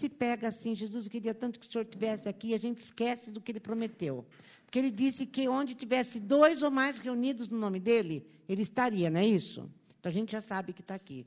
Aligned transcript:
se 0.00 0.08
pega 0.08 0.48
assim, 0.48 0.74
Jesus 0.74 1.06
queria 1.06 1.34
tanto 1.34 1.60
que 1.60 1.66
o 1.66 1.70
Senhor 1.70 1.84
estivesse 1.84 2.28
aqui, 2.28 2.54
a 2.54 2.58
gente 2.58 2.78
esquece 2.78 3.30
do 3.30 3.40
que 3.40 3.52
ele 3.52 3.60
prometeu. 3.60 4.26
Porque 4.64 4.78
ele 4.78 4.90
disse 4.90 5.26
que 5.26 5.48
onde 5.48 5.74
tivesse 5.74 6.18
dois 6.18 6.62
ou 6.62 6.70
mais 6.70 6.98
reunidos 6.98 7.48
no 7.48 7.58
nome 7.58 7.78
dele, 7.78 8.26
ele 8.48 8.62
estaria, 8.62 9.10
não 9.10 9.20
é 9.20 9.26
isso? 9.26 9.70
Então 9.98 10.10
a 10.10 10.12
gente 10.12 10.32
já 10.32 10.40
sabe 10.40 10.72
que 10.72 10.80
está 10.80 10.94
aqui. 10.94 11.26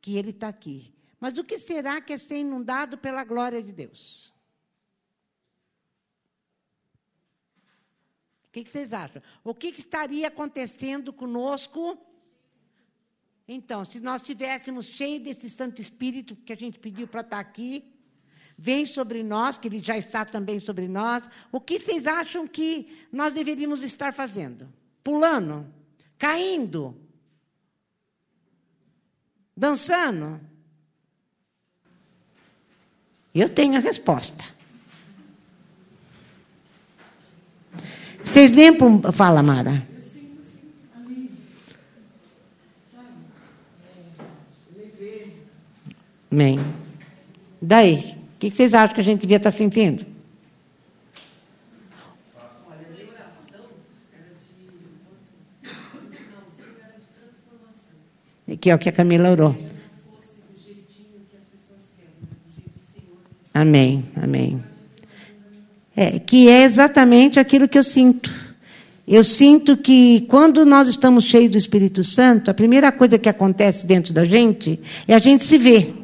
Que 0.00 0.16
ele 0.16 0.30
está 0.30 0.48
aqui. 0.48 0.92
Mas 1.20 1.38
o 1.38 1.44
que 1.44 1.58
será 1.58 2.00
que 2.00 2.12
é 2.12 2.18
ser 2.18 2.38
inundado 2.38 2.98
pela 2.98 3.22
glória 3.22 3.62
de 3.62 3.72
Deus? 3.72 4.32
O 8.48 8.50
que, 8.50 8.64
vocês 8.64 8.92
acham? 8.92 9.22
O 9.44 9.54
que, 9.54 9.70
que 9.70 9.80
estaria 9.80 10.26
acontecendo 10.26 11.12
conosco? 11.12 11.96
Então, 13.54 13.84
se 13.84 14.00
nós 14.00 14.22
estivéssemos 14.22 14.86
cheios 14.86 15.22
desse 15.22 15.50
Santo 15.50 15.78
Espírito 15.78 16.34
que 16.34 16.54
a 16.54 16.56
gente 16.56 16.78
pediu 16.78 17.06
para 17.06 17.20
estar 17.20 17.38
aqui, 17.38 17.84
vem 18.56 18.86
sobre 18.86 19.22
nós, 19.22 19.58
que 19.58 19.68
ele 19.68 19.82
já 19.82 19.96
está 19.98 20.24
também 20.24 20.58
sobre 20.58 20.88
nós, 20.88 21.22
o 21.50 21.60
que 21.60 21.78
vocês 21.78 22.06
acham 22.06 22.46
que 22.46 23.06
nós 23.12 23.34
deveríamos 23.34 23.82
estar 23.82 24.14
fazendo? 24.14 24.72
Pulando? 25.04 25.66
Caindo? 26.16 26.96
Dançando? 29.54 30.40
Eu 33.34 33.50
tenho 33.50 33.76
a 33.76 33.80
resposta. 33.80 34.42
Vocês 38.24 38.50
lembram? 38.50 39.12
Fala, 39.12 39.42
Mara. 39.42 39.91
Amém. 46.32 46.58
Daí, 47.60 48.16
o 48.36 48.38
que 48.38 48.50
vocês 48.50 48.72
acham 48.72 48.94
que 48.94 49.02
a 49.02 49.04
gente 49.04 49.20
devia 49.20 49.36
estar 49.36 49.50
sentindo? 49.50 50.06
Que 58.58 58.70
é 58.70 58.74
o 58.74 58.78
que 58.78 58.88
a 58.88 58.92
Camila 58.92 59.30
orou. 59.30 59.56
Amém, 63.52 64.04
amém. 64.16 64.62
É, 65.94 66.18
que 66.18 66.48
é 66.48 66.62
exatamente 66.62 67.38
aquilo 67.38 67.68
que 67.68 67.78
eu 67.78 67.84
sinto. 67.84 68.32
Eu 69.06 69.22
sinto 69.22 69.76
que 69.76 70.22
quando 70.28 70.64
nós 70.64 70.88
estamos 70.88 71.24
cheios 71.24 71.50
do 71.50 71.58
Espírito 71.58 72.02
Santo, 72.02 72.50
a 72.50 72.54
primeira 72.54 72.90
coisa 72.90 73.18
que 73.18 73.28
acontece 73.28 73.86
dentro 73.86 74.14
da 74.14 74.24
gente 74.24 74.80
é 75.06 75.14
a 75.14 75.18
gente 75.18 75.44
se 75.44 75.58
ver. 75.58 76.01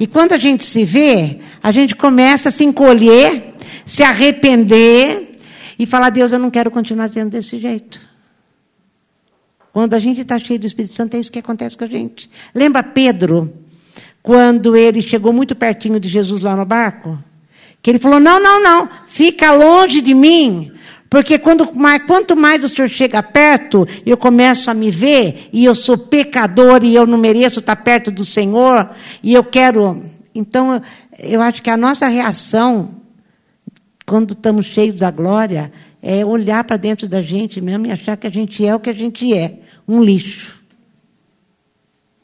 E 0.00 0.06
quando 0.06 0.32
a 0.32 0.38
gente 0.38 0.64
se 0.64 0.82
vê, 0.82 1.40
a 1.62 1.70
gente 1.70 1.94
começa 1.94 2.48
a 2.48 2.52
se 2.52 2.64
encolher, 2.64 3.54
se 3.84 4.02
arrepender 4.02 5.32
e 5.78 5.84
falar: 5.84 6.08
Deus, 6.08 6.32
eu 6.32 6.38
não 6.38 6.50
quero 6.50 6.70
continuar 6.70 7.10
sendo 7.10 7.28
desse 7.28 7.58
jeito. 7.58 8.00
Quando 9.74 9.92
a 9.92 9.98
gente 9.98 10.22
está 10.22 10.38
cheio 10.38 10.58
do 10.58 10.66
Espírito 10.66 10.94
Santo, 10.94 11.14
é 11.16 11.20
isso 11.20 11.30
que 11.30 11.38
acontece 11.38 11.76
com 11.76 11.84
a 11.84 11.86
gente. 11.86 12.30
Lembra 12.54 12.82
Pedro, 12.82 13.52
quando 14.22 14.74
ele 14.74 15.02
chegou 15.02 15.34
muito 15.34 15.54
pertinho 15.54 16.00
de 16.00 16.08
Jesus 16.08 16.40
lá 16.40 16.56
no 16.56 16.64
barco? 16.64 17.22
Que 17.82 17.90
ele 17.90 17.98
falou: 17.98 18.18
Não, 18.18 18.42
não, 18.42 18.62
não, 18.62 18.88
fica 19.06 19.52
longe 19.52 20.00
de 20.00 20.14
mim. 20.14 20.72
Porque 21.10 21.40
quando 21.40 21.74
mais, 21.74 22.04
quanto 22.04 22.36
mais 22.36 22.62
o 22.62 22.68
Senhor 22.68 22.88
chega 22.88 23.20
perto, 23.20 23.84
eu 24.06 24.16
começo 24.16 24.70
a 24.70 24.74
me 24.74 24.92
ver, 24.92 25.48
e 25.52 25.64
eu 25.64 25.74
sou 25.74 25.98
pecador, 25.98 26.84
e 26.84 26.94
eu 26.94 27.04
não 27.04 27.18
mereço 27.18 27.58
estar 27.58 27.74
perto 27.74 28.12
do 28.12 28.24
Senhor, 28.24 28.88
e 29.20 29.34
eu 29.34 29.42
quero. 29.42 30.04
Então, 30.32 30.80
eu 31.18 31.42
acho 31.42 31.60
que 31.60 31.68
a 31.68 31.76
nossa 31.76 32.06
reação, 32.06 32.94
quando 34.06 34.34
estamos 34.34 34.66
cheios 34.66 35.00
da 35.00 35.10
glória, 35.10 35.72
é 36.00 36.24
olhar 36.24 36.62
para 36.62 36.76
dentro 36.76 37.08
da 37.08 37.20
gente 37.20 37.60
mesmo 37.60 37.88
e 37.88 37.92
achar 37.92 38.16
que 38.16 38.28
a 38.28 38.30
gente 38.30 38.64
é 38.64 38.72
o 38.72 38.78
que 38.78 38.88
a 38.88 38.94
gente 38.94 39.34
é 39.34 39.54
um 39.88 40.04
lixo. 40.04 40.60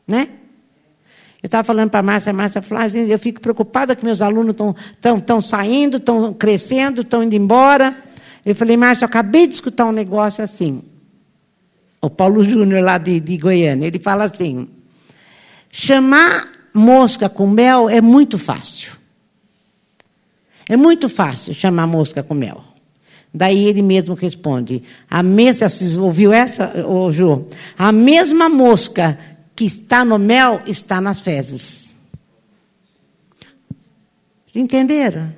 Né? 0.07 0.29
Eu 1.43 1.49
estava 1.49 1.65
falando 1.65 1.91
para 1.91 1.99
a 2.01 2.05
Márcia, 2.05 2.31
a 2.31 2.33
Márcia 2.33 2.63
falou, 2.63 2.85
ah, 2.85 2.89
eu 2.89 3.19
fico 3.19 3.41
preocupada 3.41 3.97
que 3.97 4.05
meus 4.05 4.23
alunos 4.23 4.53
estão 4.53 4.77
tão, 5.01 5.19
tão 5.19 5.41
saindo, 5.41 5.97
estão 5.97 6.33
crescendo, 6.33 7.01
estão 7.01 7.25
indo 7.25 7.35
embora. 7.35 8.06
Eu 8.47 8.55
falei, 8.55 8.77
Márcia, 8.77 9.05
eu 9.05 9.09
acabei 9.09 9.49
de 9.49 9.55
escutar 9.55 9.87
um 9.87 9.93
negócio 9.93 10.45
assim. 10.45 10.81
O 12.01 12.09
Paulo 12.09 12.45
Júnior, 12.45 12.81
lá 12.81 12.97
de, 12.97 13.19
de 13.19 13.37
Goiânia, 13.37 13.89
ele 13.89 13.99
fala 13.99 14.25
assim: 14.25 14.69
chamar 15.69 16.49
mosca 16.73 17.29
com 17.29 17.49
mel 17.49 17.91
é 17.91 18.01
muito 18.01 18.39
fácil. 18.39 18.93
É 20.69 20.77
muito 20.77 21.09
fácil 21.09 21.55
chamar 21.55 21.89
mosca 21.89 22.23
com 22.23 22.35
mel. 22.35 22.63
Daí 23.35 23.65
ele 23.65 23.83
mesmo 23.83 24.15
responde: 24.15 24.81
a 25.11 25.25
mesma, 25.25 25.67
ouviu 26.01 26.33
essa, 26.33 26.87
ô, 26.87 27.11
Ju? 27.11 27.49
A 27.77 27.91
mesma 27.91 28.49
mosca 28.49 29.19
que 29.57 29.65
está 29.65 30.05
no 30.05 30.21
mel 30.21 30.63
está 30.69 31.01
nas 31.01 31.21
fezes. 31.21 31.93
Entenderam? 34.55 35.33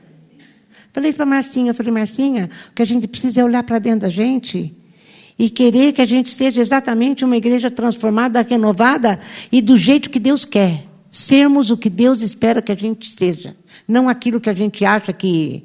Falei 0.93 1.13
para 1.13 1.25
a 1.25 1.27
Marcinha, 1.27 1.75
falei, 1.75 1.93
Marcinha, 1.93 2.51
o 2.71 2.75
que 2.75 2.83
a 2.83 2.87
gente 2.87 3.07
precisa 3.07 3.41
é 3.41 3.45
olhar 3.45 3.63
para 3.63 3.79
dentro 3.79 4.01
da 4.01 4.09
gente 4.09 4.75
e 5.39 5.49
querer 5.49 5.93
que 5.93 6.03
a 6.03 6.07
gente 6.07 6.31
seja 6.31 6.61
exatamente 6.61 7.25
uma 7.25 7.37
igreja 7.37 7.71
transformada, 7.71 8.43
renovada 8.43 9.21
e 9.53 9.63
do 9.63 9.77
jeito 9.77 10.11
que 10.11 10.19
Deus 10.19 10.45
quer. 10.45 10.85
Sermos 11.11 11.71
o 11.71 11.77
que 11.77 11.89
Deus 11.89 12.21
espera 12.21 12.61
que 12.61 12.73
a 12.73 12.75
gente 12.75 13.09
seja. 13.09 13.57
Não 13.87 14.09
aquilo 14.09 14.41
que 14.41 14.51
a 14.51 14.53
gente 14.53 14.85
acha 14.85 15.13
que, 15.13 15.65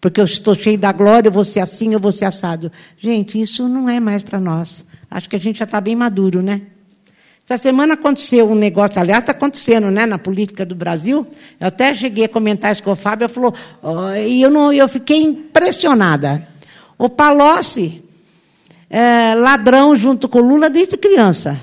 porque 0.00 0.20
eu 0.20 0.24
estou 0.24 0.54
cheio 0.54 0.78
da 0.78 0.92
glória, 0.92 1.28
eu 1.28 1.32
vou 1.32 1.44
ser 1.44 1.60
assim, 1.60 1.92
eu 1.92 2.00
vou 2.00 2.12
ser 2.12 2.26
assado. 2.26 2.70
Gente, 2.98 3.40
isso 3.40 3.68
não 3.68 3.88
é 3.88 3.98
mais 3.98 4.22
para 4.22 4.40
nós. 4.40 4.84
Acho 5.10 5.28
que 5.28 5.36
a 5.36 5.40
gente 5.40 5.58
já 5.58 5.64
está 5.64 5.80
bem 5.80 5.96
maduro, 5.96 6.40
né? 6.40 6.62
Essa 7.50 7.64
semana 7.64 7.94
aconteceu 7.94 8.48
um 8.48 8.54
negócio, 8.54 9.00
aliás, 9.00 9.22
está 9.22 9.32
acontecendo 9.32 9.90
né, 9.90 10.06
na 10.06 10.18
política 10.18 10.64
do 10.64 10.72
Brasil. 10.72 11.26
Eu 11.58 11.66
até 11.66 11.92
cheguei 11.92 12.26
a 12.26 12.28
comentar 12.28 12.70
isso 12.70 12.80
com 12.80 12.92
o 12.92 12.94
Fábio, 12.94 13.28
falou, 13.28 13.52
oh, 13.82 14.12
e 14.14 14.40
eu, 14.40 14.48
não, 14.48 14.72
eu 14.72 14.88
fiquei 14.88 15.20
impressionada. 15.20 16.46
O 16.96 17.08
Palocci, 17.08 18.04
é, 18.88 19.34
ladrão 19.34 19.96
junto 19.96 20.28
com 20.28 20.38
o 20.38 20.48
Lula 20.48 20.70
desde 20.70 20.96
criança. 20.96 21.58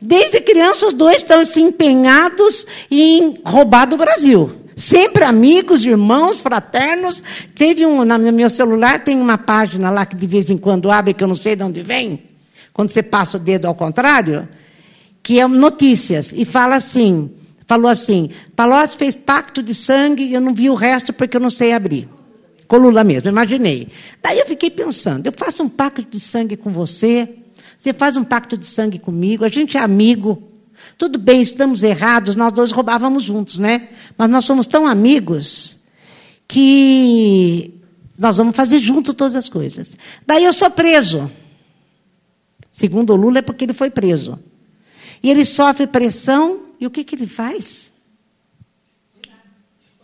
Desde 0.00 0.40
criança, 0.40 0.86
os 0.86 0.94
dois 0.94 1.16
estão 1.16 1.44
se 1.44 1.60
empenhados 1.60 2.64
em 2.88 3.40
roubar 3.44 3.86
do 3.86 3.96
Brasil. 3.96 4.52
Sempre 4.76 5.24
amigos, 5.24 5.84
irmãos, 5.84 6.38
fraternos. 6.38 7.24
Teve 7.56 7.84
um, 7.84 8.04
no 8.04 8.32
meu 8.32 8.48
celular 8.48 9.02
tem 9.02 9.20
uma 9.20 9.36
página 9.36 9.90
lá 9.90 10.06
que 10.06 10.14
de 10.14 10.28
vez 10.28 10.48
em 10.48 10.56
quando 10.56 10.92
abre, 10.92 11.12
que 11.12 11.24
eu 11.24 11.28
não 11.28 11.34
sei 11.34 11.56
de 11.56 11.64
onde 11.64 11.82
vem 11.82 12.33
quando 12.74 12.90
você 12.90 13.02
passa 13.02 13.36
o 13.36 13.40
dedo 13.40 13.66
ao 13.66 13.74
contrário, 13.74 14.48
que 15.22 15.38
é 15.38 15.46
notícias, 15.46 16.32
e 16.34 16.44
fala 16.44 16.74
assim, 16.74 17.30
falou 17.66 17.88
assim, 17.88 18.30
Palocci 18.54 18.98
fez 18.98 19.14
pacto 19.14 19.62
de 19.62 19.72
sangue 19.72 20.24
e 20.24 20.34
eu 20.34 20.40
não 20.40 20.52
vi 20.52 20.68
o 20.68 20.74
resto 20.74 21.12
porque 21.12 21.36
eu 21.36 21.40
não 21.40 21.48
sei 21.48 21.72
abrir. 21.72 22.08
Com 22.66 22.78
Lula 22.78 23.04
mesmo, 23.04 23.28
imaginei. 23.28 23.88
Daí 24.20 24.38
eu 24.40 24.46
fiquei 24.46 24.70
pensando, 24.70 25.26
eu 25.26 25.32
faço 25.32 25.62
um 25.62 25.68
pacto 25.68 26.02
de 26.02 26.18
sangue 26.18 26.56
com 26.56 26.72
você, 26.72 27.28
você 27.78 27.92
faz 27.92 28.16
um 28.16 28.24
pacto 28.24 28.56
de 28.56 28.66
sangue 28.66 28.98
comigo, 28.98 29.44
a 29.44 29.48
gente 29.48 29.76
é 29.76 29.80
amigo. 29.80 30.42
Tudo 30.98 31.18
bem, 31.18 31.42
estamos 31.42 31.82
errados, 31.82 32.34
nós 32.34 32.52
dois 32.52 32.72
roubávamos 32.72 33.22
juntos, 33.22 33.58
né? 33.58 33.88
Mas 34.18 34.28
nós 34.28 34.44
somos 34.44 34.66
tão 34.66 34.86
amigos 34.86 35.78
que 36.48 37.72
nós 38.18 38.36
vamos 38.36 38.56
fazer 38.56 38.80
junto 38.80 39.14
todas 39.14 39.36
as 39.36 39.48
coisas. 39.48 39.96
Daí 40.26 40.44
eu 40.44 40.52
sou 40.52 40.70
preso. 40.70 41.30
Segundo 42.74 43.12
o 43.12 43.16
Lula, 43.16 43.38
é 43.38 43.42
porque 43.42 43.64
ele 43.64 43.72
foi 43.72 43.88
preso. 43.88 44.36
E 45.22 45.30
ele 45.30 45.44
sofre 45.44 45.86
pressão, 45.86 46.58
e 46.80 46.84
o 46.88 46.90
que, 46.90 47.04
que 47.04 47.14
ele 47.14 47.28
faz? 47.28 47.92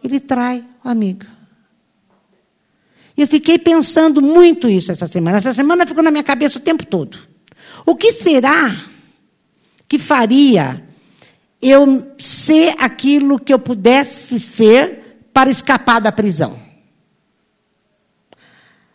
Ele 0.04 0.20
trai 0.20 0.64
o 0.84 0.88
amigo. 0.88 1.26
E 3.16 3.22
eu 3.22 3.26
fiquei 3.26 3.58
pensando 3.58 4.22
muito 4.22 4.68
isso 4.68 4.92
essa 4.92 5.08
semana. 5.08 5.38
Essa 5.38 5.52
semana 5.52 5.84
ficou 5.84 6.00
na 6.00 6.12
minha 6.12 6.22
cabeça 6.22 6.58
o 6.58 6.62
tempo 6.62 6.86
todo. 6.86 7.18
O 7.84 7.96
que 7.96 8.12
será 8.12 8.72
que 9.88 9.98
faria 9.98 10.80
eu 11.60 12.14
ser 12.20 12.76
aquilo 12.78 13.40
que 13.40 13.52
eu 13.52 13.58
pudesse 13.58 14.38
ser 14.38 15.26
para 15.32 15.50
escapar 15.50 16.00
da 16.00 16.12
prisão? 16.12 16.56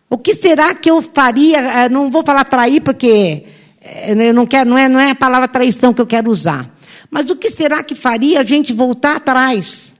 O 0.09 0.17
que 0.17 0.33
será 0.33 0.73
que 0.73 0.89
eu 0.89 1.01
faria? 1.01 1.57
Eh, 1.57 1.89
não 1.89 2.09
vou 2.09 2.23
falar 2.23 2.45
trair, 2.45 2.81
porque 2.81 3.43
eu 4.07 4.33
não, 4.33 4.47
quero, 4.47 4.69
não, 4.69 4.77
é, 4.77 4.89
não 4.89 4.99
é 4.99 5.11
a 5.11 5.15
palavra 5.15 5.47
traição 5.47 5.93
que 5.93 6.01
eu 6.01 6.07
quero 6.07 6.31
usar. 6.31 6.69
Mas 7.09 7.29
o 7.29 7.35
que 7.35 7.51
será 7.51 7.83
que 7.83 7.93
faria 7.93 8.39
a 8.39 8.43
gente 8.43 8.73
voltar 8.73 9.17
atrás, 9.17 9.93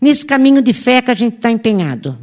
nesse 0.00 0.24
caminho 0.24 0.62
de 0.62 0.72
fé 0.72 1.02
que 1.02 1.10
a 1.10 1.14
gente 1.14 1.36
está 1.36 1.50
empenhado? 1.50 2.18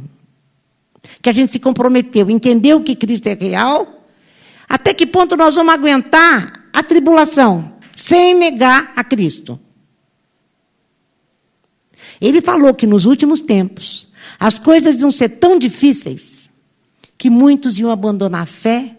Que 1.22 1.30
a 1.30 1.32
gente 1.32 1.52
se 1.52 1.60
comprometeu, 1.60 2.28
entendeu 2.28 2.80
que 2.82 2.96
Cristo 2.96 3.28
é 3.28 3.34
real? 3.34 4.04
Até 4.68 4.92
que 4.92 5.06
ponto 5.06 5.36
nós 5.36 5.54
vamos 5.54 5.72
aguentar 5.72 6.68
a 6.72 6.82
tribulação 6.82 7.72
sem 7.94 8.34
negar 8.34 8.92
a 8.96 9.04
Cristo? 9.04 9.58
Ele 12.20 12.40
falou 12.40 12.74
que 12.74 12.86
nos 12.86 13.04
últimos 13.04 13.40
tempos 13.40 14.08
as 14.40 14.58
coisas 14.58 15.00
iam 15.00 15.10
ser 15.10 15.28
tão 15.28 15.58
difíceis 15.58 16.50
que 17.16 17.30
muitos 17.30 17.78
iam 17.78 17.90
abandonar 17.90 18.42
a 18.42 18.46
fé 18.46 18.96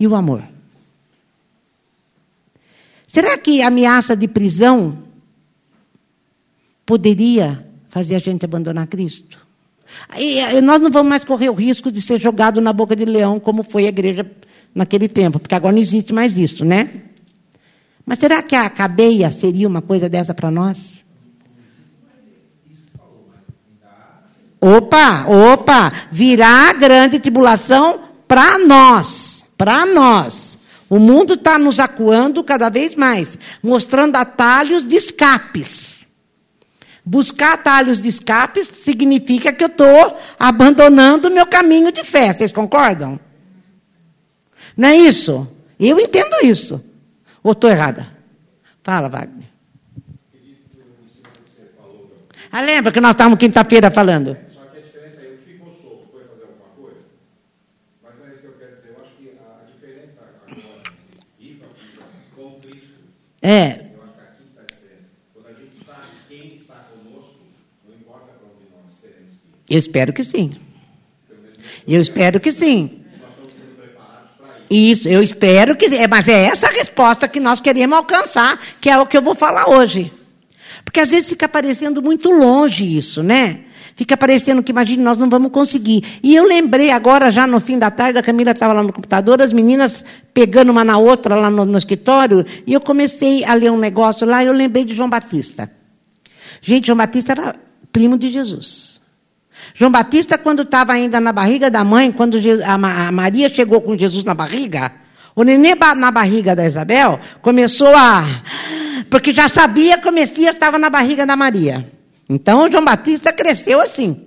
e 0.00 0.06
o 0.06 0.14
amor. 0.14 0.42
Será 3.08 3.38
que 3.38 3.62
a 3.62 3.68
ameaça 3.68 4.14
de 4.14 4.28
prisão 4.28 4.98
poderia 6.84 7.64
fazer 7.88 8.14
a 8.14 8.18
gente 8.18 8.44
abandonar 8.44 8.86
Cristo? 8.86 9.38
E 10.18 10.60
nós 10.60 10.78
não 10.80 10.90
vamos 10.90 11.08
mais 11.08 11.24
correr 11.24 11.48
o 11.48 11.54
risco 11.54 11.90
de 11.90 12.02
ser 12.02 12.20
jogado 12.20 12.60
na 12.60 12.70
boca 12.70 12.94
de 12.94 13.06
leão, 13.06 13.40
como 13.40 13.62
foi 13.62 13.86
a 13.86 13.88
igreja 13.88 14.30
naquele 14.74 15.08
tempo, 15.08 15.38
porque 15.38 15.54
agora 15.54 15.72
não 15.72 15.80
existe 15.80 16.12
mais 16.12 16.36
isso, 16.36 16.66
né? 16.66 16.90
Mas 18.04 18.18
será 18.18 18.42
que 18.42 18.54
a 18.54 18.68
cadeia 18.68 19.30
seria 19.30 19.66
uma 19.66 19.80
coisa 19.80 20.06
dessa 20.06 20.34
para 20.34 20.50
nós? 20.50 21.02
Opa, 24.60 25.24
opa, 25.26 25.92
virá 26.12 26.68
a 26.68 26.72
grande 26.74 27.18
tribulação 27.18 28.00
para 28.26 28.58
nós, 28.58 29.44
para 29.56 29.86
nós. 29.86 30.57
O 30.88 30.98
mundo 30.98 31.34
está 31.34 31.58
nos 31.58 31.78
acuando 31.78 32.42
cada 32.42 32.68
vez 32.68 32.94
mais, 32.94 33.38
mostrando 33.62 34.16
atalhos 34.16 34.86
de 34.86 34.96
escapes. 34.96 36.06
Buscar 37.04 37.54
atalhos 37.54 38.02
de 38.02 38.08
escapes 38.08 38.68
significa 38.84 39.52
que 39.52 39.64
eu 39.64 39.68
estou 39.68 40.18
abandonando 40.38 41.28
o 41.28 41.30
meu 41.30 41.46
caminho 41.46 41.92
de 41.92 42.04
fé. 42.04 42.32
Vocês 42.32 42.52
concordam? 42.52 43.18
Não 44.76 44.88
é 44.88 44.96
isso? 44.96 45.46
Eu 45.78 45.98
entendo 45.98 46.36
isso. 46.44 46.82
Ou 47.42 47.52
estou 47.52 47.70
errada? 47.70 48.06
Fala, 48.82 49.08
Wagner. 49.08 49.48
Ah, 52.50 52.62
lembra 52.62 52.90
que 52.90 53.00
nós 53.00 53.10
estávamos 53.10 53.38
quinta-feira 53.38 53.90
falando? 53.90 54.36
É. 63.42 63.88
Eu 69.70 69.78
espero 69.78 70.12
que 70.12 70.24
sim. 70.24 70.56
Eu 71.86 72.00
espero 72.00 72.40
que 72.40 72.50
sim. 72.50 73.04
Isso, 74.70 75.08
eu 75.08 75.22
espero 75.22 75.76
que. 75.76 75.86
É, 75.86 76.06
mas 76.06 76.28
é 76.28 76.46
essa 76.46 76.68
a 76.68 76.70
resposta 76.70 77.28
que 77.28 77.40
nós 77.40 77.60
queremos 77.60 77.96
alcançar, 77.96 78.60
que 78.80 78.90
é 78.90 78.98
o 78.98 79.06
que 79.06 79.16
eu 79.16 79.22
vou 79.22 79.34
falar 79.34 79.68
hoje. 79.68 80.12
Porque 80.84 81.00
às 81.00 81.10
vezes 81.10 81.28
fica 81.28 81.48
parecendo 81.48 82.02
muito 82.02 82.30
longe 82.30 82.96
isso, 82.96 83.22
né? 83.22 83.64
Fica 83.98 84.16
parecendo 84.16 84.62
que, 84.62 84.70
imagine, 84.70 85.02
nós 85.02 85.18
não 85.18 85.28
vamos 85.28 85.50
conseguir. 85.50 86.20
E 86.22 86.32
eu 86.36 86.44
lembrei 86.44 86.92
agora, 86.92 87.32
já 87.32 87.48
no 87.48 87.58
fim 87.58 87.80
da 87.80 87.90
tarde, 87.90 88.16
a 88.16 88.22
Camila 88.22 88.52
estava 88.52 88.72
lá 88.72 88.80
no 88.80 88.92
computador, 88.92 89.42
as 89.42 89.52
meninas 89.52 90.04
pegando 90.32 90.70
uma 90.70 90.84
na 90.84 90.96
outra 90.96 91.34
lá 91.34 91.50
no, 91.50 91.64
no 91.64 91.76
escritório, 91.76 92.46
e 92.64 92.72
eu 92.72 92.80
comecei 92.80 93.44
a 93.44 93.54
ler 93.54 93.72
um 93.72 93.76
negócio 93.76 94.24
lá, 94.24 94.44
e 94.44 94.46
eu 94.46 94.52
lembrei 94.52 94.84
de 94.84 94.94
João 94.94 95.10
Batista. 95.10 95.68
Gente, 96.62 96.86
João 96.86 96.96
Batista 96.96 97.32
era 97.32 97.56
primo 97.90 98.16
de 98.16 98.28
Jesus. 98.28 99.00
João 99.74 99.90
Batista, 99.90 100.38
quando 100.38 100.62
estava 100.62 100.92
ainda 100.92 101.20
na 101.20 101.32
barriga 101.32 101.68
da 101.68 101.82
mãe, 101.82 102.12
quando 102.12 102.38
a 102.64 103.10
Maria 103.10 103.48
chegou 103.48 103.80
com 103.80 103.98
Jesus 103.98 104.22
na 104.22 104.32
barriga, 104.32 104.92
o 105.34 105.42
nenê 105.42 105.74
na 105.96 106.12
barriga 106.12 106.54
da 106.54 106.64
Isabel 106.64 107.18
começou 107.42 107.92
a. 107.96 108.24
Porque 109.10 109.32
já 109.32 109.48
sabia 109.48 109.98
que 109.98 110.08
o 110.08 110.12
Messias 110.12 110.54
estava 110.54 110.78
na 110.78 110.88
barriga 110.88 111.26
da 111.26 111.34
Maria. 111.34 111.97
Então, 112.28 112.70
João 112.70 112.84
Batista 112.84 113.32
cresceu 113.32 113.80
assim. 113.80 114.24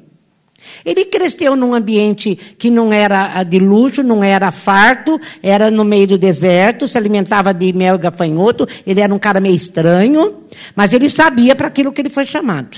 Ele 0.85 1.05
cresceu 1.05 1.55
num 1.55 1.73
ambiente 1.73 2.35
que 2.57 2.69
não 2.69 2.91
era 2.91 3.31
ah, 3.35 3.43
de 3.43 3.59
luxo, 3.59 4.03
não 4.03 4.23
era 4.23 4.51
farto, 4.51 5.19
era 5.41 5.69
no 5.69 5.83
meio 5.83 6.07
do 6.07 6.17
deserto, 6.17 6.87
se 6.87 6.97
alimentava 6.97 7.53
de 7.53 7.73
mel 7.73 7.95
e 7.95 7.99
gafanhoto, 7.99 8.67
ele 8.85 9.01
era 9.01 9.13
um 9.13 9.19
cara 9.19 9.39
meio 9.39 9.55
estranho, 9.55 10.43
mas 10.75 10.93
ele 10.93 11.09
sabia 11.09 11.55
para 11.55 11.67
aquilo 11.67 11.91
que 11.91 12.01
ele 12.01 12.09
foi 12.09 12.25
chamado. 12.25 12.77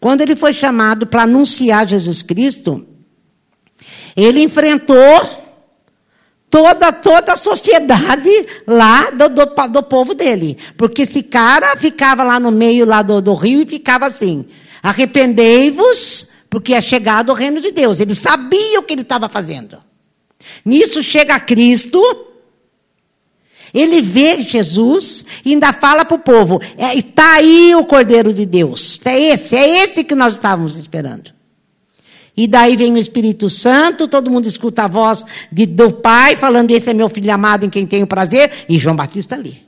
Quando 0.00 0.20
ele 0.20 0.36
foi 0.36 0.52
chamado 0.52 1.06
para 1.06 1.22
anunciar 1.22 1.88
Jesus 1.88 2.22
Cristo, 2.22 2.84
ele 4.14 4.42
enfrentou 4.42 5.45
toda, 6.56 6.90
toda 6.90 7.34
a 7.34 7.36
sociedade 7.36 8.30
lá 8.66 9.10
do, 9.10 9.28
do, 9.28 9.44
do, 9.68 9.82
povo 9.82 10.14
dele. 10.14 10.56
Porque 10.78 11.02
esse 11.02 11.22
cara 11.22 11.76
ficava 11.76 12.22
lá 12.22 12.40
no 12.40 12.50
meio 12.50 12.86
lá 12.86 13.02
do, 13.02 13.20
do 13.20 13.34
rio 13.34 13.60
e 13.60 13.66
ficava 13.66 14.06
assim: 14.06 14.46
arrependei-vos, 14.82 16.30
porque 16.48 16.72
é 16.72 16.80
chegado 16.80 17.30
o 17.30 17.34
reino 17.34 17.60
de 17.60 17.72
Deus. 17.72 18.00
Ele 18.00 18.14
sabia 18.14 18.80
o 18.80 18.82
que 18.82 18.94
ele 18.94 19.02
estava 19.02 19.28
fazendo. 19.28 19.76
Nisso 20.64 21.02
chega 21.02 21.38
Cristo. 21.38 22.00
Ele 23.74 24.00
vê 24.00 24.42
Jesus 24.42 25.26
e 25.44 25.52
ainda 25.52 25.74
fala 25.74 26.06
para 26.06 26.14
o 26.14 26.20
povo: 26.20 26.58
está 26.94 27.34
é, 27.34 27.40
aí 27.40 27.74
o 27.74 27.84
Cordeiro 27.84 28.32
de 28.32 28.46
Deus. 28.46 28.98
É 29.04 29.20
esse, 29.20 29.54
é 29.54 29.84
esse 29.84 30.02
que 30.02 30.14
nós 30.14 30.32
estávamos 30.32 30.78
esperando. 30.78 31.35
E 32.36 32.46
daí 32.46 32.76
vem 32.76 32.92
o 32.92 32.98
Espírito 32.98 33.48
Santo, 33.48 34.06
todo 34.06 34.30
mundo 34.30 34.46
escuta 34.46 34.84
a 34.84 34.88
voz 34.88 35.24
de, 35.50 35.64
do 35.64 35.90
Pai 35.90 36.36
falando: 36.36 36.70
Esse 36.70 36.90
é 36.90 36.94
meu 36.94 37.08
filho 37.08 37.32
amado 37.32 37.64
em 37.64 37.70
quem 37.70 37.86
tenho 37.86 38.06
prazer, 38.06 38.50
e 38.68 38.78
João 38.78 38.94
Batista 38.94 39.34
ali. 39.34 39.64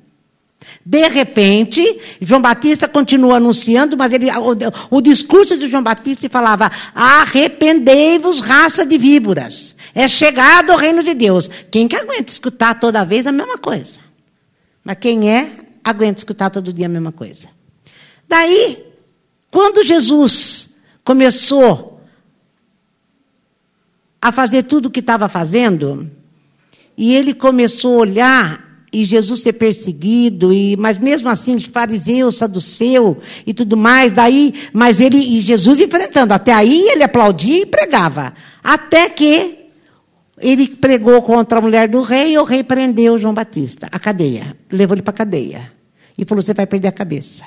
De 0.85 1.09
repente, 1.09 1.83
João 2.21 2.43
Batista 2.43 2.89
continua 2.89 3.37
anunciando, 3.37 3.97
mas 3.97 4.13
ele, 4.13 4.31
o, 4.31 4.97
o 4.97 5.01
discurso 5.01 5.57
de 5.57 5.69
João 5.69 5.83
Batista 5.83 6.29
falava: 6.29 6.71
Arrependei-vos, 6.95 8.41
raça 8.41 8.85
de 8.85 8.99
víboras. 8.99 9.75
É 9.95 10.07
chegado 10.07 10.73
o 10.73 10.77
reino 10.77 11.03
de 11.03 11.15
Deus. 11.15 11.49
Quem 11.71 11.89
que 11.89 11.97
aguenta 11.97 12.31
escutar 12.31 12.79
toda 12.79 13.05
vez 13.05 13.27
a 13.27 13.33
mesma 13.33 13.57
coisa? 13.57 14.01
Mas 14.85 14.99
quem 15.01 15.31
é, 15.31 15.51
aguenta 15.83 16.21
escutar 16.21 16.51
todo 16.51 16.73
dia 16.73 16.87
a 16.87 16.91
mesma 16.91 17.13
coisa. 17.13 17.49
Daí, 18.29 18.85
quando 19.51 19.85
Jesus 19.85 20.71
começou 21.03 21.88
a 24.21 24.33
fazer 24.33 24.65
tudo 24.65 24.87
o 24.87 24.91
que 24.91 25.01
estava 25.01 25.29
fazendo, 25.29 26.11
e 26.97 27.15
ele 27.15 27.33
começou 27.33 27.97
a 27.97 28.01
olhar 28.01 28.69
e 28.93 29.05
Jesus 29.05 29.41
ser 29.41 29.53
perseguido, 29.53 30.53
e, 30.53 30.77
mas 30.77 30.99
mesmo 30.99 31.29
assim, 31.29 31.61
fariseu, 31.61 32.33
saduceu 32.33 33.19
e 33.47 33.53
tudo 33.53 33.77
mais, 33.77 34.13
daí, 34.13 34.55
mas 34.73 35.01
ele 35.01 35.19
e 35.19 35.41
Jesus 35.43 35.79
enfrentando, 35.79 36.33
até 36.33 36.53
aí 36.53 36.89
ele 36.89 37.03
aplaudia 37.03 37.63
e 37.63 37.67
pregava, 37.67 38.33
até 38.65 39.09
que 39.11 39.59
ele 40.41 40.69
pregou 40.69 41.21
contra 41.23 41.59
a 41.59 41.63
mulher 41.63 41.89
do 41.89 42.01
rei 42.03 42.33
e 42.33 42.39
o 42.39 42.45
rei 42.45 42.63
prendeu 42.63 43.19
João 43.19 43.35
Batista, 43.35 43.89
a 43.93 43.99
cadeia, 43.99 44.57
levou 44.71 44.95
ele 44.95 45.03
para 45.03 45.11
a 45.11 45.19
cadeia. 45.19 45.79
E 46.19 46.25
falou: 46.25 46.43
Você 46.43 46.53
vai 46.53 46.67
perder 46.67 46.89
a 46.89 46.93
cabeça. 46.93 47.45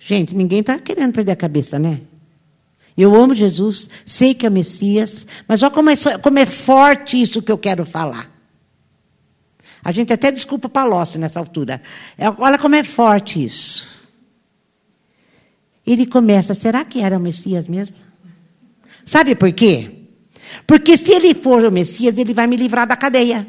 Gente, 0.00 0.34
ninguém 0.34 0.60
está 0.60 0.76
querendo 0.78 1.12
perder 1.12 1.32
a 1.32 1.36
cabeça, 1.36 1.78
né? 1.78 2.00
Eu 2.96 3.14
amo 3.14 3.34
Jesus, 3.34 3.90
sei 4.06 4.32
que 4.32 4.46
é 4.46 4.50
Messias, 4.50 5.26
mas 5.46 5.62
olha 5.62 5.70
como 5.70 5.90
é, 5.90 5.96
como 6.22 6.38
é 6.38 6.46
forte 6.46 7.20
isso 7.20 7.42
que 7.42 7.52
eu 7.52 7.58
quero 7.58 7.84
falar. 7.84 8.30
A 9.84 9.92
gente 9.92 10.12
até 10.12 10.32
desculpa 10.32 10.68
Palocci 10.68 11.18
nessa 11.18 11.38
altura. 11.38 11.82
É, 12.16 12.28
olha 12.30 12.58
como 12.58 12.74
é 12.74 12.82
forte 12.82 13.44
isso. 13.44 13.86
Ele 15.86 16.06
começa, 16.06 16.54
será 16.54 16.84
que 16.84 17.00
era 17.00 17.16
o 17.16 17.20
Messias 17.20 17.68
mesmo? 17.68 17.94
Sabe 19.04 19.36
por 19.36 19.52
quê? 19.52 19.90
Porque 20.66 20.96
se 20.96 21.12
ele 21.12 21.34
for 21.34 21.64
o 21.64 21.70
Messias, 21.70 22.18
ele 22.18 22.34
vai 22.34 22.46
me 22.46 22.56
livrar 22.56 22.86
da 22.86 22.96
cadeia. 22.96 23.46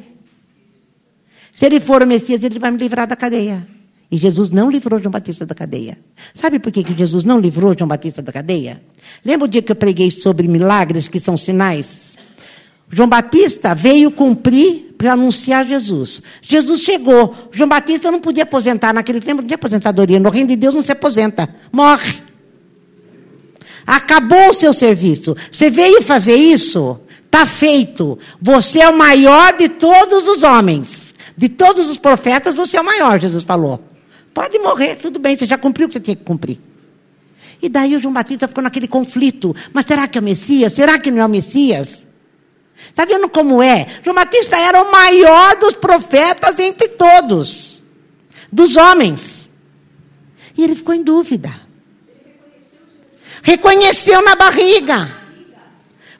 Se 1.55 1.65
ele 1.65 1.79
for 1.79 2.03
o 2.03 2.07
Messias, 2.07 2.43
ele 2.43 2.59
vai 2.59 2.69
me 2.69 2.77
livrar 2.77 3.07
da 3.07 3.15
cadeia. 3.15 3.67
E 4.09 4.17
Jesus 4.17 4.51
não 4.51 4.71
livrou 4.71 4.99
João 4.99 5.11
Batista 5.11 5.45
da 5.45 5.53
cadeia. 5.53 5.97
Sabe 6.33 6.59
por 6.59 6.71
que, 6.71 6.83
que 6.83 6.95
Jesus 6.95 7.25
não 7.25 7.39
livrou 7.39 7.75
João 7.77 7.87
Batista 7.87 8.21
da 8.21 8.31
cadeia? 8.31 8.81
Lembra 9.23 9.45
o 9.45 9.49
dia 9.49 9.61
que 9.61 9.71
eu 9.71 9.75
preguei 9.75 10.09
sobre 10.11 10.47
milagres 10.47 11.09
que 11.09 11.19
são 11.19 11.35
sinais? 11.35 12.17
João 12.89 13.09
Batista 13.09 13.75
veio 13.75 14.09
cumprir 14.09 14.95
para 14.97 15.11
anunciar 15.11 15.65
Jesus. 15.65 16.21
Jesus 16.41 16.81
chegou. 16.81 17.35
João 17.51 17.67
Batista 17.67 18.09
não 18.09 18.21
podia 18.21 18.43
aposentar. 18.43 18.93
Naquele 18.93 19.19
tempo 19.19 19.41
não 19.41 19.47
tinha 19.47 19.55
aposentadoria. 19.55 20.19
No 20.19 20.29
reino 20.29 20.47
de 20.47 20.55
Deus 20.55 20.73
não 20.73 20.81
se 20.81 20.91
aposenta. 20.91 21.49
Morre. 21.69 22.15
Acabou 23.85 24.49
o 24.49 24.53
seu 24.53 24.71
serviço. 24.71 25.35
Você 25.51 25.69
veio 25.69 26.01
fazer 26.01 26.35
isso? 26.35 26.99
Está 27.25 27.45
feito. 27.45 28.17
Você 28.41 28.79
é 28.79 28.89
o 28.89 28.97
maior 28.97 29.55
de 29.57 29.67
todos 29.67 30.27
os 30.29 30.43
homens. 30.43 31.13
De 31.35 31.49
todos 31.49 31.89
os 31.89 31.97
profetas, 31.97 32.55
você 32.55 32.77
é 32.77 32.81
o 32.81 32.85
maior, 32.85 33.19
Jesus 33.19 33.43
falou. 33.43 33.79
Pode 34.37 34.59
morrer, 34.59 34.97
tudo 34.97 35.17
bem, 35.17 35.35
você 35.35 35.47
já 35.47 35.57
cumpriu 35.57 35.87
o 35.87 35.89
que 35.89 35.93
você 35.93 35.99
tinha 35.99 36.15
que 36.15 36.23
cumprir. 36.23 36.59
E 37.59 37.67
daí 37.67 37.95
o 37.95 37.99
João 37.99 38.13
Batista 38.13 38.47
ficou 38.47 38.63
naquele 38.63 38.87
conflito. 38.87 39.55
Mas 39.73 39.87
será 39.87 40.07
que 40.07 40.15
é 40.15 40.21
o 40.21 40.23
Messias? 40.23 40.73
Será 40.73 40.99
que 40.99 41.09
não 41.09 41.23
é 41.23 41.25
o 41.25 41.29
Messias? 41.29 42.03
Está 42.87 43.03
vendo 43.03 43.27
como 43.29 43.63
é? 43.63 43.87
João 44.03 44.13
Batista 44.13 44.55
era 44.55 44.79
o 44.79 44.91
maior 44.91 45.55
dos 45.55 45.73
profetas 45.73 46.59
entre 46.59 46.89
todos, 46.89 47.83
dos 48.53 48.77
homens. 48.77 49.49
E 50.55 50.63
ele 50.63 50.75
ficou 50.75 50.93
em 50.93 51.01
dúvida. 51.01 51.49
Reconheceu 53.41 54.21
na 54.21 54.35
barriga. 54.35 55.15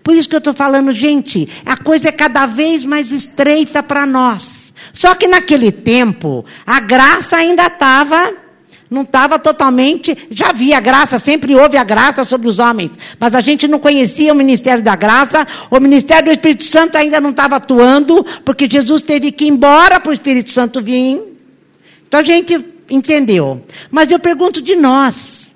Por 0.02 0.16
isso 0.16 0.28
que 0.28 0.34
eu 0.34 0.40
estou 0.40 0.56
falando, 0.56 0.92
gente, 0.92 1.48
a 1.64 1.78
coisa 1.78 2.10
é 2.10 2.12
cada 2.12 2.48
vez 2.48 2.84
mais 2.84 3.12
estreita 3.12 3.84
para 3.84 4.08
nós. 4.08 4.67
Só 4.98 5.13
que 5.13 5.27
naquele 5.27 5.72
tempo, 5.72 6.44
a 6.66 6.80
graça 6.80 7.38
ainda 7.38 7.68
estava, 7.68 8.34
não 8.89 9.04
estava 9.04 9.38
totalmente. 9.38 10.18
Já 10.32 10.50
havia 10.50 10.80
graça, 10.80 11.20
sempre 11.20 11.54
houve 11.56 11.77
a 11.77 11.84
graça 11.84 12.24
sobre 12.24 12.48
os 12.48 12.58
homens. 12.58 12.89
Mas 13.20 13.36
a 13.36 13.42
gente 13.42 13.68
não 13.68 13.77
conhecia 13.77 14.34
o 14.34 14.36
ministério 14.36 14.84
da 14.84 14.96
graça, 14.96 15.46
o 15.70 15.80
ministério 15.80 16.25
do 16.25 16.32
Espírito 16.32 16.63
Santo 16.63 16.98
ainda 16.98 17.22
não 17.22 17.30
estava 17.30 17.58
atuando, 17.58 18.25
porque 18.44 18.68
Jesus 18.68 19.04
teve 19.04 19.32
que 19.32 19.46
ir 19.46 19.50
embora 19.50 20.00
para 20.00 20.10
o 20.10 20.13
Espírito 20.13 20.51
Santo 20.51 20.82
vir. 20.82 21.22
Então 22.08 22.20
a 22.20 22.24
gente 22.24 22.60
entendeu. 22.89 23.63
Mas 23.92 24.10
eu 24.10 24.18
pergunto 24.18 24.63
de 24.63 24.75
nós. 24.75 25.51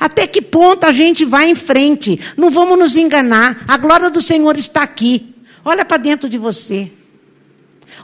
Até 0.00 0.26
que 0.26 0.42
ponto 0.42 0.82
a 0.86 0.92
gente 0.92 1.24
vai 1.24 1.50
em 1.50 1.54
frente? 1.54 2.18
Não 2.36 2.50
vamos 2.50 2.76
nos 2.76 2.96
enganar. 2.96 3.64
A 3.68 3.76
glória 3.76 4.10
do 4.10 4.20
Senhor 4.20 4.56
está 4.56 4.82
aqui. 4.82 5.36
Olha 5.64 5.84
para 5.84 5.98
dentro 5.98 6.28
de 6.28 6.36
você. 6.36 6.90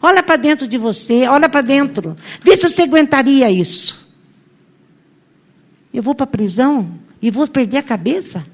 Olha 0.04 0.23
para 0.23 0.37
dentro 0.37 0.68
de 0.68 0.76
você. 0.76 1.26
Olha 1.26 1.49
para 1.49 1.62
dentro. 1.62 2.14
Vê 2.42 2.54
se 2.58 2.68
você 2.68 2.82
aguentaria 2.82 3.50
isso. 3.50 4.06
Eu 5.94 6.02
vou 6.02 6.14
para 6.14 6.25
a 6.25 6.26
prisão 6.26 6.99
e 7.23 7.30
vou 7.30 7.49
perder 7.49 7.78
a 7.78 7.82
cabeça? 7.82 8.44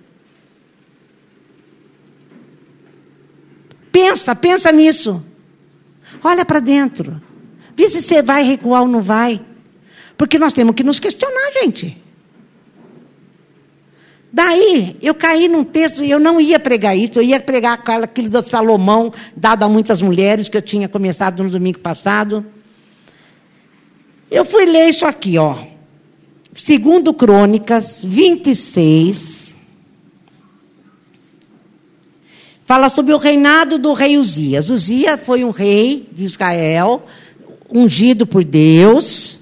Pensa, 3.90 4.32
pensa 4.36 4.70
nisso. 4.70 5.24
Olha 6.22 6.44
para 6.44 6.60
dentro. 6.60 7.20
Vê 7.76 7.90
se 7.90 8.00
você 8.00 8.22
vai 8.22 8.44
recuar 8.44 8.82
ou 8.82 8.88
não 8.88 9.02
vai. 9.02 9.44
Porque 10.16 10.38
nós 10.38 10.52
temos 10.52 10.76
que 10.76 10.84
nos 10.84 11.00
questionar, 11.00 11.50
gente. 11.64 12.00
Daí, 14.32 14.96
eu 15.02 15.14
caí 15.14 15.48
num 15.48 15.64
texto, 15.64 16.04
e 16.04 16.10
eu 16.10 16.20
não 16.20 16.40
ia 16.40 16.60
pregar 16.60 16.96
isso, 16.96 17.18
eu 17.18 17.22
ia 17.22 17.40
pregar 17.40 17.82
aquele 17.84 18.28
do 18.28 18.48
Salomão, 18.48 19.12
dado 19.36 19.64
a 19.64 19.68
muitas 19.68 20.00
mulheres, 20.00 20.48
que 20.48 20.56
eu 20.56 20.62
tinha 20.62 20.88
começado 20.88 21.42
no 21.42 21.50
domingo 21.50 21.80
passado. 21.80 22.46
Eu 24.30 24.44
fui 24.44 24.66
ler 24.66 24.90
isso 24.90 25.04
aqui, 25.04 25.36
ó. 25.36 25.56
Segundo 26.54 27.12
Crônicas 27.12 28.04
26. 28.04 29.40
Fala 32.64 32.88
sobre 32.88 33.12
o 33.12 33.18
reinado 33.18 33.78
do 33.78 33.92
rei 33.92 34.16
Uzias. 34.16 34.70
Uzias 34.70 35.20
foi 35.20 35.42
um 35.42 35.50
rei 35.50 36.08
de 36.12 36.22
Israel, 36.22 37.02
ungido 37.68 38.24
por 38.24 38.44
Deus, 38.44 39.40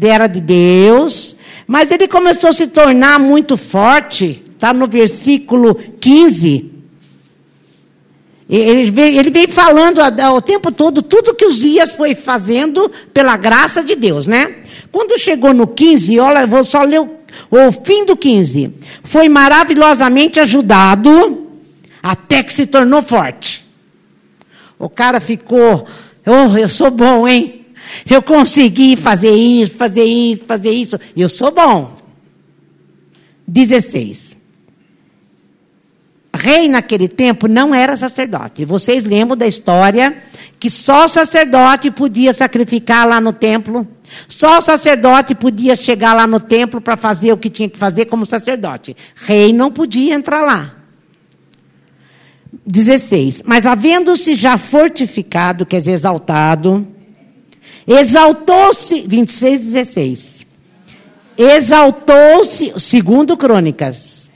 era 0.00 0.28
de 0.28 0.40
Deus, 0.40 1.34
mas 1.70 1.92
ele 1.92 2.08
começou 2.08 2.50
a 2.50 2.52
se 2.52 2.66
tornar 2.66 3.20
muito 3.20 3.56
forte, 3.56 4.42
está 4.52 4.74
no 4.74 4.88
versículo 4.88 5.76
15. 6.00 6.68
Ele 8.48 8.90
vem, 8.90 9.16
ele 9.16 9.30
vem 9.30 9.46
falando 9.46 10.00
o 10.34 10.42
tempo 10.42 10.72
todo 10.72 11.00
tudo 11.00 11.32
que 11.32 11.46
os 11.46 11.60
dias 11.60 11.92
foi 11.92 12.16
fazendo 12.16 12.90
pela 13.14 13.36
graça 13.36 13.84
de 13.84 13.94
Deus, 13.94 14.26
né? 14.26 14.52
Quando 14.90 15.16
chegou 15.16 15.54
no 15.54 15.68
15, 15.68 16.18
olha, 16.18 16.44
vou 16.44 16.64
só 16.64 16.82
ler 16.82 17.02
o, 17.02 17.08
o 17.52 17.70
fim 17.84 18.04
do 18.04 18.16
15. 18.16 18.74
Foi 19.04 19.28
maravilhosamente 19.28 20.40
ajudado 20.40 21.46
até 22.02 22.42
que 22.42 22.52
se 22.52 22.66
tornou 22.66 23.00
forte. 23.00 23.64
O 24.76 24.88
cara 24.88 25.20
ficou, 25.20 25.86
oh, 26.26 26.58
eu 26.58 26.68
sou 26.68 26.90
bom, 26.90 27.28
hein? 27.28 27.59
Eu 28.08 28.22
consegui 28.22 28.96
fazer 28.96 29.34
isso, 29.34 29.74
fazer 29.74 30.04
isso, 30.04 30.44
fazer 30.44 30.70
isso. 30.70 30.98
Eu 31.16 31.28
sou 31.28 31.50
bom. 31.50 31.98
16. 33.46 34.36
Rei 36.32 36.68
naquele 36.68 37.08
tempo 37.08 37.48
não 37.48 37.74
era 37.74 37.96
sacerdote. 37.96 38.64
Vocês 38.64 39.04
lembram 39.04 39.36
da 39.36 39.46
história 39.46 40.22
que 40.58 40.70
só 40.70 41.06
o 41.06 41.08
sacerdote 41.08 41.90
podia 41.90 42.32
sacrificar 42.32 43.06
lá 43.06 43.20
no 43.20 43.32
templo? 43.32 43.86
Só 44.28 44.58
o 44.58 44.60
sacerdote 44.60 45.34
podia 45.34 45.74
chegar 45.76 46.14
lá 46.14 46.26
no 46.26 46.40
templo 46.40 46.80
para 46.80 46.96
fazer 46.96 47.32
o 47.32 47.36
que 47.36 47.50
tinha 47.50 47.68
que 47.68 47.78
fazer 47.78 48.06
como 48.06 48.24
sacerdote. 48.24 48.96
Rei 49.14 49.52
não 49.52 49.70
podia 49.72 50.14
entrar 50.14 50.40
lá. 50.42 50.74
16. 52.66 53.42
Mas 53.44 53.66
havendo-se 53.66 54.34
já 54.34 54.56
fortificado, 54.56 55.66
quer 55.66 55.78
dizer, 55.78 55.92
exaltado, 55.92 56.86
Exaltou-se, 57.86 59.06
26, 59.06 59.60
16. 59.60 60.46
Exaltou-se, 61.36 62.74
segundo 62.78 63.36
Crônicas, 63.36 64.30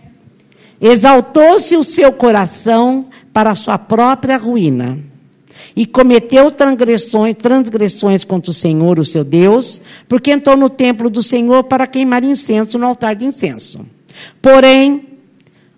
exaltou-se 0.81 1.77
o 1.77 1.85
seu 1.85 2.13
coração 2.13 3.07
para 3.33 3.51
a 3.51 3.55
sua 3.55 3.77
própria 3.77 4.39
ruína. 4.39 4.99
E 5.77 5.85
cometeu 5.87 6.51
transgressões, 6.53 7.35
transgressões 7.35 8.23
contra 8.23 8.51
o 8.51 8.55
Senhor, 8.55 8.99
o 8.99 9.05
seu 9.05 9.25
Deus, 9.25 9.83
porque 10.09 10.31
entrou 10.31 10.57
no 10.57 10.71
templo 10.71 11.11
do 11.11 11.23
Senhor 11.23 11.65
para 11.65 11.87
queimar 11.87 12.23
incenso 12.23 12.79
no 12.79 12.87
altar 12.87 13.17
de 13.17 13.25
incenso. 13.25 13.85
Porém, 14.41 15.19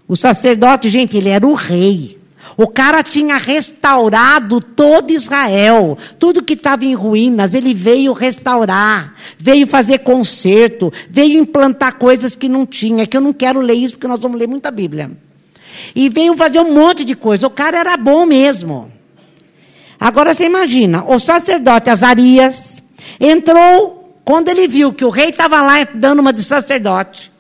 o 0.07 0.15
sacerdote, 0.15 0.89
gente, 0.89 1.17
ele 1.17 1.31
era 1.31 1.47
o 1.47 1.55
rei. 1.55 2.19
O 2.57 2.67
cara 2.67 3.03
tinha 3.03 3.37
restaurado 3.37 4.61
todo 4.61 5.11
Israel, 5.11 5.99
tudo 6.19 6.43
que 6.43 6.55
estava 6.55 6.87
em 6.87 6.95
ruínas, 6.95 7.53
ele 7.53 7.75
veio 7.75 8.15
restaurar, 8.15 9.15
veio 9.39 9.67
fazer 9.67 9.99
conserto, 9.99 10.91
veio 11.11 11.39
implantar 11.39 11.97
coisas 11.97 12.35
que 12.35 12.49
não 12.49 12.65
tinha, 12.65 13.07
que 13.07 13.15
eu 13.17 13.21
não 13.21 13.35
quero 13.35 13.61
ler 13.61 13.75
isso 13.75 13.95
porque 13.95 14.09
nós 14.09 14.21
vamos 14.21 14.39
ler 14.39 14.49
muita 14.49 14.71
Bíblia. 14.71 15.11
E 15.95 16.09
veio 16.09 16.35
fazer 16.35 16.59
um 16.59 16.73
monte 16.73 17.05
de 17.05 17.15
coisa. 17.15 17.47
O 17.47 17.51
cara 17.51 17.79
era 17.79 17.97
bom 17.99 18.25
mesmo. 18.25 18.91
Agora 20.01 20.33
você 20.33 20.45
imagina, 20.45 21.05
o 21.07 21.19
sacerdote 21.19 21.91
Azarias 21.91 22.83
entrou 23.21 24.19
quando 24.25 24.49
ele 24.49 24.67
viu 24.67 24.95
que 24.95 25.05
o 25.05 25.11
rei 25.11 25.29
estava 25.29 25.61
lá 25.61 25.87
dando 25.95 26.21
uma 26.21 26.33
de 26.33 26.43
sacerdote. 26.43 27.31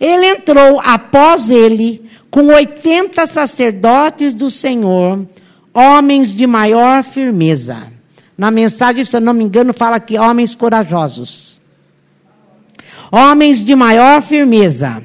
Ele 0.00 0.26
entrou 0.26 0.80
após 0.80 1.50
ele 1.50 2.04
com 2.30 2.46
80 2.46 3.26
sacerdotes 3.26 4.34
do 4.34 4.50
Senhor, 4.50 5.26
homens 5.72 6.34
de 6.34 6.46
maior 6.46 7.02
firmeza. 7.02 7.88
Na 8.36 8.50
mensagem, 8.50 9.04
se 9.04 9.16
eu 9.16 9.20
não 9.20 9.32
me 9.32 9.44
engano, 9.44 9.72
fala 9.72 9.98
que 9.98 10.18
homens 10.18 10.54
corajosos. 10.54 11.60
Homens 13.10 13.64
de 13.64 13.74
maior 13.74 14.20
firmeza. 14.20 15.02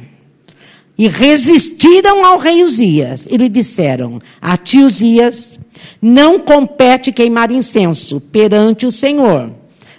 E 0.98 1.08
resistiram 1.08 2.25
ao 2.25 2.38
rei 2.38 2.63
Uzias. 2.63 3.28
E 3.28 3.38
lhe 3.38 3.48
disseram: 3.48 4.20
A 4.42 4.58
ti, 4.58 4.80
Uzias, 4.80 5.58
não 6.01 6.40
compete 6.40 7.12
queimar 7.12 7.51
incenso 7.51 8.20
perante 8.20 8.86
o 8.86 8.92
Senhor, 8.92 9.51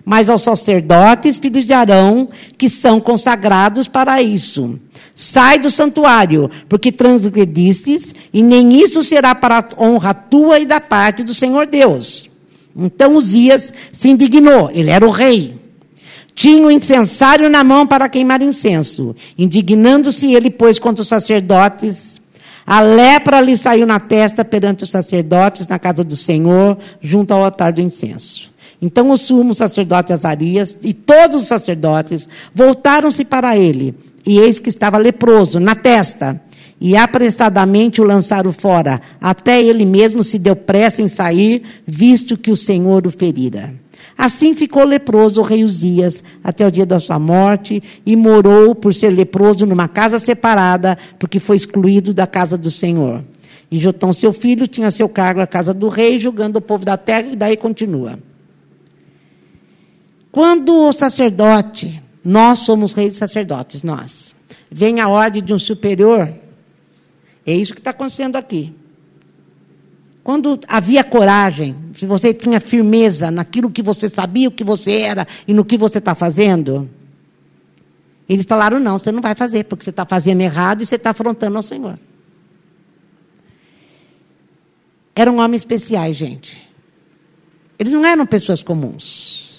mas 0.04 0.28
aos 0.28 0.42
sacerdotes 0.42 1.38
filhos 1.38 1.64
de 1.64 1.72
Arão, 1.72 2.28
que 2.58 2.68
são 2.68 3.00
consagrados 3.00 3.86
para 3.88 4.20
isso. 4.20 4.78
Sai 5.14 5.58
do 5.58 5.70
santuário, 5.70 6.50
porque 6.68 6.90
transgredistes, 6.90 8.14
e 8.32 8.42
nem 8.42 8.82
isso 8.82 9.02
será 9.02 9.34
para 9.34 9.68
honra 9.78 10.14
tua 10.14 10.58
e 10.58 10.66
da 10.66 10.80
parte 10.80 11.22
do 11.22 11.34
Senhor 11.34 11.66
Deus. 11.66 12.28
Então 12.76 13.16
Uzias 13.16 13.72
se 13.92 14.08
indignou, 14.08 14.70
ele 14.72 14.90
era 14.90 15.06
o 15.06 15.10
rei. 15.10 15.60
Tinha 16.34 16.62
o 16.62 16.66
um 16.66 16.70
incensário 16.70 17.48
na 17.50 17.62
mão 17.62 17.86
para 17.86 18.08
queimar 18.08 18.40
incenso. 18.40 19.14
Indignando-se 19.36 20.34
ele, 20.34 20.50
pois, 20.50 20.78
contra 20.78 21.02
os 21.02 21.08
sacerdotes. 21.08 22.20
A 22.66 22.80
lepra 22.80 23.40
lhe 23.40 23.56
saiu 23.56 23.86
na 23.86 24.00
testa 24.00 24.44
perante 24.44 24.84
os 24.84 24.90
sacerdotes 24.90 25.68
na 25.68 25.78
casa 25.78 26.02
do 26.02 26.16
Senhor, 26.16 26.78
junto 27.00 27.32
ao 27.32 27.44
altar 27.44 27.72
do 27.72 27.80
incenso. 27.80 28.51
Então 28.82 29.12
o 29.12 29.16
sumo 29.16 29.54
sacerdote 29.54 30.12
Azarias 30.12 30.76
e 30.82 30.92
todos 30.92 31.42
os 31.42 31.48
sacerdotes 31.48 32.28
voltaram-se 32.52 33.24
para 33.24 33.56
ele 33.56 33.94
e 34.26 34.40
eis 34.40 34.58
que 34.58 34.68
estava 34.68 34.98
leproso 34.98 35.60
na 35.60 35.76
testa. 35.76 36.42
E 36.80 36.96
apressadamente 36.96 38.00
o 38.00 38.04
lançaram 38.04 38.52
fora, 38.52 39.00
até 39.20 39.62
ele 39.62 39.84
mesmo 39.84 40.24
se 40.24 40.36
deu 40.36 40.56
pressa 40.56 41.00
em 41.00 41.06
sair, 41.06 41.62
visto 41.86 42.36
que 42.36 42.50
o 42.50 42.56
Senhor 42.56 43.06
o 43.06 43.10
ferira. 43.12 43.72
Assim 44.18 44.52
ficou 44.52 44.84
leproso 44.84 45.40
o 45.40 45.44
rei 45.44 45.62
Uzias 45.62 46.24
até 46.42 46.66
o 46.66 46.72
dia 46.72 46.84
da 46.84 46.98
sua 46.98 47.20
morte 47.20 47.80
e 48.04 48.16
morou 48.16 48.74
por 48.74 48.92
ser 48.92 49.10
leproso 49.10 49.64
numa 49.64 49.86
casa 49.86 50.18
separada, 50.18 50.98
porque 51.20 51.38
foi 51.38 51.54
excluído 51.54 52.12
da 52.12 52.26
casa 52.26 52.58
do 52.58 52.70
Senhor. 52.70 53.22
E 53.70 53.78
Jotão, 53.78 54.12
seu 54.12 54.32
filho, 54.32 54.66
tinha 54.66 54.90
seu 54.90 55.08
cargo 55.08 55.38
na 55.38 55.46
casa 55.46 55.72
do 55.72 55.88
rei, 55.88 56.18
julgando 56.18 56.58
o 56.58 56.62
povo 56.62 56.84
da 56.84 56.96
terra, 56.96 57.28
e 57.32 57.36
daí 57.36 57.56
continua. 57.56 58.18
Quando 60.32 60.74
o 60.74 60.92
sacerdote 60.92 62.02
nós 62.24 62.60
somos 62.60 62.94
reis 62.94 63.14
e 63.14 63.18
sacerdotes, 63.18 63.82
nós. 63.82 64.34
Vem 64.70 64.98
a 64.98 65.08
ordem 65.08 65.42
de 65.42 65.52
um 65.52 65.58
superior. 65.58 66.32
É 67.44 67.54
isso 67.54 67.74
que 67.74 67.80
está 67.80 67.90
acontecendo 67.90 68.36
aqui. 68.36 68.74
Quando 70.24 70.58
havia 70.68 71.04
coragem, 71.04 71.76
se 71.94 72.06
você 72.06 72.32
tinha 72.32 72.60
firmeza 72.60 73.30
naquilo 73.30 73.70
que 73.70 73.82
você 73.82 74.08
sabia, 74.08 74.48
o 74.48 74.52
que 74.52 74.64
você 74.64 74.92
era 74.92 75.26
e 75.46 75.52
no 75.52 75.64
que 75.64 75.76
você 75.76 75.98
está 75.98 76.14
fazendo, 76.14 76.88
Eles 78.28 78.46
falaram: 78.46 78.80
não, 78.80 78.98
você 78.98 79.12
não 79.12 79.20
vai 79.20 79.34
fazer, 79.34 79.64
porque 79.64 79.84
você 79.84 79.90
está 79.90 80.06
fazendo 80.06 80.40
errado 80.40 80.82
e 80.82 80.86
você 80.86 80.94
está 80.94 81.10
afrontando 81.10 81.56
ao 81.56 81.62
Senhor. 81.62 81.98
Eram 85.14 85.36
homens 85.38 85.62
especiais, 85.62 86.16
gente. 86.16 86.66
Eles 87.78 87.92
não 87.92 88.06
eram 88.06 88.24
pessoas 88.24 88.62
comuns. 88.62 89.51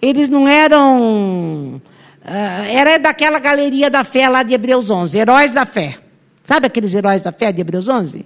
Eles 0.00 0.28
não 0.28 0.46
eram. 0.46 1.80
Uh, 2.24 2.64
era 2.70 2.98
daquela 2.98 3.38
galeria 3.38 3.90
da 3.90 4.04
fé 4.04 4.28
lá 4.28 4.42
de 4.42 4.54
Hebreus 4.54 4.90
11, 4.90 5.16
heróis 5.16 5.52
da 5.52 5.64
fé. 5.64 5.98
Sabe 6.44 6.66
aqueles 6.66 6.94
heróis 6.94 7.22
da 7.22 7.32
fé 7.32 7.52
de 7.52 7.60
Hebreus 7.60 7.88
11? 7.88 8.24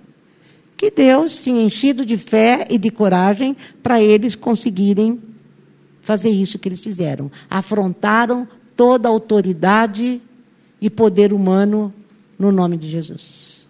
Que 0.76 0.90
Deus 0.90 1.40
tinha 1.40 1.62
enchido 1.62 2.04
de 2.04 2.16
fé 2.16 2.66
e 2.68 2.78
de 2.78 2.90
coragem 2.90 3.56
para 3.82 4.00
eles 4.00 4.34
conseguirem 4.34 5.20
fazer 6.02 6.30
isso 6.30 6.58
que 6.58 6.68
eles 6.68 6.80
fizeram. 6.80 7.30
Afrontaram 7.48 8.46
toda 8.76 9.08
a 9.08 9.10
autoridade 9.10 10.20
e 10.80 10.90
poder 10.90 11.32
humano 11.32 11.94
no 12.38 12.50
nome 12.50 12.76
de 12.76 12.90
Jesus. 12.90 13.66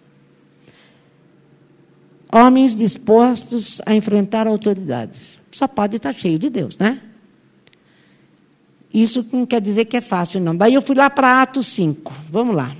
Homens 2.31 2.75
dispostos 2.75 3.79
a 3.85 3.93
enfrentar 3.93 4.47
autoridades. 4.47 5.39
Só 5.51 5.67
pode 5.67 5.97
estar 5.97 6.13
cheio 6.13 6.39
de 6.39 6.49
Deus, 6.49 6.79
né? 6.79 6.99
Isso 8.93 9.25
não 9.31 9.45
quer 9.45 9.59
dizer 9.59 9.85
que 9.85 9.97
é 9.97 10.01
fácil, 10.01 10.39
não. 10.39 10.55
Daí 10.55 10.75
eu 10.75 10.81
fui 10.81 10.95
lá 10.95 11.09
para 11.09 11.41
Atos 11.41 11.65
5. 11.67 12.13
Vamos 12.29 12.55
lá. 12.55 12.75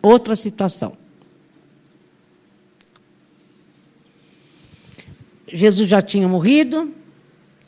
Outra 0.00 0.34
situação. 0.34 0.96
Jesus 5.52 5.88
já 5.88 6.00
tinha 6.00 6.26
morrido, 6.28 6.92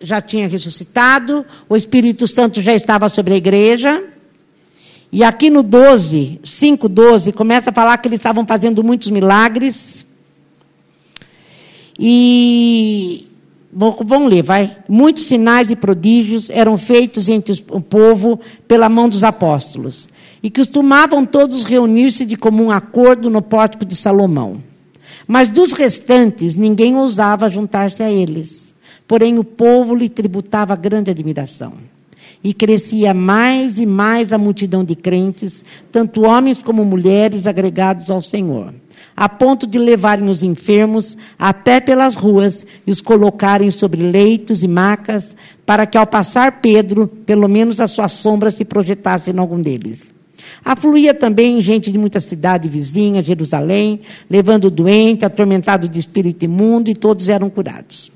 já 0.00 0.20
tinha 0.20 0.48
ressuscitado, 0.48 1.44
o 1.68 1.76
Espírito 1.76 2.26
Santo 2.26 2.62
já 2.62 2.74
estava 2.74 3.08
sobre 3.08 3.34
a 3.34 3.36
igreja. 3.36 4.02
E 5.12 5.24
aqui 5.24 5.50
no 5.50 5.62
12, 5.62 6.40
5, 6.42 6.88
12, 6.88 7.32
começa 7.32 7.70
a 7.70 7.72
falar 7.72 7.98
que 7.98 8.08
eles 8.08 8.20
estavam 8.20 8.46
fazendo 8.46 8.84
muitos 8.84 9.10
milagres. 9.10 10.06
E 11.98 13.29
vamos 13.72 14.30
ler, 14.30 14.42
vai. 14.42 14.76
Muitos 14.88 15.24
sinais 15.24 15.70
e 15.70 15.76
prodígios 15.76 16.50
eram 16.50 16.76
feitos 16.76 17.28
entre 17.28 17.64
o 17.70 17.80
povo 17.80 18.40
pela 18.66 18.88
mão 18.88 19.08
dos 19.08 19.22
apóstolos. 19.24 20.08
E 20.42 20.50
costumavam 20.50 21.26
todos 21.26 21.64
reunir-se 21.64 22.24
de 22.24 22.36
comum 22.36 22.70
acordo 22.70 23.28
no 23.28 23.42
pórtico 23.42 23.84
de 23.84 23.94
Salomão. 23.94 24.62
Mas 25.26 25.48
dos 25.48 25.72
restantes, 25.72 26.56
ninguém 26.56 26.96
ousava 26.96 27.50
juntar-se 27.50 28.02
a 28.02 28.10
eles 28.10 28.70
Porém, 29.10 29.40
o 29.40 29.42
povo 29.42 29.96
lhe 29.96 30.08
tributava 30.08 30.76
grande 30.76 31.10
admiração. 31.10 31.72
E 32.44 32.54
crescia 32.54 33.12
mais 33.12 33.76
e 33.76 33.84
mais 33.84 34.32
a 34.32 34.38
multidão 34.38 34.84
de 34.84 34.94
crentes, 34.94 35.64
tanto 35.90 36.22
homens 36.22 36.62
como 36.62 36.84
mulheres 36.84 37.44
agregados 37.44 38.08
ao 38.08 38.22
Senhor, 38.22 38.72
a 39.20 39.28
ponto 39.28 39.66
de 39.66 39.78
levarem 39.78 40.30
os 40.30 40.42
enfermos 40.42 41.14
até 41.38 41.78
pelas 41.78 42.14
ruas 42.14 42.64
e 42.86 42.90
os 42.90 43.02
colocarem 43.02 43.70
sobre 43.70 44.00
leitos 44.02 44.62
e 44.62 44.66
macas, 44.66 45.36
para 45.66 45.84
que 45.84 45.98
ao 45.98 46.06
passar 46.06 46.62
Pedro, 46.62 47.06
pelo 47.06 47.46
menos 47.46 47.80
a 47.80 47.86
sua 47.86 48.08
sombra 48.08 48.50
se 48.50 48.64
projetasse 48.64 49.30
em 49.30 49.38
algum 49.38 49.60
deles. 49.60 50.10
Afluía 50.64 51.12
também 51.12 51.60
gente 51.60 51.92
de 51.92 51.98
muita 51.98 52.18
cidade 52.18 52.66
vizinha, 52.66 53.22
Jerusalém, 53.22 54.00
levando 54.30 54.70
doente, 54.70 55.22
atormentado 55.22 55.86
de 55.86 55.98
espírito 55.98 56.46
imundo, 56.46 56.88
e 56.88 56.94
todos 56.94 57.28
eram 57.28 57.50
curados. 57.50 58.10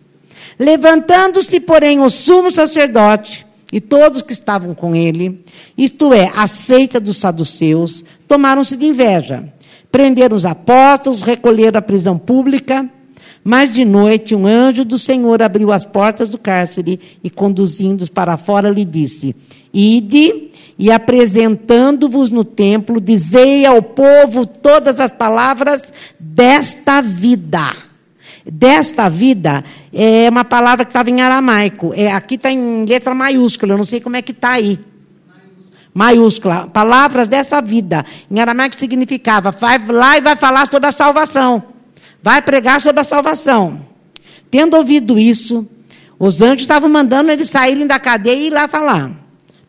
Levantando-se, 0.58 1.60
porém, 1.60 2.00
o 2.00 2.08
sumo 2.08 2.50
sacerdote 2.50 3.44
e 3.70 3.78
todos 3.78 4.22
que 4.22 4.32
estavam 4.32 4.74
com 4.74 4.96
ele, 4.96 5.44
isto 5.76 6.14
é, 6.14 6.32
a 6.34 6.46
seita 6.46 6.98
dos 6.98 7.18
saduceus, 7.18 8.02
tomaram-se 8.26 8.74
de 8.74 8.86
inveja. 8.86 9.52
Prenderam 9.94 10.36
os 10.36 10.44
apóstolos, 10.44 11.22
recolheram 11.22 11.78
a 11.78 11.80
prisão 11.80 12.18
pública. 12.18 12.90
Mas 13.44 13.72
de 13.72 13.84
noite 13.84 14.34
um 14.34 14.44
anjo 14.44 14.84
do 14.84 14.98
Senhor 14.98 15.40
abriu 15.40 15.70
as 15.70 15.84
portas 15.84 16.30
do 16.30 16.36
cárcere 16.36 16.98
e, 17.22 17.30
conduzindo-os 17.30 18.08
para 18.08 18.36
fora, 18.36 18.68
lhe 18.70 18.84
disse: 18.84 19.36
Ide 19.72 20.50
e 20.76 20.90
apresentando-vos 20.90 22.32
no 22.32 22.42
templo, 22.42 23.00
dizei 23.00 23.64
ao 23.64 23.80
povo 23.80 24.44
todas 24.44 24.98
as 24.98 25.12
palavras 25.12 25.92
desta 26.18 27.00
vida. 27.00 27.72
Desta 28.44 29.08
vida 29.08 29.62
é 29.92 30.28
uma 30.28 30.44
palavra 30.44 30.84
que 30.84 30.90
estava 30.90 31.08
em 31.08 31.20
aramaico. 31.20 31.92
É, 31.94 32.10
aqui 32.10 32.34
está 32.34 32.50
em 32.50 32.84
letra 32.84 33.14
maiúscula, 33.14 33.74
eu 33.74 33.78
não 33.78 33.84
sei 33.84 34.00
como 34.00 34.16
é 34.16 34.22
que 34.22 34.32
está 34.32 34.54
aí. 34.54 34.76
Maiúscula. 35.94 36.66
Palavras 36.66 37.28
dessa 37.28 37.62
vida. 37.62 38.04
Em 38.28 38.40
aramaico 38.40 38.76
significava, 38.76 39.52
vai 39.52 39.78
lá 39.86 40.18
e 40.18 40.20
vai 40.20 40.34
falar 40.34 40.66
sobre 40.66 40.88
a 40.88 40.92
salvação. 40.92 41.62
Vai 42.20 42.42
pregar 42.42 42.80
sobre 42.80 43.00
a 43.00 43.04
salvação. 43.04 43.80
Tendo 44.50 44.76
ouvido 44.76 45.18
isso, 45.18 45.66
os 46.18 46.42
anjos 46.42 46.62
estavam 46.62 46.88
mandando 46.88 47.30
eles 47.30 47.50
saírem 47.50 47.86
da 47.86 47.98
cadeia 48.00 48.34
e 48.34 48.46
ir 48.48 48.50
lá 48.50 48.66
falar. 48.66 49.12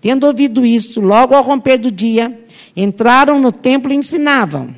Tendo 0.02 0.26
ouvido 0.26 0.66
isso, 0.66 1.00
logo 1.00 1.36
ao 1.36 1.44
romper 1.44 1.78
do 1.78 1.92
dia, 1.92 2.44
entraram 2.76 3.40
no 3.40 3.52
templo 3.52 3.92
e 3.92 3.96
ensinavam. 3.96 4.76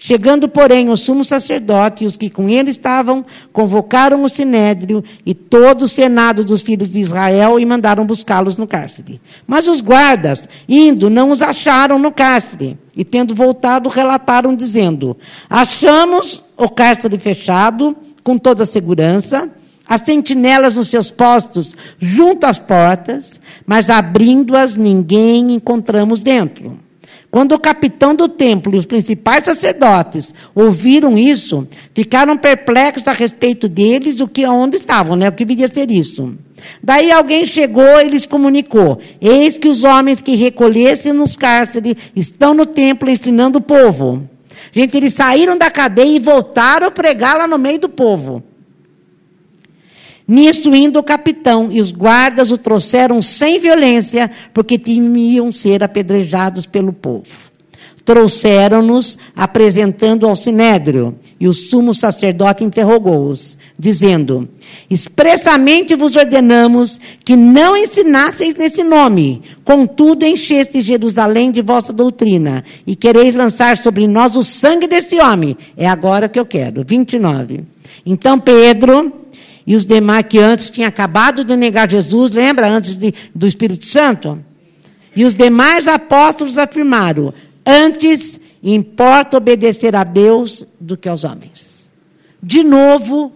Chegando, 0.00 0.48
porém, 0.48 0.88
o 0.90 0.96
sumo 0.96 1.24
sacerdote 1.24 2.04
e 2.04 2.06
os 2.06 2.16
que 2.16 2.30
com 2.30 2.48
ele 2.48 2.70
estavam, 2.70 3.26
convocaram 3.52 4.22
o 4.22 4.28
sinédrio 4.28 5.02
e 5.26 5.34
todo 5.34 5.82
o 5.82 5.88
senado 5.88 6.44
dos 6.44 6.62
filhos 6.62 6.88
de 6.88 7.00
Israel 7.00 7.58
e 7.58 7.66
mandaram 7.66 8.06
buscá-los 8.06 8.56
no 8.56 8.64
cárcere. 8.64 9.20
Mas 9.44 9.66
os 9.66 9.80
guardas, 9.80 10.48
indo, 10.68 11.10
não 11.10 11.32
os 11.32 11.42
acharam 11.42 11.98
no 11.98 12.12
cárcere. 12.12 12.78
E 12.96 13.04
tendo 13.04 13.34
voltado, 13.34 13.88
relataram, 13.88 14.54
dizendo: 14.54 15.16
Achamos 15.50 16.44
o 16.56 16.68
cárcere 16.68 17.18
fechado, 17.18 17.96
com 18.22 18.38
toda 18.38 18.62
a 18.62 18.66
segurança, 18.66 19.50
as 19.86 20.02
sentinelas 20.02 20.76
nos 20.76 20.88
seus 20.88 21.10
postos 21.10 21.74
junto 21.98 22.46
às 22.46 22.56
portas, 22.56 23.40
mas 23.66 23.90
abrindo-as, 23.90 24.76
ninguém 24.76 25.54
encontramos 25.54 26.22
dentro. 26.22 26.78
Quando 27.30 27.52
o 27.52 27.58
capitão 27.58 28.14
do 28.14 28.26
templo 28.26 28.74
e 28.74 28.78
os 28.78 28.86
principais 28.86 29.44
sacerdotes 29.44 30.34
ouviram 30.54 31.18
isso, 31.18 31.68
ficaram 31.94 32.38
perplexos 32.38 33.06
a 33.06 33.12
respeito 33.12 33.68
deles, 33.68 34.20
o 34.20 34.28
que 34.28 34.46
onde 34.46 34.76
estavam, 34.76 35.14
né? 35.14 35.28
O 35.28 35.32
que 35.32 35.44
viria 35.44 35.66
a 35.66 35.70
ser 35.70 35.90
isso. 35.90 36.34
Daí 36.82 37.12
alguém 37.12 37.46
chegou 37.46 38.00
e 38.00 38.08
lhes 38.08 38.24
comunicou: 38.24 38.98
Eis 39.20 39.58
que 39.58 39.68
os 39.68 39.84
homens 39.84 40.22
que 40.22 40.36
recolhessem 40.36 41.12
nos 41.12 41.36
cárceres 41.36 41.96
estão 42.16 42.54
no 42.54 42.64
templo 42.64 43.10
ensinando 43.10 43.58
o 43.58 43.62
povo. 43.62 44.22
Gente, 44.72 44.96
eles 44.96 45.14
saíram 45.14 45.56
da 45.56 45.70
cadeia 45.70 46.16
e 46.16 46.18
voltaram 46.18 46.86
a 46.86 46.90
pregar 46.90 47.36
lá 47.36 47.46
no 47.46 47.58
meio 47.58 47.78
do 47.78 47.88
povo. 47.88 48.42
Nisso 50.28 50.74
indo 50.74 50.98
o 50.98 51.02
capitão 51.02 51.68
e 51.72 51.80
os 51.80 51.90
guardas 51.90 52.50
o 52.50 52.58
trouxeram 52.58 53.22
sem 53.22 53.58
violência, 53.58 54.30
porque 54.52 54.78
temiam 54.78 55.50
ser 55.50 55.82
apedrejados 55.82 56.66
pelo 56.66 56.92
povo. 56.92 57.48
Trouxeram-nos, 58.04 59.16
apresentando 59.34 60.26
ao 60.26 60.36
sinédrio, 60.36 61.14
e 61.40 61.48
o 61.48 61.54
sumo 61.54 61.94
sacerdote 61.94 62.62
interrogou-os, 62.62 63.56
dizendo: 63.78 64.46
Expressamente 64.90 65.94
vos 65.94 66.14
ordenamos 66.14 67.00
que 67.24 67.34
não 67.34 67.74
ensinasseis 67.74 68.54
nesse 68.54 68.82
nome, 68.82 69.42
contudo 69.64 70.26
encheste 70.26 70.82
Jerusalém 70.82 71.50
de 71.50 71.62
vossa 71.62 71.92
doutrina, 71.92 72.64
e 72.86 72.94
quereis 72.94 73.34
lançar 73.34 73.78
sobre 73.78 74.06
nós 74.06 74.36
o 74.36 74.42
sangue 74.42 74.86
desse 74.86 75.18
homem. 75.20 75.56
É 75.76 75.86
agora 75.86 76.28
que 76.28 76.38
eu 76.38 76.44
quero. 76.44 76.84
29. 76.86 77.64
Então 78.04 78.38
Pedro 78.38 79.12
e 79.68 79.76
os 79.76 79.84
demais 79.84 80.24
que 80.26 80.38
antes 80.38 80.70
tinham 80.70 80.88
acabado 80.88 81.44
de 81.44 81.54
negar 81.54 81.90
Jesus, 81.90 82.32
lembra 82.32 82.66
antes 82.66 82.96
de, 82.96 83.12
do 83.34 83.46
Espírito 83.46 83.84
Santo? 83.84 84.42
E 85.14 85.26
os 85.26 85.34
demais 85.34 85.86
apóstolos 85.86 86.56
afirmaram: 86.56 87.34
antes 87.66 88.40
importa 88.62 89.36
obedecer 89.36 89.94
a 89.94 90.04
Deus 90.04 90.64
do 90.80 90.96
que 90.96 91.06
aos 91.06 91.22
homens. 91.22 91.86
De 92.42 92.64
novo, 92.64 93.30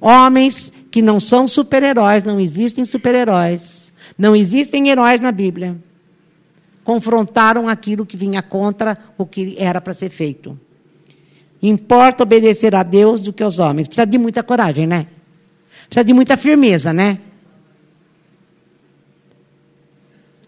homens 0.00 0.72
que 0.92 1.02
não 1.02 1.18
são 1.18 1.48
super-heróis, 1.48 2.22
não 2.22 2.38
existem 2.38 2.84
super-heróis, 2.84 3.92
não 4.16 4.36
existem 4.36 4.90
heróis 4.90 5.20
na 5.20 5.32
Bíblia, 5.32 5.76
confrontaram 6.84 7.66
aquilo 7.66 8.06
que 8.06 8.16
vinha 8.16 8.42
contra 8.42 8.96
o 9.18 9.26
que 9.26 9.56
era 9.58 9.80
para 9.80 9.92
ser 9.92 10.10
feito. 10.10 10.56
Importa 11.60 12.22
obedecer 12.22 12.76
a 12.76 12.84
Deus 12.84 13.22
do 13.22 13.32
que 13.32 13.42
aos 13.42 13.58
homens. 13.58 13.88
Precisa 13.88 14.06
de 14.06 14.18
muita 14.18 14.40
coragem, 14.44 14.86
né? 14.86 15.08
Precisa 15.88 16.04
de 16.04 16.12
muita 16.12 16.36
firmeza, 16.36 16.92
né? 16.92 17.18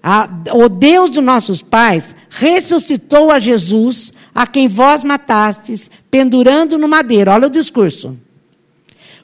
A, 0.03 0.29
o 0.55 0.69
Deus 0.69 1.11
dos 1.11 1.23
nossos 1.23 1.61
pais 1.61 2.15
ressuscitou 2.31 3.31
a 3.31 3.39
Jesus, 3.39 4.13
a 4.35 4.47
quem 4.47 4.67
vós 4.67 5.05
matastes, 5.05 5.91
pendurando 6.11 6.79
no 6.79 6.89
madeiro. 6.89 7.31
Olha 7.31 7.49
o 7.49 7.51
discurso. 7.51 8.17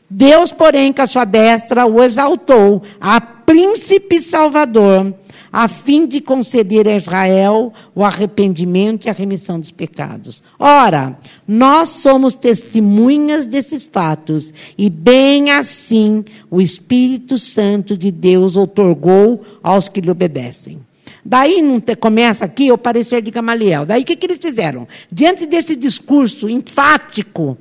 Deus, 0.08 0.52
porém, 0.52 0.92
com 0.92 1.02
a 1.02 1.06
sua 1.06 1.24
destra 1.24 1.86
o 1.86 2.02
exaltou 2.02 2.82
a 3.00 3.20
príncipe 3.20 4.20
salvador, 4.20 5.14
a 5.56 5.68
fim 5.68 6.06
de 6.06 6.20
conceder 6.20 6.86
a 6.86 6.94
Israel 6.94 7.72
o 7.94 8.04
arrependimento 8.04 9.06
e 9.06 9.08
a 9.08 9.14
remissão 9.14 9.58
dos 9.58 9.70
pecados. 9.70 10.42
Ora, 10.58 11.18
nós 11.48 11.88
somos 11.88 12.34
testemunhas 12.34 13.46
desses 13.46 13.88
fatos, 13.90 14.52
e 14.76 14.90
bem 14.90 15.52
assim 15.52 16.22
o 16.50 16.60
Espírito 16.60 17.38
Santo 17.38 17.96
de 17.96 18.10
Deus 18.10 18.54
otorgou 18.54 19.46
aos 19.62 19.88
que 19.88 20.02
lhe 20.02 20.10
obedecem. 20.10 20.78
Daí 21.24 21.62
não 21.62 21.80
te, 21.80 21.96
começa 21.96 22.44
aqui 22.44 22.70
o 22.70 22.76
parecer 22.76 23.22
de 23.22 23.30
Gamaliel. 23.30 23.86
Daí 23.86 24.02
o 24.02 24.04
que, 24.04 24.14
que 24.14 24.26
eles 24.26 24.38
fizeram? 24.38 24.86
Diante 25.10 25.46
desse 25.46 25.74
discurso 25.74 26.50
enfático 26.50 27.56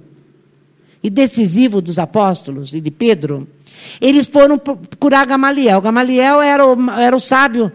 e 1.01 1.09
decisivo 1.09 1.81
dos 1.81 1.97
apóstolos 1.97 2.73
e 2.73 2.81
de 2.81 2.91
Pedro, 2.91 3.47
eles 4.01 4.27
foram 4.27 4.57
procurar 4.57 5.25
Gamaliel. 5.25 5.79
Gamaliel 5.79 6.41
era 6.41 6.67
o, 6.67 6.91
era 6.91 7.15
o 7.15 7.19
sábio, 7.21 7.71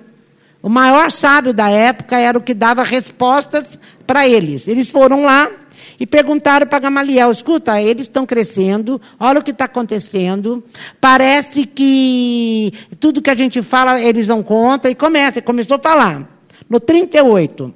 o 0.63 0.69
maior 0.69 1.11
sábio 1.11 1.55
da 1.55 1.71
época, 1.71 2.19
era 2.19 2.37
o 2.37 2.41
que 2.41 2.53
dava 2.53 2.83
respostas 2.83 3.79
para 4.07 4.29
eles. 4.29 4.69
Eles 4.69 4.89
foram 4.89 5.23
lá 5.23 5.51
e 5.99 6.07
perguntaram 6.07 6.67
para 6.67 6.79
Gamaliel: 6.79 7.31
escuta, 7.31 7.81
eles 7.81 8.03
estão 8.03 8.27
crescendo, 8.27 9.01
olha 9.19 9.41
o 9.41 9.43
que 9.43 9.51
está 9.51 9.67
acontecendo. 9.67 10.63
Parece 11.01 11.67
que 11.67 12.73
tudo 12.99 13.23
que 13.23 13.31
a 13.31 13.35
gente 13.35 13.63
fala, 13.63 14.01
eles 14.01 14.27
dão 14.27 14.43
conta, 14.43 14.91
e 14.91 14.95
começa, 14.95 15.41
começou 15.43 15.77
a 15.77 15.81
falar. 15.81 16.29
No 16.69 16.79
38, 16.79 17.75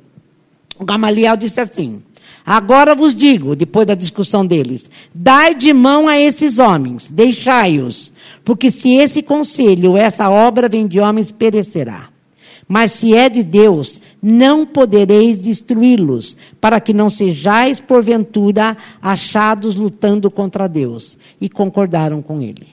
o 0.79 0.85
Gamaliel 0.85 1.37
disse 1.37 1.61
assim: 1.61 2.03
Agora 2.47 2.95
vos 2.95 3.15
digo, 3.15 3.57
depois 3.57 3.87
da 3.87 3.95
discussão 3.95 4.45
deles, 4.45 4.91
dai 5.15 5.55
de 5.55 5.73
mão 5.73 6.07
a 6.07 6.19
esses 6.19 6.59
homens, 6.59 7.11
deixai-os, 7.11 8.13
porque 8.45 8.71
se 8.71 8.95
esse 8.97 9.23
conselho, 9.23 9.97
essa 9.97 10.29
obra 10.29 10.69
vem 10.69 10.87
de 10.87 11.01
homens, 11.01 11.31
perecerá. 11.31 12.14
Mas 12.67 12.93
se 12.93 13.15
é 13.15 13.29
de 13.29 13.43
Deus, 13.43 14.01
não 14.23 14.65
podereis 14.65 15.39
destruí-los, 15.39 16.37
para 16.61 16.81
que 16.81 16.95
não 16.95 17.11
sejais, 17.11 17.79
porventura, 17.79 18.77
achados 19.03 19.77
lutando 19.77 20.31
contra 20.31 20.67
Deus. 20.67 21.19
E 21.41 21.49
concordaram 21.49 22.23
com 22.23 22.41
ele. 22.41 22.69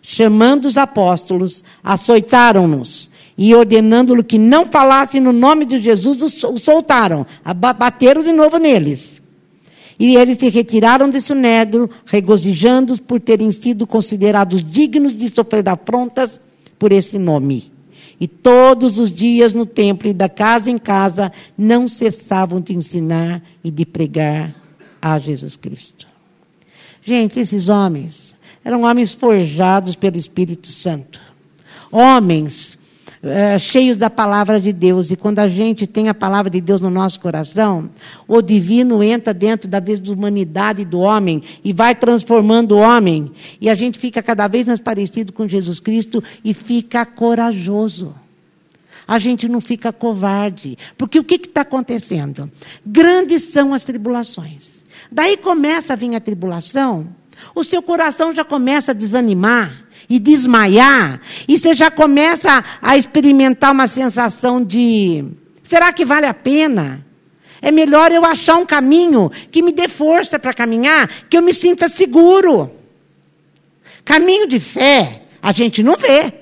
Chamando 0.00 0.66
os 0.66 0.76
apóstolos, 0.76 1.64
açoitaram-nos 1.82 3.10
e 3.36 3.54
ordenando-lhe 3.54 4.22
que 4.22 4.38
não 4.38 4.64
falassem 4.64 5.20
no 5.20 5.32
nome 5.32 5.66
de 5.66 5.80
Jesus, 5.80 6.22
os 6.22 6.62
soltaram, 6.62 7.26
bateram 7.76 8.22
de 8.22 8.32
novo 8.32 8.56
neles. 8.56 9.20
E 9.98 10.16
eles 10.16 10.38
se 10.38 10.48
retiraram 10.48 11.08
de 11.10 11.20
Sunédro, 11.20 11.90
regozijando 12.06 13.00
por 13.02 13.20
terem 13.20 13.50
sido 13.52 13.86
considerados 13.86 14.64
dignos 14.64 15.16
de 15.16 15.28
sofrer 15.28 15.68
afrontas 15.68 16.40
por 16.78 16.92
esse 16.92 17.18
nome. 17.18 17.75
E 18.20 18.26
todos 18.26 18.98
os 18.98 19.12
dias 19.12 19.52
no 19.52 19.66
templo 19.66 20.08
e 20.08 20.14
da 20.14 20.28
casa 20.28 20.70
em 20.70 20.78
casa 20.78 21.30
não 21.56 21.86
cessavam 21.86 22.60
de 22.60 22.74
ensinar 22.74 23.42
e 23.62 23.70
de 23.70 23.84
pregar 23.84 24.54
a 25.00 25.18
Jesus 25.18 25.56
Cristo. 25.56 26.08
Gente, 27.02 27.38
esses 27.38 27.68
homens 27.68 28.34
eram 28.64 28.82
homens 28.82 29.14
forjados 29.14 29.94
pelo 29.94 30.16
Espírito 30.16 30.68
Santo. 30.68 31.20
Homens 31.92 32.75
é, 33.26 33.58
cheios 33.58 33.96
da 33.96 34.08
palavra 34.08 34.60
de 34.60 34.72
Deus. 34.72 35.10
E 35.10 35.16
quando 35.16 35.38
a 35.38 35.48
gente 35.48 35.86
tem 35.86 36.08
a 36.08 36.14
palavra 36.14 36.50
de 36.50 36.60
Deus 36.60 36.80
no 36.80 36.90
nosso 36.90 37.20
coração, 37.20 37.90
o 38.26 38.40
divino 38.40 39.02
entra 39.02 39.34
dentro 39.34 39.68
da 39.68 39.80
desumanidade 39.80 40.84
do 40.84 41.00
homem 41.00 41.42
e 41.64 41.72
vai 41.72 41.94
transformando 41.94 42.76
o 42.76 42.78
homem. 42.78 43.30
E 43.60 43.68
a 43.68 43.74
gente 43.74 43.98
fica 43.98 44.22
cada 44.22 44.48
vez 44.48 44.66
mais 44.66 44.80
parecido 44.80 45.32
com 45.32 45.48
Jesus 45.48 45.80
Cristo 45.80 46.22
e 46.44 46.54
fica 46.54 47.04
corajoso. 47.04 48.14
A 49.08 49.18
gente 49.18 49.48
não 49.48 49.60
fica 49.60 49.92
covarde. 49.92 50.76
Porque 50.98 51.18
o 51.18 51.24
que 51.24 51.36
está 51.36 51.60
acontecendo? 51.60 52.50
Grandes 52.84 53.44
são 53.44 53.72
as 53.72 53.84
tribulações. 53.84 54.82
Daí 55.10 55.36
começa 55.36 55.92
a 55.92 55.96
vir 55.96 56.14
a 56.14 56.20
tribulação, 56.20 57.08
o 57.54 57.62
seu 57.62 57.82
coração 57.82 58.34
já 58.34 58.44
começa 58.44 58.92
a 58.92 58.94
desanimar 58.94 59.85
e 60.08 60.18
desmaiar, 60.18 61.20
e 61.48 61.58
você 61.58 61.74
já 61.74 61.90
começa 61.90 62.64
a 62.80 62.96
experimentar 62.96 63.72
uma 63.72 63.86
sensação 63.86 64.62
de: 64.62 65.24
será 65.62 65.92
que 65.92 66.04
vale 66.04 66.26
a 66.26 66.34
pena? 66.34 67.04
É 67.60 67.70
melhor 67.70 68.12
eu 68.12 68.24
achar 68.24 68.56
um 68.56 68.66
caminho 68.66 69.30
que 69.50 69.62
me 69.62 69.72
dê 69.72 69.88
força 69.88 70.38
para 70.38 70.54
caminhar, 70.54 71.08
que 71.28 71.36
eu 71.36 71.42
me 71.42 71.52
sinta 71.52 71.88
seguro. 71.88 72.70
Caminho 74.04 74.46
de 74.46 74.60
fé, 74.60 75.22
a 75.42 75.52
gente 75.52 75.82
não 75.82 75.96
vê. 75.96 76.32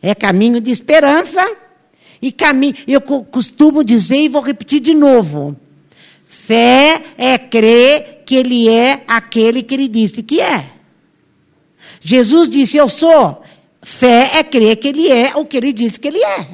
É 0.00 0.14
caminho 0.14 0.60
de 0.60 0.70
esperança 0.70 1.44
e 2.22 2.30
caminho. 2.32 2.76
Eu 2.86 3.00
costumo 3.00 3.84
dizer 3.84 4.20
e 4.20 4.28
vou 4.28 4.40
repetir 4.40 4.80
de 4.80 4.94
novo: 4.94 5.56
fé 6.26 7.02
é 7.18 7.36
crer 7.36 8.22
que 8.24 8.36
Ele 8.36 8.68
é 8.68 9.02
aquele 9.06 9.62
que 9.62 9.74
Ele 9.74 9.88
disse 9.88 10.22
que 10.22 10.40
é. 10.40 10.75
Jesus 12.06 12.48
disse: 12.48 12.76
Eu 12.76 12.88
sou. 12.88 13.42
Fé 13.82 14.38
é 14.38 14.44
crer 14.44 14.76
que 14.76 14.88
Ele 14.88 15.10
é 15.10 15.32
o 15.34 15.44
que 15.44 15.56
Ele 15.56 15.72
disse 15.72 15.98
que 15.98 16.06
Ele 16.06 16.22
é. 16.22 16.46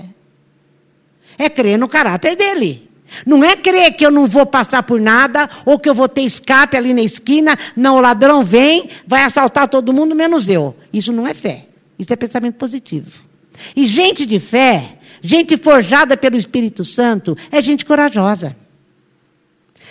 É 1.37 1.51
crer 1.51 1.79
no 1.79 1.87
caráter 1.87 2.35
dele. 2.35 2.89
Não 3.27 3.45
é 3.45 3.55
crer 3.55 3.93
que 3.93 4.05
eu 4.05 4.11
não 4.11 4.27
vou 4.27 4.47
passar 4.47 4.83
por 4.83 4.99
nada, 4.99 5.49
ou 5.67 5.79
que 5.79 5.91
eu 5.91 5.95
vou 5.95 6.09
ter 6.09 6.23
escape 6.23 6.75
ali 6.75 6.95
na 6.95 7.03
esquina, 7.03 7.59
não, 7.77 7.97
o 7.97 8.01
ladrão 8.01 8.43
vem, 8.43 8.89
vai 9.07 9.25
assaltar 9.25 9.69
todo 9.69 9.93
mundo, 9.93 10.15
menos 10.15 10.49
eu. 10.49 10.75
Isso 10.91 11.13
não 11.13 11.27
é 11.27 11.35
fé. 11.35 11.67
Isso 11.99 12.13
é 12.13 12.17
pensamento 12.17 12.55
positivo. 12.55 13.23
E 13.77 13.87
gente 13.87 14.25
de 14.25 14.41
fé, 14.41 14.97
gente 15.21 15.59
forjada 15.59 16.17
pelo 16.17 16.39
Espírito 16.39 16.83
Santo, 16.83 17.37
é 17.51 17.61
gente 17.61 17.85
corajosa. 17.85 18.57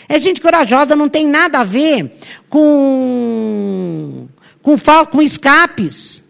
É 0.10 0.20
gente 0.20 0.42
corajosa, 0.42 0.96
não 0.96 1.08
tem 1.08 1.28
nada 1.28 1.60
a 1.60 1.64
ver 1.64 2.18
com 2.50 4.28
com, 4.62 4.76
com 5.12 5.22
escapes. 5.22 6.24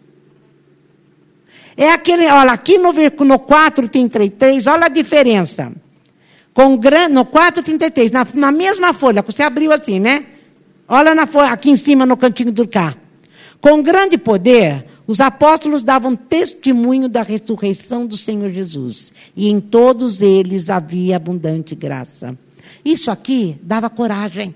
É 1.76 1.90
aquele, 1.90 2.26
olha, 2.26 2.52
aqui 2.52 2.78
no, 2.78 2.92
no 2.92 3.38
433, 3.38 4.66
olha 4.66 4.86
a 4.86 4.88
diferença. 4.88 5.72
Com, 6.52 6.78
no 7.10 7.24
433, 7.24 8.10
na, 8.10 8.26
na 8.34 8.52
mesma 8.52 8.92
folha, 8.92 9.22
você 9.22 9.42
abriu 9.42 9.72
assim, 9.72 9.98
né? 9.98 10.26
Olha 10.86 11.14
na 11.14 11.26
folha, 11.26 11.50
aqui 11.50 11.70
em 11.70 11.76
cima 11.76 12.04
no 12.04 12.16
cantinho 12.16 12.52
do 12.52 12.68
cá. 12.68 12.94
Com 13.60 13.82
grande 13.82 14.18
poder, 14.18 14.84
os 15.06 15.20
apóstolos 15.20 15.82
davam 15.82 16.14
testemunho 16.14 17.08
da 17.08 17.22
ressurreição 17.22 18.06
do 18.06 18.16
Senhor 18.16 18.50
Jesus. 18.50 19.12
E 19.34 19.48
em 19.48 19.60
todos 19.60 20.20
eles 20.20 20.68
havia 20.68 21.16
abundante 21.16 21.74
graça. 21.74 22.36
Isso 22.84 23.10
aqui 23.10 23.56
dava 23.62 23.88
coragem. 23.88 24.54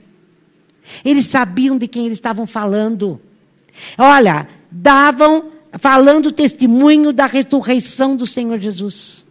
Eles 1.04 1.26
sabiam 1.26 1.78
de 1.78 1.88
quem 1.88 2.06
eles 2.06 2.18
estavam 2.18 2.46
falando. 2.46 3.20
Olha, 3.98 4.48
davam 4.70 5.50
falando 5.78 6.32
testemunho 6.32 7.12
da 7.12 7.26
ressurreição 7.26 8.16
do 8.16 8.26
Senhor 8.26 8.58
Jesus. 8.58 9.24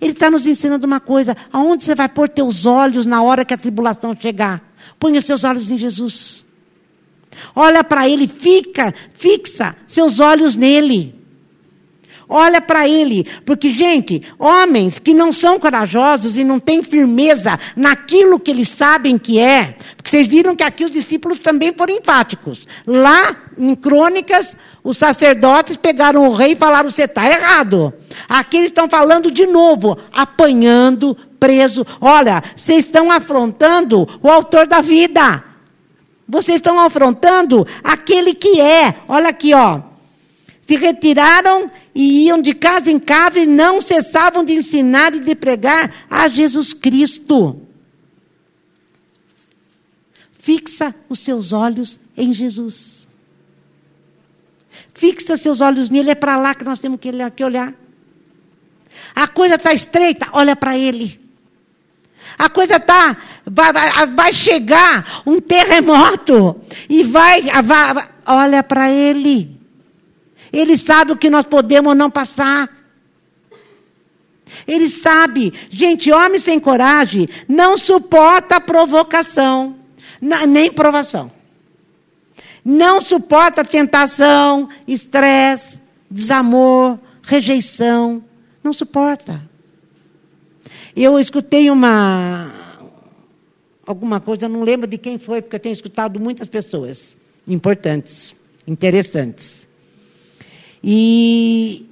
Ele 0.00 0.12
está 0.12 0.30
nos 0.30 0.46
ensinando 0.46 0.86
uma 0.86 1.00
coisa: 1.00 1.36
aonde 1.52 1.84
você 1.84 1.94
vai 1.94 2.08
pôr 2.08 2.28
teus 2.28 2.66
olhos 2.66 3.06
na 3.06 3.22
hora 3.22 3.44
que 3.44 3.54
a 3.54 3.58
tribulação 3.58 4.16
chegar? 4.18 4.62
Ponha 4.98 5.20
seus 5.20 5.44
olhos 5.44 5.70
em 5.70 5.78
Jesus. 5.78 6.44
Olha 7.54 7.84
para 7.84 8.08
Ele, 8.08 8.26
fica, 8.26 8.94
fixa 9.14 9.76
seus 9.86 10.20
olhos 10.20 10.54
nele. 10.54 11.17
Olha 12.28 12.60
para 12.60 12.86
ele, 12.86 13.26
porque, 13.46 13.72
gente, 13.72 14.22
homens 14.38 14.98
que 14.98 15.14
não 15.14 15.32
são 15.32 15.58
corajosos 15.58 16.36
e 16.36 16.44
não 16.44 16.60
têm 16.60 16.82
firmeza 16.82 17.58
naquilo 17.74 18.38
que 18.38 18.50
eles 18.50 18.68
sabem 18.68 19.16
que 19.16 19.38
é, 19.38 19.74
porque 19.96 20.10
vocês 20.10 20.28
viram 20.28 20.54
que 20.54 20.62
aqui 20.62 20.84
os 20.84 20.90
discípulos 20.90 21.38
também 21.38 21.72
foram 21.72 21.96
enfáticos. 21.96 22.68
Lá, 22.86 23.34
em 23.56 23.74
Crônicas, 23.74 24.58
os 24.84 24.98
sacerdotes 24.98 25.78
pegaram 25.78 26.28
o 26.28 26.34
rei 26.34 26.52
e 26.52 26.56
falaram: 26.56 26.90
você 26.90 27.04
está 27.04 27.26
errado. 27.26 27.94
Aqui 28.28 28.58
eles 28.58 28.68
estão 28.68 28.90
falando 28.90 29.30
de 29.30 29.46
novo, 29.46 29.96
apanhando, 30.12 31.16
preso. 31.40 31.86
Olha, 31.98 32.42
vocês 32.54 32.84
estão 32.84 33.10
afrontando 33.10 34.06
o 34.22 34.28
autor 34.28 34.66
da 34.66 34.82
vida. 34.82 35.42
Vocês 36.28 36.56
estão 36.56 36.78
afrontando 36.78 37.66
aquele 37.82 38.34
que 38.34 38.60
é. 38.60 38.96
Olha 39.08 39.30
aqui, 39.30 39.54
ó 39.54 39.87
se 40.68 40.76
retiraram 40.76 41.70
e 41.94 42.26
iam 42.26 42.42
de 42.42 42.52
casa 42.52 42.90
em 42.90 42.98
casa 42.98 43.38
e 43.38 43.46
não 43.46 43.80
cessavam 43.80 44.44
de 44.44 44.52
ensinar 44.52 45.14
e 45.14 45.20
de 45.20 45.34
pregar 45.34 46.04
a 46.10 46.28
Jesus 46.28 46.74
Cristo. 46.74 47.58
Fixa 50.38 50.94
os 51.08 51.20
seus 51.20 51.54
olhos 51.54 51.98
em 52.14 52.34
Jesus. 52.34 53.08
Fixa 54.92 55.38
seus 55.38 55.62
olhos 55.62 55.88
nele, 55.88 56.10
é 56.10 56.14
para 56.14 56.36
lá 56.36 56.54
que 56.54 56.64
nós 56.64 56.78
temos 56.78 57.00
que 57.00 57.44
olhar. 57.44 57.72
A 59.14 59.26
coisa 59.26 59.54
está 59.54 59.72
estreita, 59.72 60.28
olha 60.32 60.54
para 60.54 60.76
ele. 60.76 61.18
A 62.38 62.50
coisa 62.50 62.76
está. 62.76 63.16
Vai, 63.46 63.72
vai, 63.72 64.06
vai, 64.08 64.32
chegar 64.34 65.22
um 65.24 65.40
terremoto 65.40 66.60
e 66.90 67.04
vai. 67.04 67.40
vai 67.62 68.06
olha 68.26 68.62
para 68.62 68.90
ele. 68.90 69.57
Ele 70.52 70.76
sabe 70.76 71.12
o 71.12 71.16
que 71.16 71.30
nós 71.30 71.44
podemos 71.44 71.90
ou 71.90 71.94
não 71.94 72.10
passar. 72.10 72.68
Ele 74.66 74.88
sabe. 74.88 75.52
Gente, 75.68 76.10
homem 76.10 76.40
sem 76.40 76.58
coragem 76.58 77.28
não 77.46 77.76
suporta 77.76 78.60
provocação, 78.60 79.76
nem 80.48 80.72
provação. 80.72 81.30
Não 82.64 83.00
suporta 83.00 83.64
tentação, 83.64 84.68
estresse, 84.86 85.80
desamor, 86.10 86.98
rejeição. 87.22 88.22
Não 88.62 88.72
suporta. 88.72 89.42
Eu 90.96 91.18
escutei 91.18 91.70
uma 91.70 92.52
alguma 93.86 94.20
coisa, 94.20 94.48
não 94.48 94.62
lembro 94.62 94.86
de 94.86 94.98
quem 94.98 95.18
foi, 95.18 95.40
porque 95.40 95.56
eu 95.56 95.60
tenho 95.60 95.72
escutado 95.72 96.20
muitas 96.20 96.46
pessoas 96.46 97.16
importantes, 97.46 98.36
interessantes. 98.66 99.67
E 100.82 101.86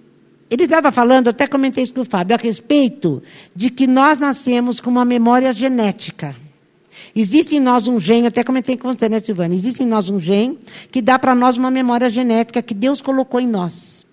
ele 0.50 0.64
estava 0.64 0.92
falando, 0.92 1.28
até 1.28 1.46
comentei 1.46 1.84
isso 1.84 1.92
com 1.92 2.02
o 2.02 2.04
Fábio, 2.04 2.36
a 2.36 2.38
respeito 2.38 3.22
de 3.54 3.68
que 3.68 3.86
nós 3.86 4.18
nascemos 4.18 4.80
com 4.80 4.90
uma 4.90 5.04
memória 5.04 5.52
genética. 5.52 6.36
Existe 7.14 7.56
em 7.56 7.60
nós 7.60 7.88
um 7.88 7.98
gene, 7.98 8.28
até 8.28 8.44
comentei 8.44 8.76
com 8.76 8.92
você, 8.92 9.08
né, 9.08 9.20
Silvana? 9.20 9.54
Existe 9.54 9.82
em 9.82 9.86
nós 9.86 10.08
um 10.08 10.20
gene 10.20 10.58
que 10.90 11.02
dá 11.02 11.18
para 11.18 11.34
nós 11.34 11.56
uma 11.56 11.70
memória 11.70 12.08
genética 12.08 12.62
que 12.62 12.74
Deus 12.74 13.00
colocou 13.00 13.40
em 13.40 13.46
nós. 13.46 14.06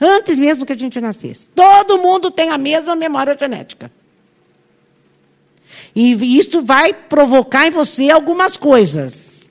Antes 0.00 0.38
mesmo 0.38 0.66
que 0.66 0.72
a 0.72 0.76
gente 0.76 1.00
nascesse. 1.00 1.48
Todo 1.54 1.98
mundo 1.98 2.30
tem 2.30 2.50
a 2.50 2.58
mesma 2.58 2.94
memória 2.94 3.36
genética. 3.38 3.90
E 5.94 6.38
isso 6.38 6.60
vai 6.60 6.92
provocar 6.92 7.66
em 7.66 7.70
você 7.70 8.10
algumas 8.10 8.56
coisas. 8.56 9.48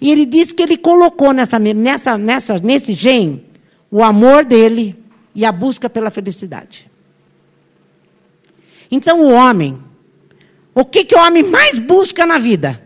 E 0.00 0.10
ele 0.10 0.24
diz 0.24 0.52
que 0.52 0.62
ele 0.62 0.76
colocou 0.76 1.32
nessa, 1.32 1.58
nessa, 1.58 2.16
nessa, 2.16 2.58
nesse 2.58 2.92
gene 2.92 3.53
o 3.94 4.02
amor 4.02 4.44
dele 4.44 5.00
e 5.32 5.44
a 5.44 5.52
busca 5.52 5.88
pela 5.88 6.10
felicidade. 6.10 6.90
Então 8.90 9.20
o 9.22 9.30
homem, 9.30 9.80
o 10.74 10.84
que, 10.84 11.04
que 11.04 11.14
o 11.14 11.20
homem 11.20 11.44
mais 11.44 11.78
busca 11.78 12.26
na 12.26 12.36
vida? 12.36 12.82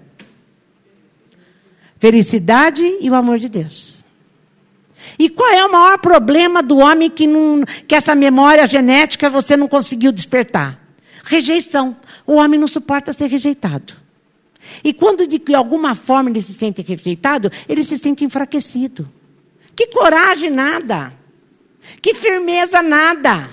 Felicidade 1.99 2.83
e 3.01 3.09
o 3.09 3.15
amor 3.15 3.39
de 3.39 3.49
Deus. 3.49 4.05
E 5.19 5.31
qual 5.31 5.51
é 5.51 5.65
o 5.65 5.73
maior 5.73 5.97
problema 5.97 6.63
do 6.63 6.77
homem 6.77 7.09
que, 7.09 7.27
não, 7.27 7.65
que 7.87 7.95
essa 7.95 8.15
memória 8.15 8.69
genética 8.69 9.31
você 9.31 9.57
não 9.57 9.67
conseguiu 9.67 10.13
despertar? 10.13 10.79
Rejeição. 11.25 11.97
O 12.27 12.35
homem 12.35 12.61
não 12.61 12.69
suporta 12.69 13.15
ser 13.15 13.29
rejeitado. 13.29 13.95
E 14.85 14.93
quando 14.93 15.27
de 15.27 15.55
alguma 15.55 15.95
forma 15.95 16.29
ele 16.29 16.43
se 16.43 16.53
sente 16.53 16.83
rejeitado, 16.83 17.51
ele 17.67 17.83
se 17.83 17.97
sente 17.97 18.27
enfraquecido. 18.27 19.11
Que 19.79 19.87
coragem 19.87 20.51
nada. 20.51 21.13
Que 22.03 22.13
firmeza 22.13 22.83
nada. 22.83 23.49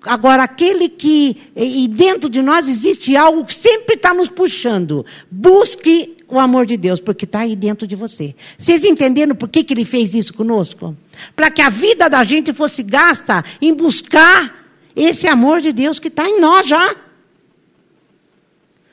Agora, 0.00 0.44
aquele 0.44 0.88
que. 0.88 1.36
E 1.54 1.86
dentro 1.86 2.30
de 2.30 2.40
nós 2.40 2.66
existe 2.66 3.14
algo 3.14 3.44
que 3.44 3.52
sempre 3.52 3.96
está 3.96 4.14
nos 4.14 4.28
puxando. 4.28 5.04
Busque 5.30 6.16
o 6.26 6.38
amor 6.38 6.64
de 6.64 6.78
Deus, 6.78 6.98
porque 6.98 7.26
está 7.26 7.40
aí 7.40 7.54
dentro 7.54 7.86
de 7.86 7.94
você. 7.94 8.34
Vocês 8.56 8.84
entenderam 8.84 9.34
por 9.34 9.50
que, 9.50 9.62
que 9.62 9.74
ele 9.74 9.84
fez 9.84 10.14
isso 10.14 10.32
conosco? 10.32 10.96
Para 11.34 11.50
que 11.50 11.60
a 11.60 11.68
vida 11.68 12.08
da 12.08 12.24
gente 12.24 12.54
fosse 12.54 12.82
gasta 12.82 13.44
em 13.60 13.74
buscar 13.74 14.66
esse 14.96 15.26
amor 15.26 15.60
de 15.60 15.74
Deus 15.74 15.98
que 15.98 16.08
está 16.08 16.26
em 16.26 16.40
nós 16.40 16.66
já. 16.66 16.96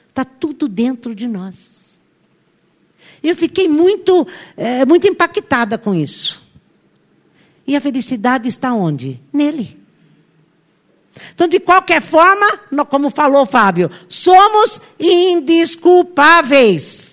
Está 0.10 0.26
tudo 0.26 0.68
dentro 0.68 1.16
de 1.16 1.30
nós. 1.30 1.83
Eu 3.24 3.36
fiquei 3.36 3.70
muito, 3.70 4.28
é, 4.58 4.84
muito 4.86 5.08
impactada 5.08 5.78
com 5.78 5.94
isso. 5.94 6.42
E 7.66 7.76
a 7.76 7.82
felicidade 7.82 8.50
está 8.50 8.74
onde? 8.74 9.20
Nele. 9.32 9.80
Então, 11.34 11.48
de 11.48 11.60
qualquer 11.60 12.02
forma, 12.02 12.60
como 12.90 13.10
falou 13.10 13.46
Fábio, 13.46 13.90
somos 14.10 14.82
indisculpáveis. 15.00 17.13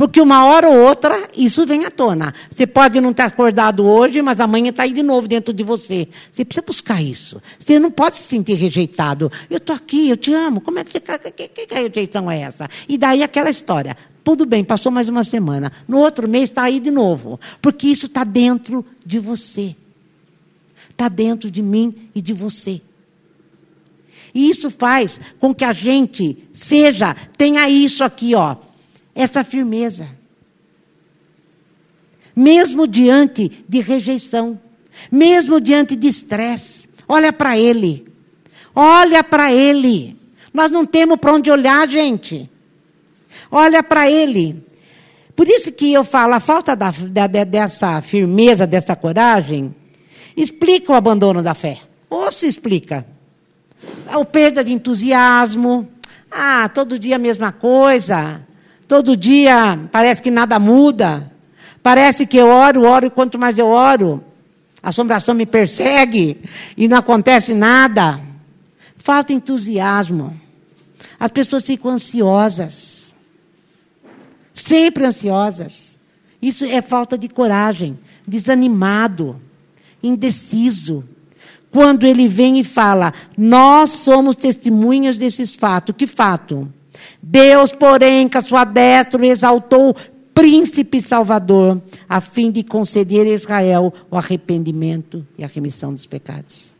Porque 0.00 0.18
uma 0.18 0.46
hora 0.46 0.66
ou 0.66 0.78
outra 0.78 1.28
isso 1.36 1.66
vem 1.66 1.84
à 1.84 1.90
tona. 1.90 2.32
Você 2.50 2.66
pode 2.66 2.98
não 3.02 3.12
ter 3.12 3.20
acordado 3.20 3.84
hoje, 3.84 4.22
mas 4.22 4.40
amanhã 4.40 4.70
está 4.70 4.84
aí 4.84 4.94
de 4.94 5.02
novo 5.02 5.28
dentro 5.28 5.52
de 5.52 5.62
você. 5.62 6.08
Você 6.32 6.42
precisa 6.42 6.64
buscar 6.66 7.02
isso. 7.02 7.38
Você 7.58 7.78
não 7.78 7.90
pode 7.90 8.16
se 8.16 8.24
sentir 8.24 8.54
rejeitado. 8.54 9.30
Eu 9.50 9.58
estou 9.58 9.76
aqui, 9.76 10.08
eu 10.08 10.16
te 10.16 10.32
amo. 10.32 10.62
Como 10.62 10.78
é 10.78 10.84
que, 10.84 10.98
que, 10.98 11.48
que, 11.48 11.66
que 11.66 11.74
rejeição 11.74 12.30
é 12.30 12.40
essa? 12.40 12.66
E 12.88 12.96
daí 12.96 13.22
aquela 13.22 13.50
história. 13.50 13.94
Tudo 14.24 14.46
bem, 14.46 14.64
passou 14.64 14.90
mais 14.90 15.06
uma 15.10 15.22
semana. 15.22 15.70
No 15.86 15.98
outro 15.98 16.26
mês 16.26 16.44
está 16.44 16.62
aí 16.62 16.80
de 16.80 16.90
novo. 16.90 17.38
Porque 17.60 17.86
isso 17.86 18.06
está 18.06 18.24
dentro 18.24 18.82
de 19.04 19.18
você. 19.18 19.76
Está 20.88 21.10
dentro 21.10 21.50
de 21.50 21.60
mim 21.60 22.08
e 22.14 22.22
de 22.22 22.32
você. 22.32 22.80
E 24.34 24.48
isso 24.48 24.70
faz 24.70 25.20
com 25.38 25.54
que 25.54 25.62
a 25.62 25.74
gente 25.74 26.38
seja, 26.54 27.14
tenha 27.36 27.68
isso 27.68 28.02
aqui, 28.02 28.34
ó 28.34 28.56
essa 29.14 29.44
firmeza. 29.44 30.08
Mesmo 32.34 32.86
diante 32.86 33.64
de 33.68 33.80
rejeição, 33.80 34.60
mesmo 35.10 35.60
diante 35.60 35.96
de 35.96 36.08
estresse, 36.08 36.88
olha 37.08 37.32
para 37.32 37.58
ele. 37.58 38.06
Olha 38.74 39.22
para 39.22 39.52
ele. 39.52 40.16
Nós 40.52 40.70
não 40.70 40.86
temos 40.86 41.18
para 41.18 41.32
onde 41.32 41.50
olhar, 41.50 41.88
gente. 41.88 42.50
Olha 43.50 43.82
para 43.82 44.10
ele. 44.10 44.64
Por 45.34 45.48
isso 45.48 45.72
que 45.72 45.92
eu 45.92 46.04
falo, 46.04 46.34
a 46.34 46.40
falta 46.40 46.76
da, 46.76 46.90
da, 46.90 47.26
dessa 47.26 48.00
firmeza, 48.02 48.66
dessa 48.66 48.94
coragem, 48.94 49.74
explica 50.36 50.92
o 50.92 50.94
abandono 50.94 51.42
da 51.42 51.54
fé. 51.54 51.78
Ou 52.08 52.30
se 52.30 52.46
explica. 52.46 53.06
A 54.06 54.24
perda 54.24 54.62
de 54.62 54.72
entusiasmo. 54.72 55.88
Ah, 56.30 56.68
todo 56.68 56.98
dia 56.98 57.16
a 57.16 57.18
mesma 57.18 57.52
coisa. 57.52 58.40
Todo 58.90 59.16
dia 59.16 59.88
parece 59.92 60.20
que 60.20 60.32
nada 60.32 60.58
muda. 60.58 61.30
Parece 61.80 62.26
que 62.26 62.36
eu 62.36 62.48
oro, 62.48 62.82
oro, 62.82 63.06
e 63.06 63.10
quanto 63.10 63.38
mais 63.38 63.56
eu 63.56 63.68
oro, 63.68 64.24
a 64.82 64.88
assombração 64.88 65.32
me 65.32 65.46
persegue 65.46 66.42
e 66.76 66.88
não 66.88 66.96
acontece 66.96 67.54
nada. 67.54 68.20
Falta 68.96 69.32
entusiasmo. 69.32 70.36
As 71.20 71.30
pessoas 71.30 71.62
ficam 71.62 71.92
ansiosas. 71.92 73.14
Sempre 74.52 75.04
ansiosas. 75.04 76.00
Isso 76.42 76.64
é 76.64 76.82
falta 76.82 77.16
de 77.16 77.28
coragem, 77.28 77.96
desanimado, 78.26 79.40
indeciso. 80.02 81.04
Quando 81.70 82.04
ele 82.04 82.26
vem 82.26 82.58
e 82.58 82.64
fala, 82.64 83.14
nós 83.38 83.90
somos 83.90 84.34
testemunhas 84.34 85.16
desses 85.16 85.54
fatos. 85.54 85.94
Que 85.96 86.08
fato? 86.08 86.68
Deus, 87.22 87.72
porém, 87.72 88.28
com 88.28 88.38
a 88.38 88.42
sua 88.42 88.64
destra, 88.64 89.24
exaltou 89.26 89.96
príncipe 90.34 91.02
salvador, 91.02 91.82
a 92.08 92.20
fim 92.20 92.50
de 92.50 92.62
conceder 92.62 93.26
a 93.26 93.30
Israel 93.30 93.92
o 94.10 94.16
arrependimento 94.16 95.26
e 95.36 95.44
a 95.44 95.46
remissão 95.46 95.92
dos 95.92 96.06
pecados. 96.06 96.72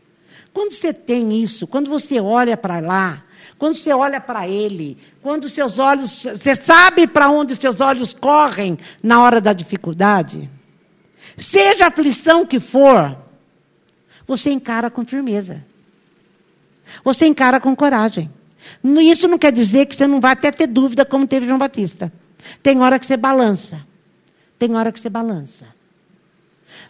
Quando 0.53 0.71
você 0.71 0.93
tem 0.93 1.41
isso, 1.41 1.67
quando 1.67 1.89
você 1.89 2.19
olha 2.19 2.57
para 2.57 2.79
lá, 2.79 3.23
quando 3.57 3.75
você 3.75 3.93
olha 3.93 4.19
para 4.19 4.47
ele, 4.47 4.97
quando 5.21 5.47
seus 5.47 5.77
olhos, 5.77 6.23
você 6.23 6.55
sabe 6.55 7.05
para 7.07 7.29
onde 7.29 7.55
seus 7.55 7.79
olhos 7.79 8.11
correm 8.13 8.77
na 9.03 9.21
hora 9.21 9.39
da 9.39 9.53
dificuldade, 9.53 10.49
seja 11.37 11.85
a 11.85 11.87
aflição 11.87 12.45
que 12.45 12.59
for, 12.59 13.15
você 14.25 14.49
encara 14.49 14.89
com 14.89 15.05
firmeza. 15.05 15.63
Você 17.03 17.25
encara 17.25 17.59
com 17.59 17.75
coragem. 17.75 18.29
Isso 18.83 19.27
não 19.27 19.37
quer 19.37 19.51
dizer 19.51 19.85
que 19.85 19.95
você 19.95 20.07
não 20.07 20.19
vai 20.19 20.33
até 20.33 20.51
ter 20.51 20.67
dúvida, 20.67 21.05
como 21.05 21.27
teve 21.27 21.45
João 21.45 21.57
Batista. 21.57 22.11
Tem 22.61 22.79
hora 22.79 22.99
que 22.99 23.05
você 23.05 23.17
balança. 23.17 23.85
Tem 24.57 24.75
hora 24.75 24.91
que 24.91 24.99
você 24.99 25.09
balança. 25.09 25.65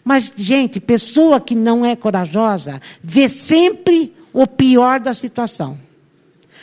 Mas, 0.04 0.32
gente, 0.36 0.80
pessoa 0.80 1.40
que 1.40 1.54
não 1.54 1.84
é 1.84 1.94
corajosa 1.96 2.80
vê 3.02 3.28
sempre 3.28 4.14
o 4.32 4.46
pior 4.46 5.00
da 5.00 5.14
situação. 5.14 5.78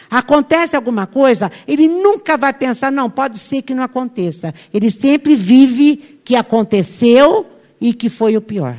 Acontece 0.10 0.76
alguma 0.76 1.06
coisa, 1.06 1.52
ele 1.67 1.88
nunca 1.88 2.36
vai 2.36 2.52
pensar, 2.52 2.91
não, 2.91 3.10
pode 3.10 3.38
ser 3.38 3.62
que 3.62 3.76
não 3.76 3.84
aconteça. 3.84 4.54
Ele 4.74 4.89
sempre 4.89 5.36
vive 5.36 6.19
que 6.24 6.36
aconteceu 6.36 7.45
e 7.80 7.93
que 7.93 8.10
foi 8.10 8.36
o 8.36 8.41
pior. 8.41 8.78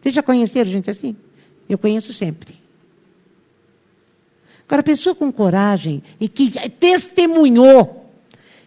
Vocês 0.00 0.14
já 0.14 0.22
conheceram 0.22 0.70
gente 0.70 0.90
assim? 0.90 1.16
Eu 1.68 1.78
conheço 1.78 2.12
sempre. 2.12 2.63
Agora, 4.66 4.80
a 4.80 4.84
pessoa 4.84 5.14
com 5.14 5.30
coragem 5.30 6.02
e 6.20 6.28
que 6.28 6.50
testemunhou, 6.70 8.10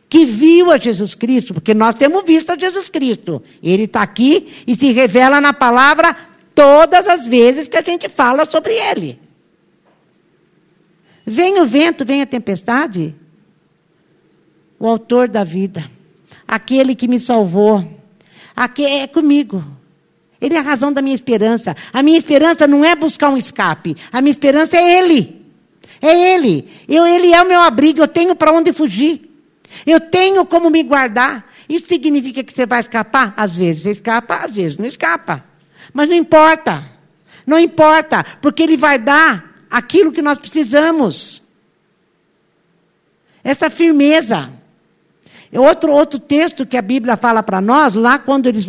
que 0.09 0.25
viu 0.25 0.71
a 0.71 0.77
Jesus 0.77 1.15
Cristo, 1.15 1.53
porque 1.53 1.73
nós 1.73 1.95
temos 1.95 2.23
visto 2.23 2.51
a 2.51 2.57
Jesus 2.57 2.87
Cristo. 2.89 3.41
Ele 3.61 3.83
está 3.83 4.01
aqui 4.01 4.63
e 4.65 4.75
se 4.75 4.91
revela 4.91 5.41
na 5.41 5.53
palavra 5.53 6.15
todas 6.53 7.07
as 7.07 7.25
vezes 7.25 7.67
que 7.67 7.77
a 7.77 7.81
gente 7.81 8.07
fala 8.07 8.45
sobre 8.45 8.73
ele. 8.73 9.19
Vem 11.25 11.59
o 11.59 11.65
vento, 11.65 12.05
vem 12.05 12.21
a 12.21 12.25
tempestade. 12.25 13.13
O 14.79 14.87
autor 14.87 15.27
da 15.27 15.43
vida, 15.43 15.83
aquele 16.47 16.95
que 16.95 17.07
me 17.07 17.19
salvou, 17.19 17.83
aqui 18.55 18.85
é 18.85 19.07
comigo. 19.07 19.65
Ele 20.39 20.55
é 20.55 20.59
a 20.59 20.61
razão 20.61 20.93
da 20.93 21.01
minha 21.01 21.15
esperança. 21.15 21.75
A 21.91 22.01
minha 22.03 22.17
esperança 22.17 22.67
não 22.67 22.85
é 22.85 22.95
buscar 22.95 23.29
um 23.29 23.37
escape. 23.37 23.97
A 24.11 24.21
minha 24.21 24.31
esperança 24.31 24.77
é 24.77 24.99
Ele. 24.99 25.36
É 26.01 26.33
Ele. 26.33 26.67
Eu, 26.87 27.05
ele 27.05 27.33
é 27.33 27.41
o 27.41 27.47
meu 27.47 27.61
abrigo. 27.61 27.99
Eu 27.99 28.07
tenho 28.07 28.35
para 28.35 28.51
onde 28.51 28.71
fugir. 28.73 29.27
Eu 29.85 29.99
tenho 29.99 30.45
como 30.45 30.69
me 30.69 30.83
guardar. 30.83 31.51
Isso 31.67 31.87
significa 31.87 32.43
que 32.43 32.53
você 32.53 32.65
vai 32.65 32.79
escapar? 32.79 33.33
Às 33.35 33.57
vezes 33.57 33.83
você 33.83 33.91
escapa, 33.91 34.35
às 34.37 34.55
vezes 34.55 34.77
não 34.77 34.85
escapa. 34.85 35.43
Mas 35.93 36.07
não 36.07 36.15
importa. 36.15 36.83
Não 37.45 37.57
importa, 37.57 38.25
porque 38.41 38.63
Ele 38.63 38.75
vai 38.75 38.99
dar 38.99 39.65
aquilo 39.69 40.11
que 40.11 40.21
nós 40.21 40.37
precisamos. 40.37 41.41
Essa 43.43 43.69
firmeza. 43.69 44.51
Outro, 45.53 45.93
outro 45.93 46.19
texto 46.19 46.65
que 46.65 46.75
a 46.75 46.81
Bíblia 46.81 47.15
fala 47.15 47.41
para 47.41 47.61
nós, 47.61 47.93
lá 47.93 48.19
quando 48.19 48.47
eles, 48.47 48.67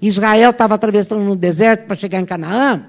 Israel 0.00 0.50
estava 0.50 0.74
atravessando 0.74 1.22
no 1.22 1.36
deserto 1.36 1.86
para 1.86 1.96
chegar 1.96 2.18
em 2.18 2.24
Canaã, 2.24 2.86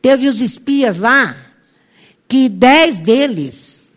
teve 0.00 0.28
os 0.28 0.40
espias 0.40 0.96
lá, 0.98 1.34
que 2.30 2.48
dez 2.48 3.00
deles, 3.00 3.92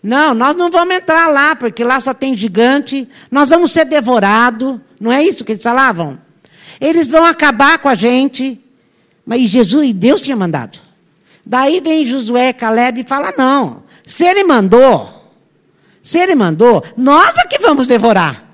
não, 0.00 0.34
nós 0.34 0.54
não 0.54 0.70
vamos 0.70 0.94
entrar 0.94 1.26
lá, 1.26 1.56
porque 1.56 1.82
lá 1.82 1.98
só 1.98 2.14
tem 2.14 2.36
gigante, 2.36 3.08
nós 3.28 3.48
vamos 3.48 3.72
ser 3.72 3.84
devorados, 3.84 4.78
não 5.00 5.10
é 5.10 5.20
isso 5.20 5.44
que 5.44 5.50
eles 5.50 5.64
falavam? 5.64 6.16
Eles 6.80 7.08
vão 7.08 7.24
acabar 7.24 7.78
com 7.80 7.88
a 7.88 7.96
gente, 7.96 8.62
mas 9.26 9.50
Jesus 9.50 9.88
e 9.88 9.92
Deus 9.92 10.20
tinha 10.20 10.36
mandado. 10.36 10.78
Daí 11.44 11.80
vem 11.80 12.06
Josué 12.06 12.52
Caleb 12.52 13.00
e 13.00 13.08
fala: 13.08 13.34
não, 13.36 13.82
se 14.04 14.24
ele 14.24 14.44
mandou, 14.44 15.32
se 16.00 16.18
ele 16.18 16.36
mandou, 16.36 16.84
nós 16.96 17.36
é 17.36 17.48
que 17.48 17.58
vamos 17.58 17.88
devorar. 17.88 18.44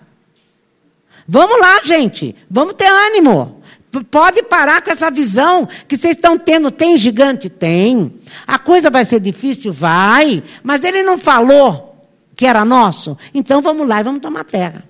Vamos 1.28 1.60
lá, 1.60 1.82
gente. 1.84 2.34
Vamos 2.50 2.74
ter 2.74 2.86
ânimo. 2.86 3.62
Pode 4.10 4.42
parar 4.44 4.80
com 4.80 4.90
essa 4.90 5.10
visão 5.10 5.68
que 5.86 5.96
vocês 5.96 6.16
estão 6.16 6.38
tendo. 6.38 6.70
Tem 6.70 6.96
gigante? 6.96 7.50
Tem. 7.50 8.14
A 8.46 8.58
coisa 8.58 8.88
vai 8.88 9.04
ser 9.04 9.20
difícil? 9.20 9.72
Vai. 9.72 10.42
Mas 10.62 10.82
ele 10.82 11.02
não 11.02 11.18
falou 11.18 12.08
que 12.34 12.46
era 12.46 12.64
nosso? 12.64 13.18
Então 13.34 13.60
vamos 13.60 13.86
lá 13.86 14.00
e 14.00 14.04
vamos 14.04 14.22
tomar 14.22 14.44
terra. 14.44 14.88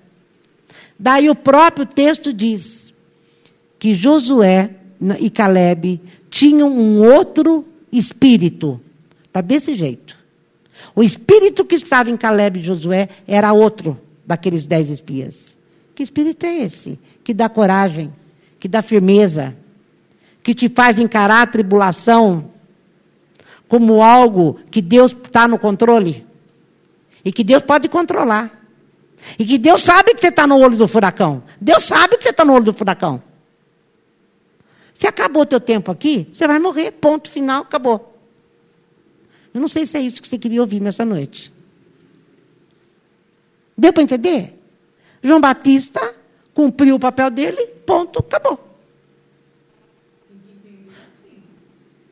Daí 0.97 1.29
o 1.29 1.35
próprio 1.35 1.85
texto 1.85 2.31
diz 2.31 2.93
que 3.77 3.93
Josué 3.93 4.69
e 5.19 5.29
Caleb 5.29 5.99
tinham 6.29 6.69
um 6.69 7.03
outro 7.03 7.67
espírito. 7.91 8.79
Está 9.25 9.41
desse 9.41 9.75
jeito. 9.75 10.17
O 10.95 11.03
espírito 11.03 11.65
que 11.65 11.75
estava 11.75 12.09
em 12.09 12.15
Caleb 12.15 12.59
e 12.59 12.63
Josué 12.63 13.09
era 13.27 13.51
outro 13.51 13.99
daqueles 14.25 14.63
dez 14.63 14.89
espias. 14.89 15.57
Que 15.93 16.03
espírito 16.03 16.45
é 16.45 16.61
esse? 16.61 16.97
Que 17.23 17.33
dá 17.33 17.49
coragem, 17.49 18.13
que 18.63 18.69
dá 18.69 18.81
firmeza, 18.81 19.53
que 20.41 20.55
te 20.55 20.69
faz 20.69 20.97
encarar 20.97 21.41
a 21.41 21.47
tribulação 21.47 22.49
como 23.67 24.01
algo 24.01 24.57
que 24.71 24.81
Deus 24.81 25.11
está 25.11 25.49
no 25.49 25.59
controle 25.59 26.25
e 27.25 27.31
que 27.33 27.43
Deus 27.43 27.61
pode 27.61 27.89
controlar. 27.89 28.63
E 29.37 29.45
que 29.45 29.57
Deus 29.57 29.81
sabe 29.81 30.13
que 30.13 30.21
você 30.21 30.29
está 30.29 30.47
no 30.47 30.57
olho 30.57 30.77
do 30.77 30.87
furacão. 30.87 31.43
Deus 31.59 31.83
sabe 31.83 32.15
que 32.15 32.23
você 32.23 32.29
está 32.29 32.45
no 32.45 32.53
olho 32.53 32.63
do 32.63 32.73
furacão. 32.73 33.21
Se 34.93 35.07
acabou 35.07 35.43
o 35.43 35.45
teu 35.45 35.59
tempo 35.59 35.91
aqui, 35.91 36.29
você 36.31 36.47
vai 36.47 36.57
morrer. 36.57 36.91
Ponto 36.91 37.29
final, 37.29 37.63
acabou. 37.63 38.17
Eu 39.53 39.59
não 39.59 39.67
sei 39.67 39.85
se 39.85 39.97
é 39.97 39.99
isso 39.99 40.21
que 40.21 40.27
você 40.29 40.37
queria 40.37 40.61
ouvir 40.61 40.79
nessa 40.79 41.03
noite. 41.03 41.51
Deu 43.77 43.91
para 43.91 44.03
entender? 44.03 44.57
João 45.21 45.41
Batista 45.41 46.22
cumpriu 46.53 46.95
o 46.95 46.99
papel 46.99 47.29
dele, 47.29 47.65
ponto, 47.85 48.19
acabou. 48.19 48.59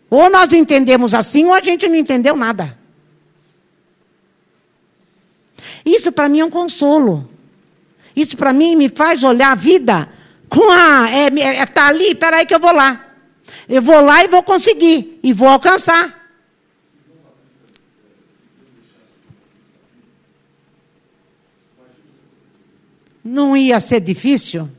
Ou 0.09 0.29
nós 0.29 0.51
entendemos 0.51 1.13
assim, 1.13 1.45
ou 1.45 1.53
a 1.53 1.61
gente 1.61 1.87
não 1.87 1.95
entendeu 1.95 2.35
nada. 2.35 2.77
Isso 5.85 6.11
para 6.11 6.27
mim 6.27 6.39
é 6.39 6.45
um 6.45 6.49
consolo. 6.49 7.29
Isso 8.15 8.35
para 8.35 8.51
mim 8.51 8.75
me 8.75 8.89
faz 8.89 9.23
olhar 9.23 9.51
a 9.51 9.55
vida 9.55 10.09
com 10.49 10.69
a. 10.69 11.09
É, 11.09 11.27
é, 11.39 11.65
tá 11.65 11.87
ali, 11.87 12.13
peraí 12.13 12.45
que 12.45 12.53
eu 12.53 12.59
vou 12.59 12.73
lá. 12.73 13.07
Eu 13.69 13.81
vou 13.81 14.01
lá 14.01 14.23
e 14.23 14.27
vou 14.27 14.43
conseguir. 14.43 15.19
E 15.23 15.31
vou 15.31 15.47
alcançar. 15.47 16.20
Não 23.23 23.55
ia 23.55 23.79
ser 23.79 23.99
difícil? 23.99 24.69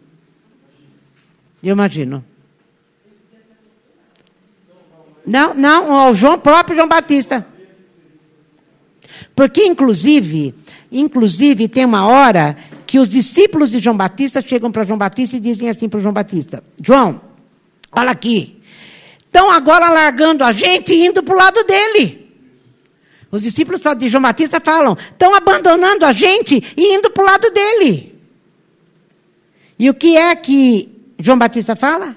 Eu 1.62 1.72
imagino. 1.72 2.24
Não, 5.24 5.55
não, 5.55 6.11
o 6.11 6.14
João 6.14 6.38
próprio 6.38 6.76
João 6.76 6.88
Batista. 6.88 7.46
Porque, 9.37 9.64
inclusive, 9.64 10.55
inclusive, 10.90 11.68
tem 11.68 11.85
uma 11.85 12.07
hora 12.07 12.57
que 12.87 12.98
os 12.98 13.09
discípulos 13.09 13.70
de 13.70 13.78
João 13.78 13.96
Batista 13.96 14.42
chegam 14.42 14.70
para 14.70 14.85
João 14.85 14.98
Batista 14.98 15.37
e 15.37 15.40
dizem 15.40 15.70
assim 15.70 15.88
para 15.88 16.00
João 16.00 16.12
Batista: 16.12 16.62
João, 16.83 17.20
olha 17.92 18.11
aqui. 18.11 18.61
Estão 19.18 19.50
agora 19.50 19.88
largando 19.88 20.44
a 20.44 20.52
gente 20.52 20.92
e 20.92 21.07
indo 21.07 21.22
para 21.22 21.35
o 21.35 21.38
lado 21.38 21.64
dele. 21.64 22.31
Os 23.31 23.42
discípulos 23.42 23.81
de 23.96 24.09
João 24.09 24.22
Batista 24.22 24.61
falam: 24.61 24.94
estão 24.94 25.35
abandonando 25.35 26.05
a 26.05 26.12
gente 26.12 26.62
e 26.76 26.94
indo 26.94 27.11
para 27.11 27.22
o 27.22 27.26
lado 27.26 27.50
dele. 27.50 28.12
E 29.83 29.90
o 29.90 29.95
que 29.95 30.16
é 30.16 30.33
que 30.37 31.12
João 31.18 31.37
Batista 31.37 31.75
fala? 31.75 32.16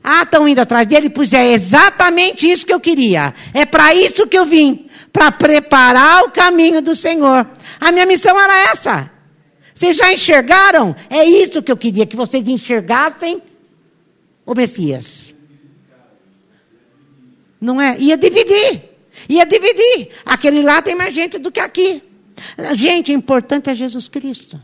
Ah, 0.00 0.22
estão 0.22 0.46
indo 0.46 0.60
atrás 0.60 0.86
dele? 0.86 1.10
Pois 1.10 1.32
é 1.32 1.50
exatamente 1.52 2.48
isso 2.48 2.64
que 2.64 2.72
eu 2.72 2.78
queria. 2.78 3.34
É 3.52 3.66
para 3.66 3.92
isso 3.92 4.28
que 4.28 4.38
eu 4.38 4.44
vim 4.44 4.88
para 5.12 5.32
preparar 5.32 6.22
o 6.22 6.30
caminho 6.30 6.80
do 6.80 6.94
Senhor. 6.94 7.50
A 7.80 7.90
minha 7.90 8.06
missão 8.06 8.40
era 8.40 8.70
essa. 8.70 9.10
Vocês 9.74 9.96
já 9.96 10.12
enxergaram? 10.12 10.94
É 11.10 11.24
isso 11.24 11.64
que 11.64 11.72
eu 11.72 11.76
queria, 11.76 12.06
que 12.06 12.14
vocês 12.14 12.46
enxergassem 12.46 13.42
o 14.46 14.54
Messias. 14.54 15.34
Não 17.60 17.80
é? 17.80 17.98
Ia 17.98 18.16
dividir. 18.16 18.82
Ia 19.28 19.44
dividir. 19.44 20.10
Aquele 20.24 20.62
lá 20.62 20.80
tem 20.80 20.94
mais 20.94 21.12
gente 21.12 21.38
do 21.38 21.50
que 21.50 21.58
aqui. 21.58 22.00
Gente, 22.76 23.10
o 23.10 23.16
importante 23.16 23.68
é 23.68 23.74
Jesus 23.74 24.08
Cristo. 24.08 24.62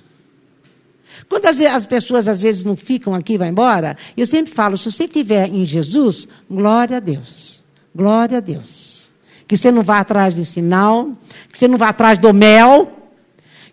Quando 1.31 1.47
as, 1.47 1.61
as 1.61 1.87
pessoas 1.87 2.27
às 2.27 2.43
vezes 2.43 2.65
não 2.65 2.75
ficam 2.75 3.15
aqui 3.15 3.39
vão 3.39 3.47
embora, 3.47 3.97
eu 4.17 4.27
sempre 4.27 4.53
falo: 4.53 4.77
se 4.77 4.91
você 4.91 5.05
estiver 5.05 5.49
em 5.49 5.65
Jesus, 5.65 6.27
glória 6.51 6.97
a 6.97 7.01
Deus. 7.01 7.63
Glória 7.95 8.39
a 8.39 8.41
Deus. 8.41 9.13
Que 9.47 9.57
você 9.57 9.71
não 9.71 9.85
vá 9.85 10.01
atrás 10.01 10.35
de 10.35 10.45
sinal, 10.45 11.13
que 11.53 11.57
você 11.57 11.69
não 11.69 11.79
vá 11.79 11.91
atrás 11.91 12.19
do 12.19 12.35
mel, 12.35 12.93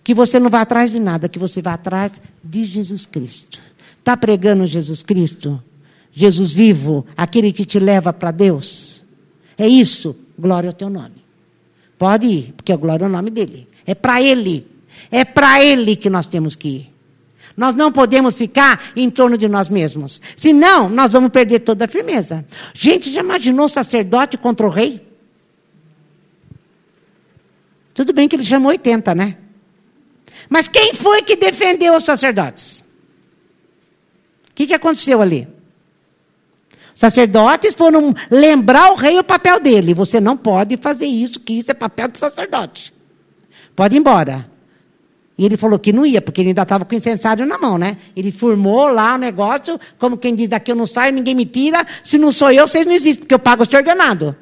que 0.04 0.14
você 0.14 0.40
não 0.40 0.52
vá 0.52 0.62
atrás 0.62 0.92
de 0.92 1.00
nada, 1.00 1.28
que 1.28 1.40
você 1.40 1.60
vá 1.60 1.74
atrás 1.74 2.22
de 2.44 2.64
Jesus 2.64 3.08
Cristo. 3.08 3.60
Está 3.98 4.16
pregando 4.16 4.68
Jesus 4.68 5.02
Cristo? 5.02 5.62
Jesus 6.12 6.54
vivo, 6.54 7.08
aquele 7.18 7.52
que 7.52 7.66
te 7.66 7.80
leva 7.80 8.14
para 8.14 8.30
Deus? 8.30 9.04
É 9.58 9.68
isso, 9.68 10.16
glória 10.38 10.70
ao 10.70 10.74
teu 10.74 10.92
nome. 10.92 11.24
Pode 11.98 12.28
ir, 12.28 12.54
porque 12.56 12.72
a 12.72 12.76
glória 12.76 13.06
é 13.06 13.08
o 13.08 13.12
nome 13.12 13.32
dele. 13.32 13.68
É 13.86 13.96
para 13.96 14.22
ele. 14.22 14.68
É 15.10 15.26
para 15.26 15.64
ele 15.64 15.96
que 15.96 16.10
nós 16.10 16.28
temos 16.28 16.56
que 16.56 16.68
ir. 16.68 16.97
Nós 17.58 17.74
não 17.74 17.92
podemos 17.92 18.36
ficar 18.36 18.92
em 18.96 19.10
torno 19.10 19.36
de 19.36 19.48
nós 19.48 19.68
mesmos. 19.68 20.22
Senão, 20.36 20.88
nós 20.88 21.14
vamos 21.14 21.32
perder 21.32 21.62
toda 21.62 21.86
a 21.86 21.88
firmeza. 21.88 22.46
Gente, 22.72 23.12
já 23.12 23.22
imaginou 23.22 23.68
sacerdote 23.68 24.38
contra 24.38 24.68
o 24.68 24.70
rei? 24.70 25.02
Tudo 27.96 28.14
bem 28.14 28.28
que 28.28 28.36
ele 28.36 28.46
chamou 28.46 28.70
80, 28.70 29.16
né? 29.16 29.38
Mas 30.48 30.68
quem 30.68 30.94
foi 30.94 31.24
que 31.24 31.36
defendeu 31.36 31.96
os 31.96 32.04
sacerdotes? 32.04 32.86
O 34.52 34.54
que, 34.54 34.68
que 34.68 34.74
aconteceu 34.76 35.20
ali? 35.20 35.48
Os 36.94 37.00
sacerdotes 37.00 37.74
foram 37.74 38.14
lembrar 38.30 38.92
o 38.92 38.96
rei 38.96 39.18
o 39.18 39.24
papel 39.24 39.60
dele. 39.60 39.96
Você 39.96 40.20
não 40.20 40.38
pode 40.38 40.78
fazer 40.78 41.08
isso, 41.08 41.40
que 41.40 41.54
isso 41.54 41.72
é 41.72 41.74
papel 41.74 42.08
do 42.08 42.20
sacerdote. 42.20 42.94
Pode 43.76 43.96
ir 43.96 44.00
embora. 44.00 44.57
E 45.38 45.46
ele 45.46 45.56
falou 45.56 45.78
que 45.78 45.94
não 45.94 46.06
ia, 46.06 46.20
porque 46.20 46.42
ele 46.42 46.50
ainda 46.50 46.64
estava 46.64 46.84
com 46.84 46.96
o 46.96 46.98
incensário 46.98 47.46
na 47.46 47.60
mão, 47.60 47.78
né? 47.78 47.98
Ele 48.16 48.32
formou 48.32 48.88
lá 48.88 49.14
o 49.14 49.18
negócio, 49.18 49.80
como 50.00 50.18
quem 50.18 50.36
diz, 50.36 50.50
daqui 50.50 50.72
eu 50.72 50.76
não 50.76 50.88
saio, 50.88 51.14
ninguém 51.14 51.36
me 51.36 51.46
tira, 51.46 51.86
se 52.04 52.18
não 52.18 52.32
sou 52.32 52.52
eu, 52.52 52.68
vocês 52.68 52.88
não 52.88 52.94
existem, 52.94 53.20
porque 53.20 53.36
eu 53.36 53.40
pago 53.40 53.64
o 53.64 53.76
ordenado. 53.76 54.36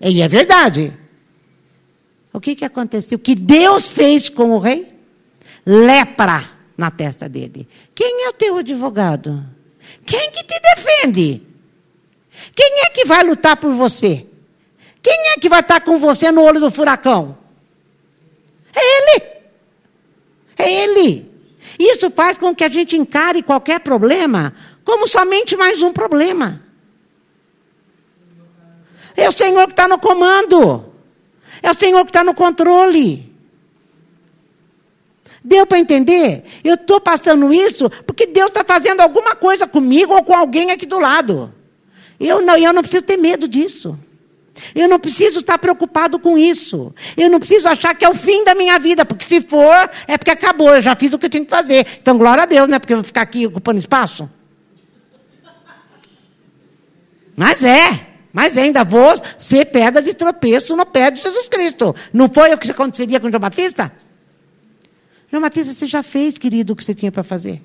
E 0.00 0.22
é 0.22 0.28
verdade. 0.28 0.96
O 2.32 2.40
que, 2.40 2.54
que 2.54 2.64
aconteceu? 2.64 3.16
O 3.16 3.20
que 3.20 3.34
Deus 3.34 3.86
fez 3.86 4.30
com 4.30 4.52
o 4.52 4.58
rei? 4.58 4.88
Lepra 5.66 6.42
na 6.76 6.90
testa 6.90 7.28
dele. 7.28 7.68
Quem 7.94 8.24
é 8.24 8.30
o 8.30 8.32
teu 8.32 8.56
advogado? 8.56 9.44
Quem 10.06 10.30
que 10.30 10.42
te 10.42 10.58
defende? 10.58 11.42
Quem 12.54 12.80
é 12.86 12.90
que 12.90 13.04
vai 13.04 13.22
lutar 13.22 13.56
por 13.58 13.74
você? 13.74 14.26
Quem 15.02 15.32
é 15.32 15.34
que 15.34 15.50
vai 15.50 15.60
estar 15.60 15.80
com 15.80 15.98
você 15.98 16.32
no 16.32 16.42
olho 16.42 16.58
do 16.58 16.70
furacão? 16.70 17.41
É 20.62 20.84
Ele. 20.84 21.30
Isso 21.78 22.10
faz 22.10 22.38
com 22.38 22.54
que 22.54 22.62
a 22.64 22.68
gente 22.68 22.96
encare 22.96 23.42
qualquer 23.42 23.80
problema 23.80 24.54
como 24.84 25.08
somente 25.08 25.56
mais 25.56 25.82
um 25.82 25.92
problema. 25.92 26.62
É 29.16 29.28
o 29.28 29.32
Senhor 29.32 29.66
que 29.66 29.72
está 29.72 29.88
no 29.88 29.98
comando. 29.98 30.84
É 31.62 31.70
o 31.70 31.74
Senhor 31.74 32.04
que 32.04 32.10
está 32.10 32.24
no 32.24 32.34
controle. 32.34 33.30
Deu 35.44 35.66
para 35.66 35.78
entender? 35.78 36.44
Eu 36.62 36.74
estou 36.74 37.00
passando 37.00 37.52
isso 37.52 37.90
porque 38.06 38.26
Deus 38.26 38.48
está 38.48 38.64
fazendo 38.64 39.00
alguma 39.00 39.34
coisa 39.34 39.66
comigo 39.66 40.14
ou 40.14 40.22
com 40.22 40.34
alguém 40.34 40.70
aqui 40.70 40.86
do 40.86 40.98
lado. 40.98 41.52
Eu 42.18 42.40
não, 42.40 42.56
eu 42.56 42.72
não 42.72 42.82
preciso 42.82 43.02
ter 43.02 43.16
medo 43.16 43.48
disso. 43.48 43.98
Eu 44.74 44.88
não 44.88 44.98
preciso 44.98 45.40
estar 45.40 45.58
preocupado 45.58 46.18
com 46.18 46.36
isso. 46.36 46.94
Eu 47.16 47.30
não 47.30 47.38
preciso 47.38 47.68
achar 47.68 47.94
que 47.94 48.04
é 48.04 48.08
o 48.08 48.14
fim 48.14 48.44
da 48.44 48.54
minha 48.54 48.78
vida, 48.78 49.04
porque 49.04 49.24
se 49.24 49.40
for, 49.40 49.90
é 50.06 50.18
porque 50.18 50.30
acabou. 50.30 50.74
Eu 50.74 50.82
já 50.82 50.94
fiz 50.94 51.12
o 51.12 51.18
que 51.18 51.26
eu 51.26 51.30
tinha 51.30 51.44
que 51.44 51.50
fazer. 51.50 51.86
Então, 52.00 52.18
glória 52.18 52.42
a 52.42 52.46
Deus, 52.46 52.68
né? 52.68 52.78
Porque 52.78 52.92
eu 52.92 52.98
vou 52.98 53.04
ficar 53.04 53.22
aqui 53.22 53.46
ocupando 53.46 53.78
espaço. 53.78 54.28
Mas 57.36 57.64
é. 57.64 58.08
Mas 58.32 58.56
ainda 58.56 58.82
vou 58.82 59.12
ser 59.36 59.66
pedra 59.66 60.00
de 60.00 60.14
tropeço 60.14 60.74
no 60.74 60.86
pé 60.86 61.10
de 61.10 61.20
Jesus 61.20 61.48
Cristo. 61.48 61.94
Não 62.12 62.28
foi 62.28 62.54
o 62.54 62.58
que 62.58 62.70
aconteceria 62.70 63.20
com 63.20 63.28
João 63.28 63.40
Batista? 63.40 63.92
João 65.30 65.42
Batista, 65.42 65.72
você 65.72 65.86
já 65.86 66.02
fez, 66.02 66.38
querido, 66.38 66.72
o 66.72 66.76
que 66.76 66.84
você 66.84 66.94
tinha 66.94 67.12
para 67.12 67.22
fazer. 67.22 67.62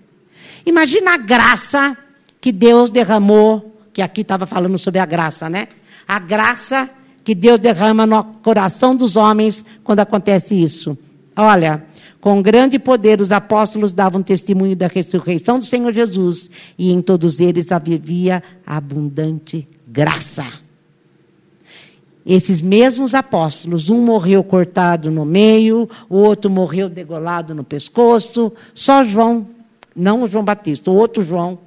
Imagina 0.65 1.13
a 1.13 1.17
graça 1.17 1.97
que 2.41 2.51
Deus 2.51 2.89
derramou, 2.89 3.81
que 3.93 4.01
aqui 4.01 4.21
estava 4.21 4.45
falando 4.45 4.77
sobre 4.77 4.99
a 4.99 5.05
graça, 5.05 5.49
né? 5.49 5.69
A 6.07 6.19
graça 6.19 6.89
que 7.23 7.35
Deus 7.35 7.59
derrama 7.59 8.05
no 8.05 8.23
coração 8.23 8.95
dos 8.95 9.17
homens 9.17 9.65
quando 9.83 9.99
acontece 9.99 10.55
isso. 10.55 10.97
Olha, 11.35 11.83
com 12.21 12.41
grande 12.41 12.79
poder 12.79 13.21
os 13.21 13.31
apóstolos 13.31 13.93
davam 13.93 14.23
testemunho 14.23 14.75
da 14.75 14.87
ressurreição 14.87 15.59
do 15.59 15.65
Senhor 15.65 15.93
Jesus, 15.93 16.49
e 16.77 16.91
em 16.91 17.01
todos 17.01 17.39
eles 17.39 17.71
havia 17.71 18.41
abundante 18.65 19.67
graça. 19.87 20.45
Esses 22.25 22.59
mesmos 22.59 23.13
apóstolos, 23.13 23.89
um 23.89 24.01
morreu 24.01 24.43
cortado 24.43 25.09
no 25.09 25.23
meio, 25.23 25.89
o 26.09 26.17
outro 26.17 26.49
morreu 26.49 26.89
degolado 26.89 27.55
no 27.55 27.63
pescoço, 27.63 28.51
só 28.73 29.03
João, 29.03 29.47
não 29.95 30.23
o 30.23 30.27
João 30.27 30.43
Batista, 30.43 30.91
o 30.91 30.95
outro 30.95 31.23
João, 31.23 31.57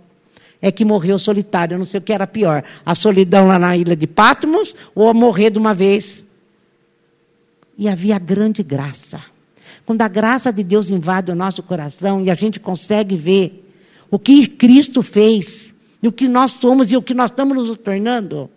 é 0.60 0.70
que 0.70 0.84
morreu 0.84 1.18
solitário. 1.18 1.74
Eu 1.74 1.78
não 1.78 1.86
sei 1.86 1.98
o 1.98 2.02
que 2.02 2.12
era 2.12 2.26
pior: 2.26 2.62
a 2.84 2.94
solidão 2.94 3.46
lá 3.46 3.58
na 3.58 3.76
ilha 3.76 3.96
de 3.96 4.06
Patmos 4.06 4.74
ou 4.94 5.12
morrer 5.14 5.50
de 5.50 5.58
uma 5.58 5.74
vez. 5.74 6.24
E 7.78 7.88
havia 7.88 8.18
grande 8.18 8.62
graça. 8.62 9.20
Quando 9.86 10.02
a 10.02 10.08
graça 10.08 10.52
de 10.52 10.62
Deus 10.62 10.90
invade 10.90 11.32
o 11.32 11.34
nosso 11.34 11.62
coração 11.62 12.22
e 12.22 12.30
a 12.30 12.34
gente 12.34 12.60
consegue 12.60 13.16
ver 13.16 13.66
o 14.10 14.18
que 14.18 14.46
Cristo 14.46 15.02
fez, 15.02 15.70
e 16.02 16.08
o 16.08 16.12
que 16.12 16.28
nós 16.28 16.52
somos 16.52 16.90
e 16.90 16.96
o 16.96 17.02
que 17.02 17.14
nós 17.14 17.30
estamos 17.30 17.56
nos 17.56 17.76
tornando. 17.76 18.50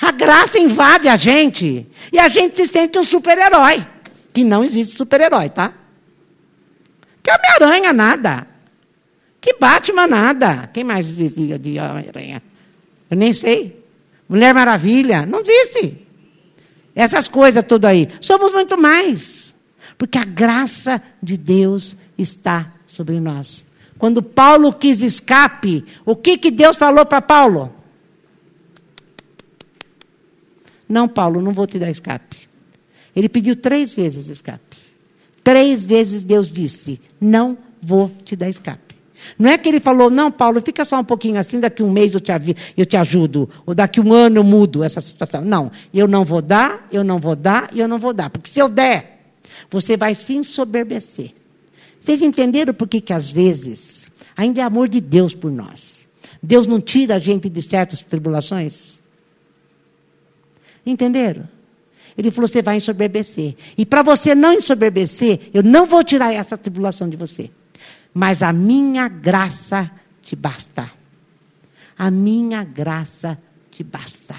A 0.00 0.12
graça 0.12 0.58
invade 0.58 1.08
a 1.08 1.16
gente 1.16 1.86
e 2.12 2.18
a 2.18 2.28
gente 2.28 2.56
se 2.56 2.66
sente 2.66 2.98
um 2.98 3.04
super-herói. 3.04 3.86
Que 4.32 4.44
não 4.44 4.64
existe 4.64 4.96
super-herói, 4.96 5.48
tá? 5.48 5.72
Que 7.22 7.30
Homem-Aranha, 7.30 7.92
nada. 7.92 8.46
Que 9.48 9.54
Batman, 9.54 10.06
nada. 10.06 10.68
Quem 10.74 10.84
mais 10.84 11.08
existe 11.08 11.56
de 11.56 11.78
Homem-Aranha? 11.78 12.42
Eu 13.08 13.16
nem 13.16 13.32
sei. 13.32 13.82
Mulher 14.28 14.52
Maravilha, 14.52 15.24
não 15.24 15.40
existe. 15.40 16.06
Essas 16.94 17.28
coisas 17.28 17.64
tudo 17.66 17.86
aí. 17.86 18.10
Somos 18.20 18.52
muito 18.52 18.76
mais. 18.78 19.54
Porque 19.96 20.18
a 20.18 20.24
graça 20.24 21.00
de 21.22 21.38
Deus 21.38 21.96
está 22.18 22.70
sobre 22.86 23.18
nós. 23.20 23.66
Quando 23.98 24.22
Paulo 24.22 24.70
quis 24.70 25.00
escape, 25.00 25.82
o 26.04 26.14
que, 26.14 26.36
que 26.36 26.50
Deus 26.50 26.76
falou 26.76 27.06
para 27.06 27.22
Paulo? 27.22 27.72
Não, 30.86 31.08
Paulo, 31.08 31.40
não 31.40 31.54
vou 31.54 31.66
te 31.66 31.78
dar 31.78 31.90
escape. 31.90 32.50
Ele 33.16 33.30
pediu 33.30 33.56
três 33.56 33.94
vezes 33.94 34.28
escape. 34.28 34.76
Três 35.42 35.86
vezes 35.86 36.22
Deus 36.22 36.52
disse: 36.52 37.00
Não 37.18 37.56
vou 37.80 38.10
te 38.26 38.36
dar 38.36 38.50
escape. 38.50 38.87
Não 39.38 39.50
é 39.50 39.58
que 39.58 39.68
ele 39.68 39.80
falou, 39.80 40.10
não, 40.10 40.30
Paulo, 40.30 40.60
fica 40.60 40.84
só 40.84 40.98
um 40.98 41.04
pouquinho 41.04 41.38
assim, 41.38 41.60
daqui 41.60 41.82
um 41.82 41.90
mês 41.90 42.14
eu 42.14 42.20
te, 42.20 42.32
eu 42.76 42.86
te 42.86 42.96
ajudo, 42.96 43.48
ou 43.66 43.74
daqui 43.74 44.00
um 44.00 44.12
ano 44.12 44.38
eu 44.38 44.44
mudo 44.44 44.82
essa 44.82 45.00
situação. 45.00 45.42
Não, 45.44 45.70
eu 45.92 46.06
não 46.06 46.24
vou 46.24 46.40
dar, 46.40 46.86
eu 46.92 47.04
não 47.04 47.18
vou 47.18 47.36
dar 47.36 47.70
e 47.72 47.80
eu 47.80 47.88
não 47.88 47.98
vou 47.98 48.12
dar. 48.12 48.30
Porque 48.30 48.50
se 48.50 48.60
eu 48.60 48.68
der, 48.68 49.20
você 49.70 49.96
vai 49.96 50.14
se 50.14 50.34
ensoberbecer. 50.34 51.32
Vocês 52.00 52.22
entenderam 52.22 52.72
por 52.72 52.88
que, 52.88 53.00
que 53.00 53.12
às 53.12 53.30
vezes 53.30 54.10
ainda 54.36 54.60
é 54.60 54.64
amor 54.64 54.88
de 54.88 55.00
Deus 55.00 55.34
por 55.34 55.50
nós? 55.50 56.06
Deus 56.42 56.66
não 56.66 56.80
tira 56.80 57.16
a 57.16 57.18
gente 57.18 57.48
de 57.48 57.60
certas 57.60 58.00
tribulações? 58.00 59.02
Entenderam? 60.86 61.48
Ele 62.16 62.30
falou: 62.30 62.48
você 62.48 62.62
vai 62.62 62.76
ensoberbecer. 62.76 63.54
E 63.76 63.84
para 63.84 64.02
você 64.02 64.34
não 64.34 64.52
ensoberbecer, 64.52 65.50
eu 65.52 65.62
não 65.62 65.86
vou 65.86 66.02
tirar 66.02 66.32
essa 66.32 66.56
tribulação 66.56 67.08
de 67.08 67.16
você. 67.16 67.50
Mas 68.18 68.42
a 68.42 68.52
minha 68.52 69.06
graça 69.06 69.88
te 70.20 70.34
basta. 70.34 70.90
A 71.96 72.10
minha 72.10 72.64
graça 72.64 73.38
te 73.70 73.84
basta. 73.84 74.34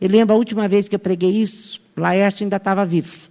Eu 0.00 0.08
lembro 0.08 0.34
a 0.34 0.38
última 0.38 0.66
vez 0.66 0.88
que 0.88 0.94
eu 0.94 0.98
preguei 0.98 1.30
isso, 1.30 1.78
Laércio 1.94 2.42
ainda 2.42 2.56
estava 2.56 2.86
vivo. 2.86 3.28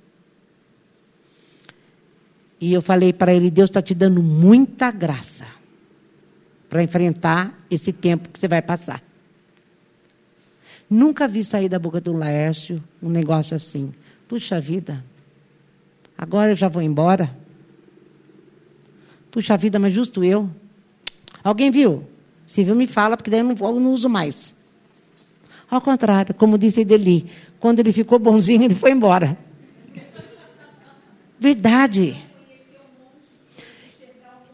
E 2.61 2.71
eu 2.71 2.79
falei 2.79 3.11
para 3.11 3.33
ele: 3.33 3.49
Deus 3.49 3.71
está 3.71 3.81
te 3.81 3.95
dando 3.95 4.21
muita 4.21 4.91
graça 4.91 5.47
para 6.69 6.83
enfrentar 6.83 7.57
esse 7.71 7.91
tempo 7.91 8.29
que 8.29 8.39
você 8.39 8.47
vai 8.47 8.61
passar. 8.61 9.01
Nunca 10.87 11.27
vi 11.27 11.43
sair 11.43 11.69
da 11.69 11.79
boca 11.79 11.99
do 11.99 12.13
Laércio 12.13 12.83
um 13.01 13.09
negócio 13.09 13.55
assim. 13.55 13.91
Puxa 14.27 14.61
vida, 14.61 15.03
agora 16.15 16.51
eu 16.51 16.55
já 16.55 16.69
vou 16.69 16.83
embora. 16.83 17.46
Puxa 19.37 19.55
vida, 19.55 19.77
mas 19.77 19.93
justo 19.93 20.23
eu. 20.23 20.49
Alguém 21.43 21.69
viu? 21.69 22.03
Se 22.47 22.63
viu, 22.63 22.73
me 22.73 22.87
fala, 22.87 23.15
porque 23.15 23.29
daí 23.29 23.41
eu 23.41 23.43
não, 23.43 23.55
eu 23.55 23.79
não 23.79 23.93
uso 23.93 24.09
mais. 24.09 24.55
Ao 25.69 25.79
contrário, 25.79 26.33
como 26.33 26.57
disse 26.57 26.81
Edeli, 26.81 27.29
quando 27.59 27.79
ele 27.79 27.93
ficou 27.93 28.17
bonzinho, 28.17 28.63
ele 28.63 28.73
foi 28.73 28.89
embora. 28.89 29.37
Verdade. 31.39 32.17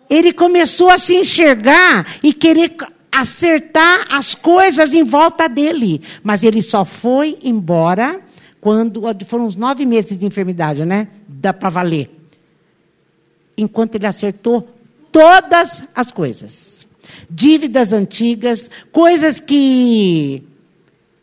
Ele 0.10 0.34
começou 0.34 0.90
a 0.90 0.98
se 0.98 1.16
enxergar 1.16 2.06
e 2.22 2.34
querer 2.34 2.76
acertar 3.10 4.08
as 4.12 4.36
coisas 4.36 4.94
em 4.94 5.06
volta 5.06 5.48
dele. 5.48 6.02
Mas 6.22 6.44
ele 6.44 6.62
só 6.62 6.84
foi 6.84 7.40
embora 7.42 8.20
quando 8.60 9.02
foram 9.26 9.46
uns 9.46 9.56
nove 9.56 9.86
meses 9.86 10.18
de 10.18 10.26
enfermidade, 10.26 10.84
né? 10.84 11.08
Dá 11.26 11.54
para 11.54 11.70
valer. 11.70 12.23
Enquanto 13.58 13.96
ele 13.96 14.08
acertou 14.08 14.68
todas 15.12 15.84
as 15.96 16.12
coisas. 16.12 16.86
Dívidas 17.30 17.94
antigas, 17.94 18.70
coisas 18.92 19.40
que. 19.40 20.44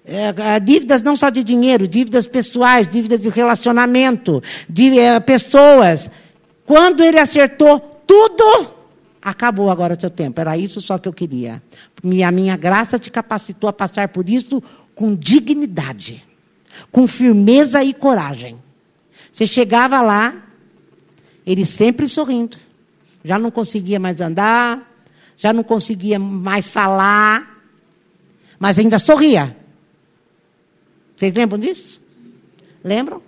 É, 0.04 0.58
dívidas 0.58 1.02
não 1.02 1.14
só 1.14 1.28
de 1.30 1.44
dinheiro, 1.44 1.86
dívidas 1.86 2.26
pessoais, 2.26 2.90
dívidas 2.90 3.22
de 3.22 3.28
relacionamento, 3.28 4.42
de 4.68 4.98
é, 4.98 5.20
pessoas. 5.20 6.10
Quando 6.66 7.02
ele 7.02 7.18
acertou 7.18 7.80
tudo, 8.06 8.80
Acabou 9.22 9.70
agora 9.70 9.94
o 9.94 9.96
teu 9.96 10.08
tempo. 10.08 10.40
Era 10.40 10.56
isso 10.56 10.80
só 10.80 10.96
que 10.96 11.06
eu 11.06 11.12
queria. 11.12 11.62
E 12.02 12.22
a 12.22 12.32
minha 12.32 12.56
graça 12.56 12.98
te 12.98 13.10
capacitou 13.10 13.68
a 13.68 13.72
passar 13.72 14.08
por 14.08 14.28
isso 14.28 14.62
com 14.94 15.14
dignidade, 15.14 16.24
com 16.90 17.06
firmeza 17.06 17.84
e 17.84 17.92
coragem. 17.92 18.56
Você 19.30 19.46
chegava 19.46 20.00
lá, 20.00 20.34
ele 21.46 21.64
sempre 21.66 22.08
sorrindo. 22.08 22.56
Já 23.24 23.38
não 23.38 23.50
conseguia 23.50 23.98
mais 23.98 24.20
andar, 24.20 24.90
já 25.36 25.52
não 25.52 25.62
conseguia 25.62 26.18
mais 26.18 26.68
falar, 26.68 27.64
mas 28.58 28.78
ainda 28.78 28.98
sorria. 28.98 29.56
Vocês 31.16 31.32
lembram 31.34 31.58
disso? 31.58 32.00
Lembram? 32.82 33.22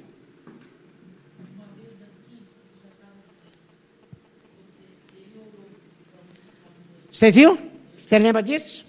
Você 7.11 7.31
viu? 7.31 7.59
Você 7.97 8.19
lembra 8.19 8.43
disso? 8.43 8.87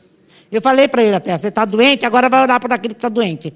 Eu 0.50 0.62
falei 0.62 0.88
para 0.88 1.04
ele 1.04 1.16
até: 1.16 1.38
você 1.38 1.50
está 1.50 1.66
doente, 1.66 2.06
agora 2.06 2.30
vai 2.30 2.42
orar 2.42 2.62
por 2.62 2.72
aquele 2.72 2.94
que 2.94 3.00
está 3.00 3.10
doente. 3.10 3.54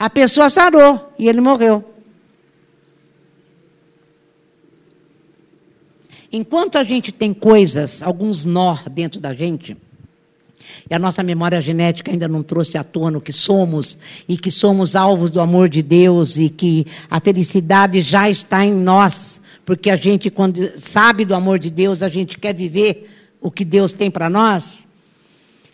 A 0.00 0.08
pessoa 0.08 0.48
sarou 0.48 1.12
e 1.18 1.28
ele 1.28 1.42
morreu. 1.42 1.84
Enquanto 6.32 6.78
a 6.78 6.84
gente 6.84 7.12
tem 7.12 7.34
coisas, 7.34 8.02
alguns 8.02 8.46
nó 8.46 8.78
dentro 8.90 9.20
da 9.20 9.34
gente, 9.34 9.76
e 10.88 10.94
a 10.94 10.98
nossa 10.98 11.22
memória 11.22 11.60
genética 11.60 12.10
ainda 12.10 12.26
não 12.26 12.42
trouxe 12.42 12.78
à 12.78 12.82
tona 12.82 13.18
o 13.18 13.20
que 13.20 13.32
somos 13.32 13.98
e 14.26 14.38
que 14.38 14.50
somos 14.50 14.96
alvos 14.96 15.30
do 15.30 15.38
amor 15.38 15.68
de 15.68 15.82
Deus 15.82 16.38
e 16.38 16.48
que 16.48 16.86
a 17.10 17.20
felicidade 17.20 18.00
já 18.00 18.30
está 18.30 18.64
em 18.64 18.72
nós, 18.72 19.38
porque 19.66 19.90
a 19.90 19.96
gente, 19.96 20.30
quando 20.30 20.80
sabe 20.80 21.26
do 21.26 21.34
amor 21.34 21.58
de 21.58 21.68
Deus, 21.68 22.02
a 22.02 22.08
gente 22.08 22.38
quer 22.38 22.54
viver 22.54 23.36
o 23.38 23.50
que 23.50 23.66
Deus 23.66 23.92
tem 23.92 24.10
para 24.10 24.30
nós, 24.30 24.86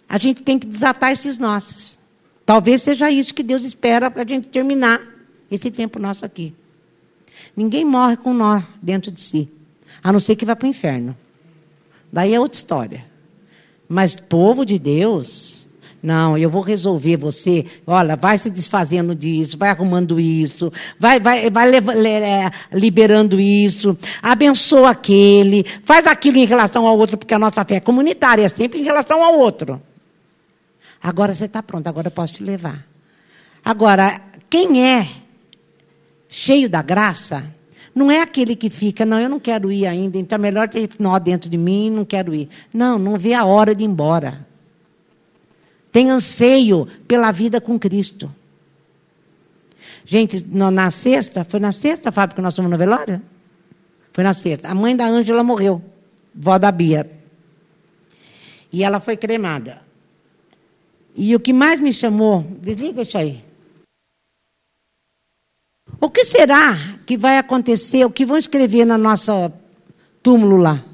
a 0.08 0.18
gente 0.18 0.42
tem 0.42 0.58
que 0.58 0.66
desatar 0.66 1.12
esses 1.12 1.38
nossos. 1.38 1.96
Talvez 2.46 2.80
seja 2.82 3.10
isso 3.10 3.34
que 3.34 3.42
Deus 3.42 3.64
espera 3.64 4.08
para 4.08 4.22
a 4.22 4.26
gente 4.26 4.48
terminar 4.48 5.00
esse 5.50 5.68
tempo 5.68 5.98
nosso 5.98 6.24
aqui. 6.24 6.54
Ninguém 7.56 7.84
morre 7.84 8.16
com 8.16 8.32
nó 8.32 8.62
dentro 8.80 9.10
de 9.10 9.20
si, 9.20 9.50
a 10.02 10.12
não 10.12 10.20
ser 10.20 10.36
que 10.36 10.46
vá 10.46 10.54
para 10.54 10.66
o 10.66 10.70
inferno. 10.70 11.16
Daí 12.12 12.32
é 12.32 12.40
outra 12.40 12.56
história. 12.56 13.04
Mas 13.88 14.14
povo 14.14 14.64
de 14.64 14.78
Deus, 14.78 15.66
não, 16.00 16.38
eu 16.38 16.48
vou 16.48 16.62
resolver 16.62 17.16
você. 17.16 17.64
Olha, 17.84 18.14
vai 18.14 18.38
se 18.38 18.48
desfazendo 18.48 19.12
disso, 19.12 19.58
vai 19.58 19.70
arrumando 19.70 20.20
isso, 20.20 20.72
vai, 21.00 21.18
vai, 21.18 21.50
vai 21.50 21.68
é, 21.74 22.50
liberando 22.72 23.40
isso, 23.40 23.98
abençoa 24.22 24.90
aquele, 24.90 25.64
faz 25.82 26.06
aquilo 26.06 26.38
em 26.38 26.44
relação 26.44 26.86
ao 26.86 26.96
outro, 26.96 27.16
porque 27.16 27.34
a 27.34 27.38
nossa 27.40 27.64
fé 27.64 27.76
é 27.76 27.80
comunitária, 27.80 28.44
é 28.44 28.48
sempre 28.48 28.78
em 28.78 28.84
relação 28.84 29.22
ao 29.22 29.36
outro. 29.36 29.82
Agora 31.06 31.36
você 31.36 31.44
está 31.44 31.62
pronto, 31.62 31.86
agora 31.86 32.08
eu 32.08 32.10
posso 32.10 32.34
te 32.34 32.42
levar. 32.42 32.84
Agora, 33.64 34.20
quem 34.50 34.84
é 34.84 35.08
cheio 36.28 36.68
da 36.68 36.82
graça, 36.82 37.46
não 37.94 38.10
é 38.10 38.20
aquele 38.20 38.56
que 38.56 38.68
fica, 38.68 39.06
não, 39.06 39.20
eu 39.20 39.28
não 39.28 39.38
quero 39.38 39.70
ir 39.70 39.86
ainda, 39.86 40.18
então 40.18 40.34
é 40.34 40.40
melhor 40.40 40.68
ter 40.68 40.90
nó 40.98 41.16
dentro 41.20 41.48
de 41.48 41.56
mim, 41.56 41.90
não 41.90 42.04
quero 42.04 42.34
ir. 42.34 42.48
Não, 42.74 42.98
não 42.98 43.16
vê 43.16 43.34
a 43.34 43.44
hora 43.44 43.72
de 43.72 43.84
ir 43.84 43.86
embora. 43.86 44.44
Tem 45.92 46.10
anseio 46.10 46.88
pela 47.06 47.30
vida 47.30 47.60
com 47.60 47.78
Cristo. 47.78 48.28
Gente, 50.04 50.44
na 50.44 50.90
sexta, 50.90 51.44
foi 51.44 51.60
na 51.60 51.70
sexta, 51.70 52.10
Fábio, 52.10 52.34
que 52.34 52.42
nós 52.42 52.56
fomos 52.56 52.68
no 52.68 52.76
velório? 52.76 53.22
Foi 54.12 54.24
na 54.24 54.34
sexta. 54.34 54.70
A 54.70 54.74
mãe 54.74 54.96
da 54.96 55.06
Ângela 55.06 55.44
morreu, 55.44 55.80
vó 56.34 56.58
da 56.58 56.72
Bia. 56.72 57.08
E 58.72 58.82
ela 58.82 58.98
foi 58.98 59.16
cremada. 59.16 59.85
E 61.16 61.34
o 61.34 61.40
que 61.40 61.52
mais 61.52 61.80
me 61.80 61.94
chamou, 61.94 62.42
desliga 62.60 63.00
isso 63.00 63.16
aí. 63.16 63.42
O 65.98 66.10
que 66.10 66.26
será 66.26 66.76
que 67.06 67.16
vai 67.16 67.38
acontecer? 67.38 68.04
O 68.04 68.10
que 68.10 68.26
vão 68.26 68.36
escrever 68.36 68.84
na 68.84 68.98
nossa 68.98 69.50
túmulo 70.22 70.58
lá? 70.58 70.84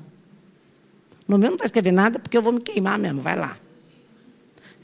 No 1.27 1.39
meu 1.39 1.51
não 1.51 1.59
vai 1.59 1.67
escrever 1.67 1.91
nada, 1.91 2.21
porque 2.21 2.37
eu 2.37 2.43
vou 2.43 2.53
me 2.53 2.61
queimar 2.61 2.99
mesmo, 3.01 3.21
vai 3.21 3.35
lá. 3.35 3.59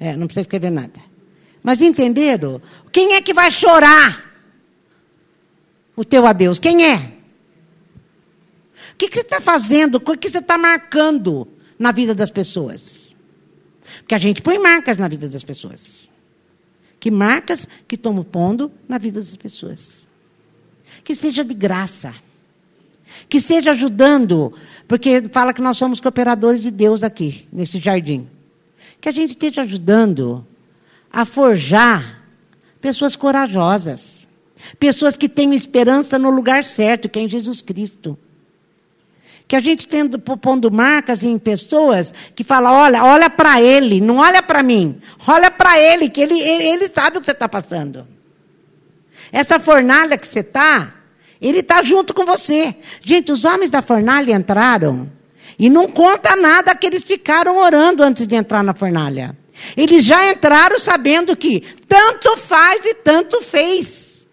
É, 0.01 0.17
não 0.17 0.27
precisa 0.27 0.43
escrever 0.43 0.71
nada. 0.71 1.01
Mas 1.63 1.81
entenderam? 1.81 2.61
Quem 2.91 3.15
é 3.15 3.21
que 3.21 3.33
vai 3.33 3.51
chorar 3.51 4.25
o 5.95 6.05
teu 6.05 6.27
adeus? 6.27 6.59
Quem 6.59 6.85
é? 6.85 7.13
O 8.93 8.97
que, 8.99 9.09
que 9.09 9.15
você 9.15 9.21
está 9.21 9.41
fazendo? 9.41 9.97
O 9.97 10.17
que 10.17 10.29
você 10.29 10.39
está 10.39 10.59
marcando 10.59 11.47
na 11.79 11.93
vida 11.93 12.13
das 12.13 12.31
pessoas? 12.31 12.98
Porque 13.99 14.15
a 14.15 14.19
gente 14.19 14.43
põe 14.43 14.59
marcas 14.59 14.99
na 14.99 15.09
vida 15.09 15.29
das 15.29 15.45
pessoas. 15.45 16.13
Que 17.01 17.11
marcas 17.11 17.67
que 17.87 17.95
estamos 17.95 18.27
pondo 18.27 18.71
na 18.89 18.99
vida 18.99 19.21
das 19.21 19.37
pessoas 19.37 20.09
que 21.05 21.15
seja 21.15 21.45
de 21.45 21.55
graça. 21.55 22.15
Que 23.29 23.39
esteja 23.39 23.71
ajudando, 23.71 24.53
porque 24.87 25.23
fala 25.33 25.55
que 25.55 25.63
nós 25.63 25.79
somos 25.79 26.01
cooperadores 26.01 26.61
de 26.61 26.71
Deus 26.71 27.03
aqui, 27.03 27.49
nesse 27.51 27.79
jardim. 27.79 28.29
Que 29.01 29.09
a 29.09 29.13
gente 29.13 29.31
esteja 29.31 29.63
ajudando 29.63 30.47
a 31.11 31.25
forjar 31.25 32.23
pessoas 32.81 33.17
corajosas, 33.17 34.29
pessoas 34.79 35.17
que 35.17 35.29
tenham 35.29 35.55
esperança 35.55 36.19
no 36.19 36.29
lugar 36.29 36.65
certo, 36.65 37.09
que 37.09 37.19
é 37.19 37.23
em 37.23 37.29
Jesus 37.29 37.63
Cristo. 37.63 38.19
Que 39.49 39.57
a 39.57 39.61
gente 39.61 39.89
tendo 39.89 40.19
pondo 40.19 40.71
marcas 40.71 41.23
em 41.23 41.39
pessoas 41.39 42.13
que 42.35 42.45
falam, 42.45 42.73
olha, 42.73 43.03
olha 43.03 43.31
para 43.31 43.61
ele, 43.61 43.99
não 43.99 44.19
olha 44.19 44.43
para 44.43 44.63
mim, 44.63 45.01
olha 45.27 45.51
para 45.51 45.81
ele, 45.81 46.11
que 46.11 46.21
ele, 46.21 46.39
ele, 46.39 46.65
ele 46.65 46.89
sabe 46.89 47.17
o 47.17 47.21
que 47.21 47.27
você 47.27 47.33
está 47.33 47.49
passando. 47.49 48.07
Essa 49.33 49.59
fornalha 49.59 50.19
que 50.19 50.27
você 50.27 50.41
está, 50.41 50.95
ele 51.41 51.61
está 51.61 51.83
junto 51.83 52.13
com 52.13 52.27
você. 52.27 52.77
Gente, 53.01 53.33
os 53.33 53.45
homens 53.47 53.71
da 53.71 53.81
fornalha 53.81 54.35
entraram 54.35 55.11
e 55.59 55.71
não 55.71 55.89
conta 55.89 56.37
nada 56.37 56.75
que 56.75 56.87
eles 56.87 57.03
ficaram 57.03 57.57
orando 57.57 58.03
antes 58.03 58.27
de 58.27 58.37
entrar 58.37 58.63
na 58.63 58.75
fornalha. 58.75 59.37
Eles 59.77 60.05
já 60.05 60.31
entraram 60.31 60.79
sabendo 60.79 61.37
que 61.37 61.63
tanto 61.89 62.37
faz 62.37 62.85
e 62.85 62.95
tanto 62.95 63.41
fez. 63.41 64.27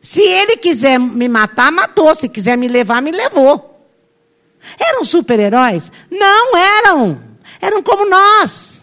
Se 0.00 0.20
ele 0.20 0.56
quiser 0.56 0.98
me 0.98 1.28
matar, 1.28 1.70
matou. 1.70 2.14
Se 2.14 2.28
quiser 2.28 2.56
me 2.56 2.66
levar, 2.66 3.02
me 3.02 3.12
levou. 3.12 3.69
Eram 4.78 5.04
super-heróis? 5.04 5.90
Não 6.10 6.56
eram. 6.56 7.30
Eram 7.60 7.82
como 7.82 8.08
nós. 8.08 8.82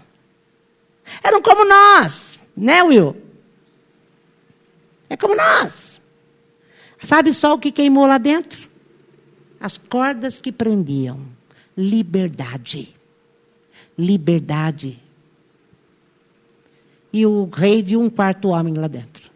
Eram 1.24 1.42
como 1.42 1.66
nós. 1.66 2.40
Né, 2.56 2.84
Will? 2.84 3.16
É 5.10 5.16
como 5.16 5.36
nós. 5.36 6.02
Sabe 7.04 7.34
só 7.34 7.54
o 7.54 7.60
que 7.60 7.72
queimou 7.72 8.06
lá 8.06 8.18
dentro? 8.18 8.70
As 9.60 9.78
cordas 9.78 10.40
que 10.40 10.52
prendiam. 10.52 11.20
Liberdade. 11.76 12.96
Liberdade. 13.98 15.02
E 17.14 17.26
o 17.26 17.46
rei 17.46 17.82
viu 17.82 18.02
um 18.02 18.10
quarto 18.10 18.50
homem 18.50 18.74
lá 18.74 18.88
dentro. 18.88 19.32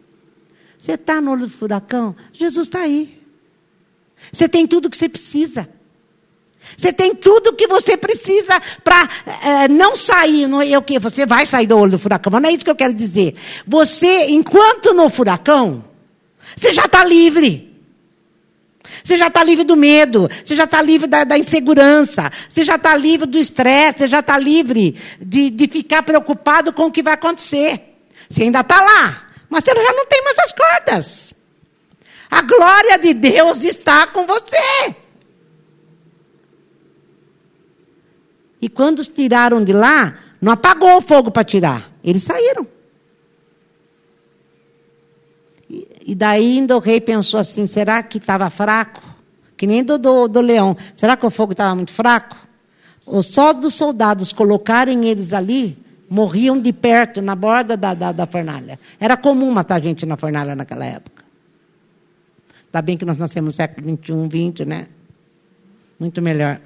Você 0.78 0.92
está 0.92 1.20
no 1.20 1.30
olho 1.30 1.42
do 1.42 1.50
furacão? 1.50 2.14
Jesus 2.32 2.66
está 2.66 2.80
aí. 2.80 3.22
Você 4.32 4.48
tem 4.48 4.66
tudo 4.66 4.90
que 4.90 4.96
você 4.96 5.08
precisa. 5.08 5.68
Você 6.76 6.92
tem 6.92 7.14
tudo 7.14 7.50
o 7.50 7.52
que 7.52 7.66
você 7.66 7.96
precisa 7.96 8.60
para 8.82 9.08
é, 9.44 9.68
não 9.68 9.94
sair. 9.94 10.46
Não 10.46 10.60
é 10.60 10.76
o 10.76 10.82
que? 10.82 10.98
Você 10.98 11.26
vai 11.26 11.46
sair 11.46 11.66
do 11.66 11.78
olho 11.78 11.92
do 11.92 11.98
furacão, 11.98 12.30
mas 12.32 12.42
não 12.42 12.48
é 12.48 12.52
isso 12.52 12.64
que 12.64 12.70
eu 12.70 12.76
quero 12.76 12.92
dizer. 12.92 13.34
Você, 13.66 14.26
enquanto 14.30 14.94
no 14.94 15.08
furacão, 15.08 15.84
você 16.56 16.72
já 16.72 16.84
está 16.84 17.04
livre. 17.04 17.70
Você 19.04 19.16
já 19.16 19.26
está 19.26 19.42
livre 19.42 19.64
do 19.64 19.76
medo, 19.76 20.28
você 20.44 20.54
já 20.54 20.64
está 20.64 20.80
livre 20.80 21.08
da, 21.08 21.24
da, 21.24 21.36
insegurança, 21.36 22.30
você 22.48 22.64
já 22.64 22.76
está 22.76 22.94
livre 22.94 23.26
do 23.26 23.38
estresse, 23.38 23.98
você 23.98 24.08
já 24.08 24.20
está 24.20 24.38
livre 24.38 24.96
de, 25.20 25.50
de 25.50 25.66
ficar 25.66 26.02
preocupado 26.02 26.72
com 26.72 26.86
o 26.86 26.90
que 26.90 27.02
vai 27.02 27.14
acontecer. 27.14 27.96
Você 28.28 28.44
ainda 28.44 28.60
está 28.60 28.80
lá, 28.80 29.28
mas 29.48 29.64
você 29.64 29.74
já 29.74 29.92
não 29.92 30.06
tem 30.06 30.22
mais 30.22 30.38
as 30.38 30.52
cordas. 30.52 31.34
A 32.30 32.42
glória 32.42 32.98
de 32.98 33.12
Deus 33.12 33.64
está 33.64 34.06
com 34.06 34.26
você. 34.26 34.94
E 38.62 38.68
quando 38.68 39.00
os 39.00 39.08
tiraram 39.08 39.64
de 39.64 39.72
lá, 39.72 40.16
não 40.40 40.52
apagou 40.52 40.96
o 40.96 41.02
fogo 41.02 41.32
para 41.32 41.42
tirar. 41.42 41.90
Eles 42.04 42.22
saíram. 42.22 42.64
E, 45.68 45.88
e 46.06 46.14
daí 46.14 46.58
ainda 46.58 46.76
o 46.76 46.80
rei 46.80 47.00
pensou 47.00 47.40
assim: 47.40 47.66
será 47.66 48.00
que 48.04 48.18
estava 48.18 48.48
fraco? 48.50 49.02
Que 49.56 49.66
nem 49.66 49.82
do, 49.82 49.98
do, 49.98 50.28
do 50.28 50.40
leão. 50.40 50.76
Será 50.94 51.16
que 51.16 51.26
o 51.26 51.30
fogo 51.30 51.52
estava 51.52 51.74
muito 51.74 51.92
fraco? 51.92 52.36
Só 53.22 53.52
dos 53.52 53.74
soldados 53.74 54.32
colocarem 54.32 55.06
eles 55.06 55.32
ali, 55.32 55.76
morriam 56.08 56.60
de 56.60 56.72
perto, 56.72 57.20
na 57.20 57.34
borda 57.34 57.76
da, 57.76 57.94
da, 57.94 58.12
da 58.12 58.26
fornalha. 58.26 58.78
Era 59.00 59.16
comum 59.16 59.50
matar 59.50 59.82
gente 59.82 60.06
na 60.06 60.16
fornalha 60.16 60.54
naquela 60.54 60.84
época. 60.84 61.24
Está 62.66 62.80
bem 62.80 62.96
que 62.96 63.04
nós 63.04 63.18
nascemos 63.18 63.48
no 63.48 63.52
século 63.52 63.86
XXI, 63.88 64.50
XX, 64.54 64.66
né? 64.66 64.86
Muito 65.98 66.22
melhor. 66.22 66.60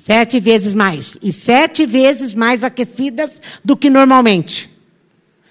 Sete 0.00 0.40
vezes 0.40 0.72
mais. 0.72 1.18
E 1.20 1.30
sete 1.30 1.84
vezes 1.84 2.32
mais 2.32 2.64
aquecidas 2.64 3.40
do 3.62 3.76
que 3.76 3.90
normalmente. 3.90 4.74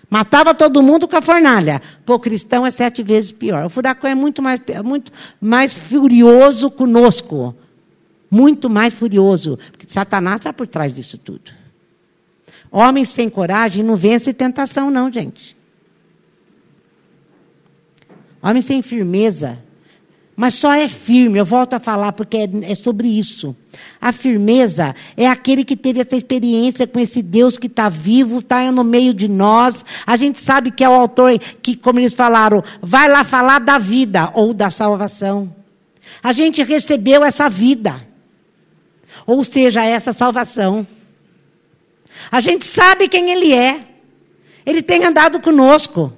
Matava 0.09 0.55
todo 0.55 0.81
mundo 0.81 1.07
com 1.07 1.15
a 1.15 1.21
fornalha. 1.21 1.79
Pô, 2.03 2.17
cristão 2.17 2.65
é 2.65 2.71
sete 2.71 3.03
vezes 3.03 3.31
pior. 3.31 3.67
O 3.67 3.69
furacão 3.69 4.09
é 4.09 4.15
muito 4.15 4.41
mais, 4.41 4.59
muito 4.83 5.11
mais 5.39 5.75
furioso 5.75 6.71
conosco. 6.71 7.55
Muito 8.31 8.71
mais 8.71 8.91
furioso. 8.91 9.59
Porque 9.71 9.85
Satanás 9.87 10.37
está 10.37 10.51
por 10.51 10.65
trás 10.65 10.95
disso 10.95 11.19
tudo. 11.19 11.51
Homens 12.71 13.09
sem 13.09 13.29
coragem 13.29 13.83
não 13.83 13.95
vence 13.95 14.33
tentação, 14.33 14.89
não, 14.89 15.11
gente. 15.11 15.55
Homens 18.41 18.65
sem 18.65 18.81
firmeza 18.81 19.59
mas 20.39 20.53
só 20.53 20.71
é 20.71 20.87
firme, 20.87 21.37
eu 21.37 21.43
volto 21.43 21.73
a 21.73 21.81
falar 21.81 22.13
porque 22.13 22.37
é, 22.37 22.71
é, 22.71 22.73
sobre 22.73 23.09
isso. 23.09 23.53
A 23.99 24.13
firmeza 24.13 24.95
é 25.17 25.27
aquele 25.27 25.65
que 25.65 25.75
teve 25.75 25.99
essa 25.99 26.15
experiência 26.15 26.87
com 26.87 26.97
esse 26.97 27.21
Deus 27.21 27.57
que 27.57 27.67
está 27.67 27.89
vivo, 27.89 28.39
está 28.39 28.71
no 28.71 28.81
meio 28.81 29.13
de 29.13 29.27
nós. 29.27 29.83
A 30.07 30.15
gente 30.15 30.39
sabe 30.39 30.71
que 30.71 30.81
é 30.81 30.87
o 30.87 30.93
autor 30.93 31.37
que, 31.37 31.75
como 31.75 31.99
eles 31.99 32.13
falaram, 32.13 32.63
vai 32.81 33.09
lá 33.09 33.25
falar 33.25 33.59
da 33.59 33.77
vida 33.77 34.31
ou 34.33 34.53
da 34.53 34.71
salvação. 34.71 35.53
A 36.23 36.31
gente 36.31 36.63
recebeu 36.63 37.21
essa 37.21 37.49
vida, 37.49 38.07
ou 39.27 39.43
seja, 39.43 39.83
essa 39.83 40.13
salvação. 40.13 40.87
A 42.31 42.39
gente 42.39 42.65
sabe 42.65 43.09
quem 43.09 43.29
Ele 43.29 43.53
é. 43.53 43.85
Ele 44.65 44.81
tem 44.81 45.03
andado 45.03 45.41
conosco. 45.41 46.17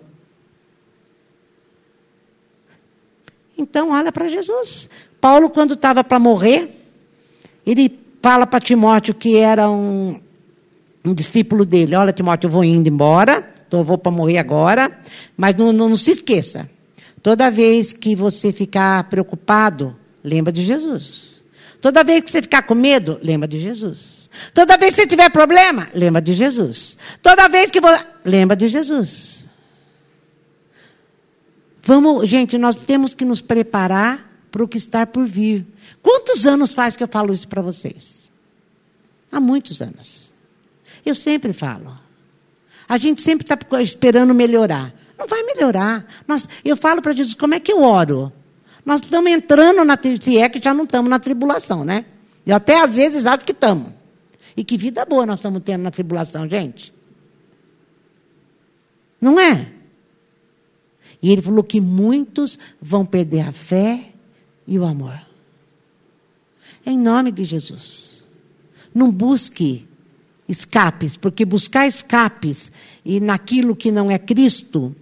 Então, 3.61 3.91
olha 3.91 4.11
para 4.11 4.27
Jesus. 4.27 4.89
Paulo, 5.19 5.51
quando 5.51 5.75
estava 5.75 6.03
para 6.03 6.17
morrer, 6.17 6.83
ele 7.63 7.95
fala 8.21 8.47
para 8.47 8.59
Timóteo, 8.59 9.13
que 9.13 9.37
era 9.37 9.69
um, 9.69 10.19
um, 11.05 11.13
discípulo 11.13 11.63
dele: 11.63 11.95
Olha, 11.95 12.11
Timóteo, 12.11 12.47
eu 12.47 12.51
vou 12.51 12.63
indo 12.63 12.89
embora, 12.89 13.47
então 13.67 13.81
eu 13.81 13.85
vou 13.85 13.99
para 13.99 14.11
morrer 14.11 14.39
agora, 14.39 14.99
mas 15.37 15.55
não, 15.55 15.71
não, 15.71 15.89
não 15.89 15.95
se 15.95 16.09
esqueça. 16.09 16.67
Toda 17.21 17.51
vez 17.51 17.93
que 17.93 18.15
você 18.15 18.51
ficar 18.51 19.03
preocupado, 19.03 19.95
lembra 20.23 20.51
de 20.51 20.63
Jesus. 20.63 21.43
Toda 21.79 22.03
vez 22.03 22.21
que 22.21 22.31
você 22.31 22.41
ficar 22.41 22.63
com 22.63 22.73
medo, 22.73 23.19
lembra 23.21 23.47
de 23.47 23.59
Jesus. 23.59 24.27
Toda 24.55 24.75
vez 24.75 24.95
que 24.95 25.01
você 25.01 25.07
tiver 25.07 25.29
problema, 25.29 25.87
lembra 25.93 26.19
de 26.19 26.33
Jesus. 26.33 26.97
Toda 27.21 27.47
vez 27.47 27.69
que 27.69 27.79
você. 27.79 27.99
Lembra 28.25 28.57
de 28.57 28.67
Jesus. 28.67 29.40
Vamos, 31.83 32.29
gente, 32.29 32.57
nós 32.57 32.75
temos 32.75 33.13
que 33.13 33.25
nos 33.25 33.41
preparar 33.41 34.29
para 34.51 34.63
o 34.63 34.67
que 34.67 34.77
está 34.77 35.05
por 35.05 35.25
vir. 35.25 35.65
Quantos 36.01 36.45
anos 36.45 36.73
faz 36.73 36.95
que 36.95 37.03
eu 37.03 37.07
falo 37.07 37.33
isso 37.33 37.47
para 37.47 37.61
vocês? 37.61 38.29
Há 39.31 39.39
muitos 39.39 39.81
anos. 39.81 40.29
Eu 41.05 41.15
sempre 41.15 41.53
falo. 41.53 41.97
A 42.87 42.97
gente 42.97 43.21
sempre 43.21 43.45
está 43.45 43.57
esperando 43.81 44.33
melhorar. 44.33 44.93
Não 45.17 45.25
vai 45.25 45.43
melhorar. 45.43 46.05
Nós, 46.27 46.47
eu 46.63 46.75
falo 46.75 47.01
para 47.01 47.13
Jesus, 47.13 47.33
como 47.33 47.53
é 47.53 47.59
que 47.59 47.71
eu 47.71 47.81
oro? 47.81 48.31
Nós 48.85 49.01
estamos 49.01 49.31
entrando 49.31 49.85
na 49.85 49.97
se 50.21 50.37
é 50.37 50.49
que 50.49 50.61
já 50.61 50.73
não 50.73 50.83
estamos 50.83 51.09
na 51.09 51.19
tribulação, 51.19 51.85
né? 51.85 52.05
Eu 52.45 52.55
até 52.55 52.81
às 52.81 52.95
vezes 52.95 53.25
acho 53.25 53.45
que 53.45 53.51
estamos. 53.51 53.93
E 54.57 54.63
que 54.63 54.77
vida 54.77 55.05
boa 55.05 55.25
nós 55.25 55.39
estamos 55.39 55.61
tendo 55.63 55.83
na 55.83 55.91
tribulação, 55.91 56.49
gente. 56.49 56.93
Não 59.19 59.39
é? 59.39 59.71
E 61.21 61.31
ele 61.31 61.41
falou 61.41 61.63
que 61.63 61.79
muitos 61.79 62.57
vão 62.81 63.05
perder 63.05 63.41
a 63.41 63.51
fé 63.51 64.11
e 64.65 64.79
o 64.79 64.85
amor. 64.85 65.21
Em 66.85 66.97
nome 66.97 67.31
de 67.31 67.43
Jesus. 67.43 68.23
Não 68.93 69.11
busque 69.11 69.87
escapes, 70.47 71.15
porque 71.15 71.45
buscar 71.45 71.87
escapes 71.87 72.71
e 73.05 73.19
naquilo 73.19 73.75
que 73.75 73.91
não 73.91 74.09
é 74.09 74.17
Cristo 74.17 74.95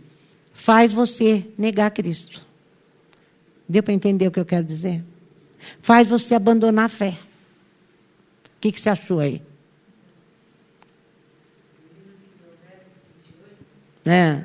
faz 0.54 0.92
você 0.94 1.48
negar 1.58 1.90
Cristo. 1.92 2.46
Deu 3.68 3.82
para 3.82 3.94
entender 3.94 4.28
o 4.28 4.32
que 4.32 4.40
eu 4.40 4.46
quero 4.46 4.66
dizer? 4.66 5.04
Faz 5.82 6.08
você 6.08 6.36
abandonar 6.36 6.86
a 6.86 6.90
fé. 6.90 7.18
O 8.58 8.60
que, 8.60 8.72
que 8.72 8.82
você 8.82 8.90
achou 8.90 9.20
aí? 9.20 9.42
É. 14.06 14.44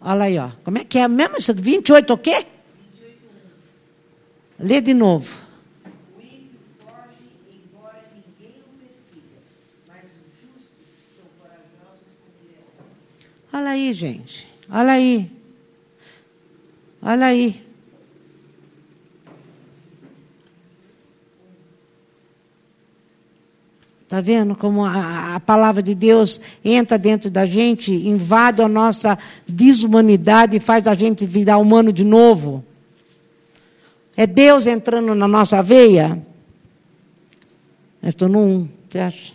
Olha 0.00 0.24
aí, 0.24 0.38
ó. 0.38 0.50
Como 0.64 0.78
é 0.78 0.84
que 0.84 0.98
é 0.98 1.08
mesmo 1.08 1.36
isso? 1.36 1.52
28 1.52 2.14
o 2.14 2.18
quê? 2.18 2.46
28, 2.94 3.18
1. 4.60 4.66
Lê 4.66 4.80
de 4.80 4.94
novo. 4.94 5.48
Olha 13.52 13.70
aí, 13.70 13.92
gente. 13.92 14.46
Olha 14.70 14.92
aí. 14.92 15.30
Olha 17.02 17.26
aí. 17.26 17.67
Está 24.08 24.22
vendo 24.22 24.56
como 24.56 24.86
a, 24.86 25.34
a, 25.34 25.40
palavra 25.40 25.82
de 25.82 25.94
Deus 25.94 26.40
entra 26.64 26.96
dentro 26.96 27.30
da 27.30 27.44
gente, 27.44 27.92
invade 27.92 28.62
a 28.62 28.66
nossa 28.66 29.18
desumanidade 29.46 30.56
e 30.56 30.60
faz 30.60 30.86
a 30.86 30.94
gente 30.94 31.26
virar 31.26 31.58
humano 31.58 31.92
de 31.92 32.04
novo? 32.04 32.64
É 34.16 34.26
Deus 34.26 34.66
entrando 34.66 35.14
na 35.14 35.28
nossa 35.28 35.62
veia? 35.62 36.26
Eu 38.02 38.08
estou 38.08 38.30
no 38.30 38.38
1, 38.38 38.68
você 38.88 38.98
acha? 38.98 39.34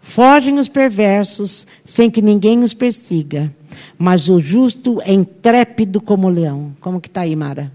Fogem 0.00 0.58
os 0.58 0.68
perversos 0.68 1.64
sem 1.84 2.10
que 2.10 2.20
ninguém 2.20 2.64
os 2.64 2.74
persiga 2.74 3.54
mas 3.98 4.28
o 4.28 4.38
justo 4.38 5.00
é 5.02 5.12
intrépido 5.12 6.00
como 6.00 6.26
o 6.26 6.30
leão. 6.30 6.76
Como 6.80 7.00
que 7.00 7.08
está 7.08 7.22
aí, 7.22 7.34
Mara? 7.34 7.72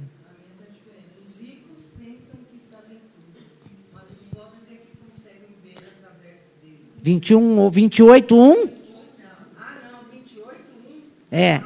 Os 1.22 1.40
ricos 1.40 1.86
pensam 1.98 2.40
que 2.50 2.60
sabem 2.72 2.98
tudo, 2.98 3.46
mas 3.94 4.04
os 4.04 4.28
pobres 4.30 4.64
é 4.70 4.76
que 4.76 4.98
conseguem 4.98 5.56
ver 5.64 5.78
através 5.78 6.40
deles. 6.62 6.80
21 7.02 7.60
ou 7.60 7.72
28, 7.72 8.36
1? 8.36 8.70
Ah, 9.58 9.78
não, 9.92 10.12
28, 10.12 10.46
1? 11.32 11.36
É. 11.36 11.64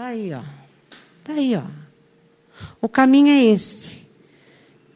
Está 0.00 0.08
aí, 0.08 0.32
ó. 0.32 0.40
Está 1.18 1.32
aí, 1.34 1.56
ó. 1.56 1.62
O 2.80 2.88
caminho 2.88 3.28
é 3.28 3.44
esse. 3.44 4.06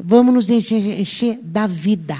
Vamos 0.01 0.33
nos 0.33 0.49
encher 0.49 1.39
da 1.43 1.67
vida. 1.67 2.17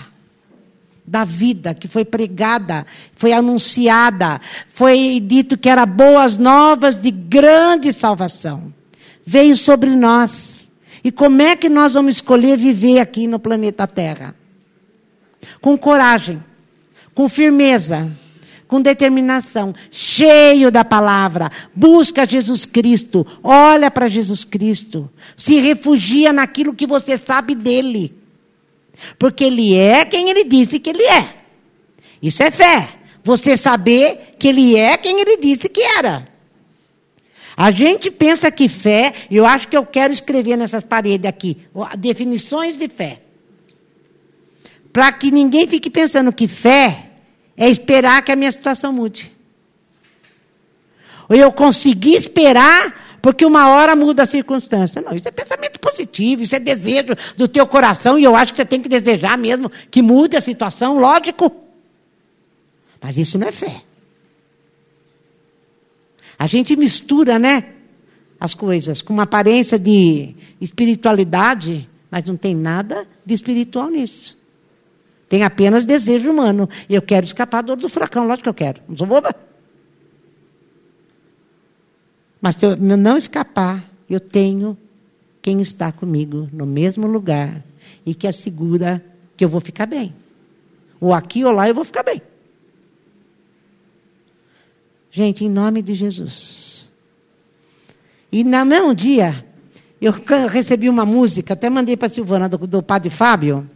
Da 1.07 1.25
vida 1.25 1.73
que 1.73 1.89
foi 1.89 2.05
pregada, 2.05 2.87
foi 3.15 3.33
anunciada, 3.33 4.39
foi 4.69 5.19
dito 5.19 5.57
que 5.57 5.69
era 5.71 5.87
boas 5.87 6.37
novas 6.37 6.95
de 6.95 7.11
grande 7.11 7.91
salvação. 7.91 8.73
Veio 9.25 9.57
sobre 9.57 9.89
nós. 9.97 10.69
E 11.03 11.11
como 11.11 11.41
é 11.41 11.57
que 11.57 11.71
nós 11.71 11.95
vamos 11.95 12.17
escolher 12.17 12.59
viver 12.59 13.01
aqui 13.01 13.27
no 13.27 13.39
planeta 13.39 13.87
Terra? 13.87 14.35
Com 15.59 15.77
coragem, 15.79 16.45
com 17.15 17.31
firmeza, 17.31 18.11
com 18.75 18.83
determinação, 18.83 19.73
cheio 19.89 20.69
da 20.69 20.85
palavra, 20.85 21.49
busca 21.73 22.27
Jesus 22.27 22.67
Cristo, 22.67 23.25
olha 23.41 23.89
para 23.89 24.09
Jesus 24.09 24.43
Cristo, 24.43 25.09
se 25.37 25.61
refugia 25.61 26.33
naquilo 26.33 26.75
que 26.75 26.85
você 26.85 27.17
sabe 27.17 27.55
dele. 27.55 28.13
Porque 29.17 29.45
ele 29.45 29.77
é 29.77 30.05
quem 30.05 30.29
ele 30.29 30.43
disse 30.43 30.81
que 30.81 30.91
ele 30.91 31.05
é. 31.05 31.37
Isso 32.21 32.43
é 32.43 32.51
fé. 32.51 32.89
Você 33.23 33.57
saber 33.57 34.35
que 34.41 34.49
ele 34.49 34.77
é 34.77 34.97
quem 34.97 35.21
ele 35.21 35.37
disse 35.37 35.69
que 35.69 35.81
era. 35.81 36.27
A 37.57 37.71
gente 37.71 38.11
pensa 38.11 38.51
que 38.51 38.69
fé, 38.69 39.15
eu 39.31 39.47
acho 39.47 39.69
que 39.69 39.77
eu 39.77 39.87
quero 39.87 40.13
escrever 40.13 40.57
nessas 40.57 40.83
paredes 40.83 41.29
aqui, 41.29 41.59
definições 41.97 42.77
de 42.77 42.89
fé. 42.89 43.21
Para 44.93 45.13
que 45.13 45.31
ninguém 45.31 45.65
fique 45.69 45.89
pensando 45.89 46.33
que 46.33 46.49
fé 46.49 47.13
é 47.57 47.69
esperar 47.69 48.23
que 48.23 48.33
a 48.33 48.37
minha 48.37 48.51
situação 48.51 48.93
mude. 48.93 49.33
Ou 51.29 51.37
eu 51.37 51.53
conseguir 51.53 52.17
esperar 52.17 53.19
porque 53.23 53.47
uma 53.47 53.71
hora 53.71 53.97
muda 53.97 54.25
a 54.25 54.27
circunstância. 54.27 55.01
Não, 55.01 55.17
isso 55.17 55.27
é 55.27 55.31
pensamento 55.31 55.81
positivo, 55.81 56.43
isso 56.43 56.55
é 56.55 56.61
desejo 56.61 57.15
do 57.37 57.49
teu 57.49 57.67
coração 57.67 58.19
e 58.19 58.25
eu 58.25 58.37
acho 58.37 58.53
que 58.53 58.59
você 58.59 58.67
tem 58.67 58.83
que 58.83 58.89
desejar 58.89 59.39
mesmo 59.39 59.71
que 59.91 60.03
mude 60.03 60.37
a 60.37 60.43
situação, 60.43 60.99
lógico. 60.99 61.51
Mas 63.01 63.17
isso 63.17 63.39
não 63.39 63.49
é 63.49 63.53
fé. 63.53 63.83
A 66.39 66.47
gente 66.47 66.77
mistura, 66.77 67.39
né, 67.39 67.73
as 68.39 68.53
coisas 68.53 69.01
com 69.01 69.15
uma 69.15 69.23
aparência 69.23 69.79
de 69.79 70.35
espiritualidade, 70.61 71.89
mas 72.11 72.25
não 72.25 72.37
tem 72.37 72.55
nada 72.55 73.09
de 73.25 73.33
espiritual 73.33 73.89
nisso. 73.89 74.37
Tem 75.29 75.43
apenas 75.43 75.87
desejo 75.87 76.31
humano. 76.31 76.69
Eu 76.89 77.03
quero 77.03 77.25
escapar 77.25 77.63
do, 77.63 77.77
do 77.77 77.89
furacão, 77.89 78.27
lógico 78.27 78.45
que 78.45 78.49
eu 78.49 78.55
quero. 78.55 78.83
Não 78.89 78.97
sou 78.97 79.07
boba. 79.07 79.35
Mas 82.41 82.57
se 82.57 82.67
eu 82.67 82.77
não 82.77 83.17
escapar, 83.17 83.91
eu 84.09 84.21
tenho 84.21 84.77
quem 85.41 85.61
está 85.63 85.91
comigo 85.91 86.49
no 86.53 86.67
mesmo 86.67 87.07
lugar 87.07 87.65
e 88.05 88.15
que 88.15 88.27
assegura 88.27 89.05
que 89.37 89.45
eu 89.45 89.49
vou 89.49 89.61
ficar 89.61 89.87
bem. 89.87 90.15
Ou 91.01 91.13
aqui 91.13 91.45
ou 91.45 91.53
lá 91.53 91.69
eu 91.69 91.75
vou 91.75 91.85
ficar 91.85 92.03
bem. 92.03 92.21
Gente, 95.11 95.45
em 95.45 95.49
nome 95.49 95.81
de 95.81 95.95
Jesus. 95.95 96.89
E 98.31 98.43
no 98.43 98.65
mesmo 98.65 98.95
dia, 98.95 99.47
eu 100.01 100.13
recebi 100.49 100.89
uma 100.89 101.07
música, 101.07 101.55
até 101.55 101.71
mandei 101.71 101.97
para 101.97 102.07
a 102.07 102.11
Silvana 102.11 102.49
do, 102.49 102.59
do 102.67 102.83
padre 102.83 103.11
Fábio 103.11 103.69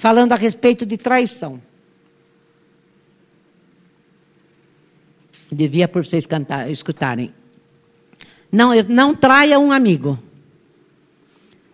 falando 0.00 0.32
a 0.32 0.36
respeito 0.36 0.86
de 0.86 0.96
traição. 0.96 1.60
Devia 5.52 5.86
por 5.86 6.06
vocês 6.06 6.24
cantar, 6.24 6.70
escutarem. 6.70 7.34
Não, 8.50 8.70
não 8.88 9.14
traia 9.14 9.58
um 9.58 9.70
amigo. 9.70 10.18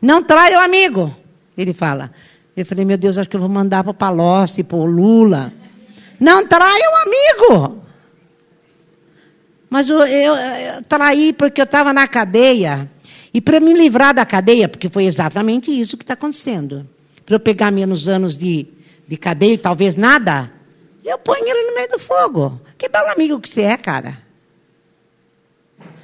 Não 0.03 0.25
traia 0.25 0.59
o 0.59 0.61
um 0.61 0.65
amigo. 0.65 1.17
Ele 1.57 1.73
fala. 1.73 2.11
Eu 2.57 2.67
falei, 2.67 2.85
meu 2.85 2.99
Deus, 2.99 3.17
acho 3.17 3.29
que 3.29 3.37
eu 3.37 3.41
vou 3.41 3.49
mandar 3.49 3.85
para 3.85 3.93
o 3.93 3.95
Palocci, 3.95 4.65
para 4.65 4.77
o 4.77 4.87
Lula. 4.87 5.53
Não 6.19 6.45
traia 6.49 6.91
um 6.91 6.97
amigo. 6.97 7.83
Mas 9.71 9.89
eu, 9.89 10.01
eu, 10.01 10.35
eu 10.35 10.83
traí 10.83 11.33
porque 11.33 11.61
eu 11.61 11.65
estava 11.65 11.93
na 11.93 12.09
cadeia. 12.09 12.91
E 13.33 13.41
para 13.41 13.61
me 13.61 13.73
livrar 13.73 14.13
da 14.13 14.27
cadeia, 14.27 14.69
porque 14.69 14.89
foi 14.89 15.05
exatamente 15.05 15.71
isso 15.71 15.97
que 15.97 16.03
está 16.03 16.15
acontecendo. 16.15 16.89
Para 17.27 17.35
eu 17.35 17.41
pegar 17.41 17.73
menos 17.73 18.07
anos 18.07 18.37
de, 18.37 18.69
de 19.07 19.17
cadeia 19.17 19.55
e 19.55 19.59
talvez 19.59 19.97
nada, 19.97 20.51
eu 21.05 21.19
ponho 21.19 21.45
ele 21.45 21.71
no 21.71 21.75
meio 21.75 21.89
do 21.89 21.99
fogo. 21.99 22.61
Que 22.79 22.89
belo 22.89 23.11
amigo 23.11 23.41
que 23.41 23.49
você 23.49 23.63
é, 23.63 23.77
cara. 23.77 24.25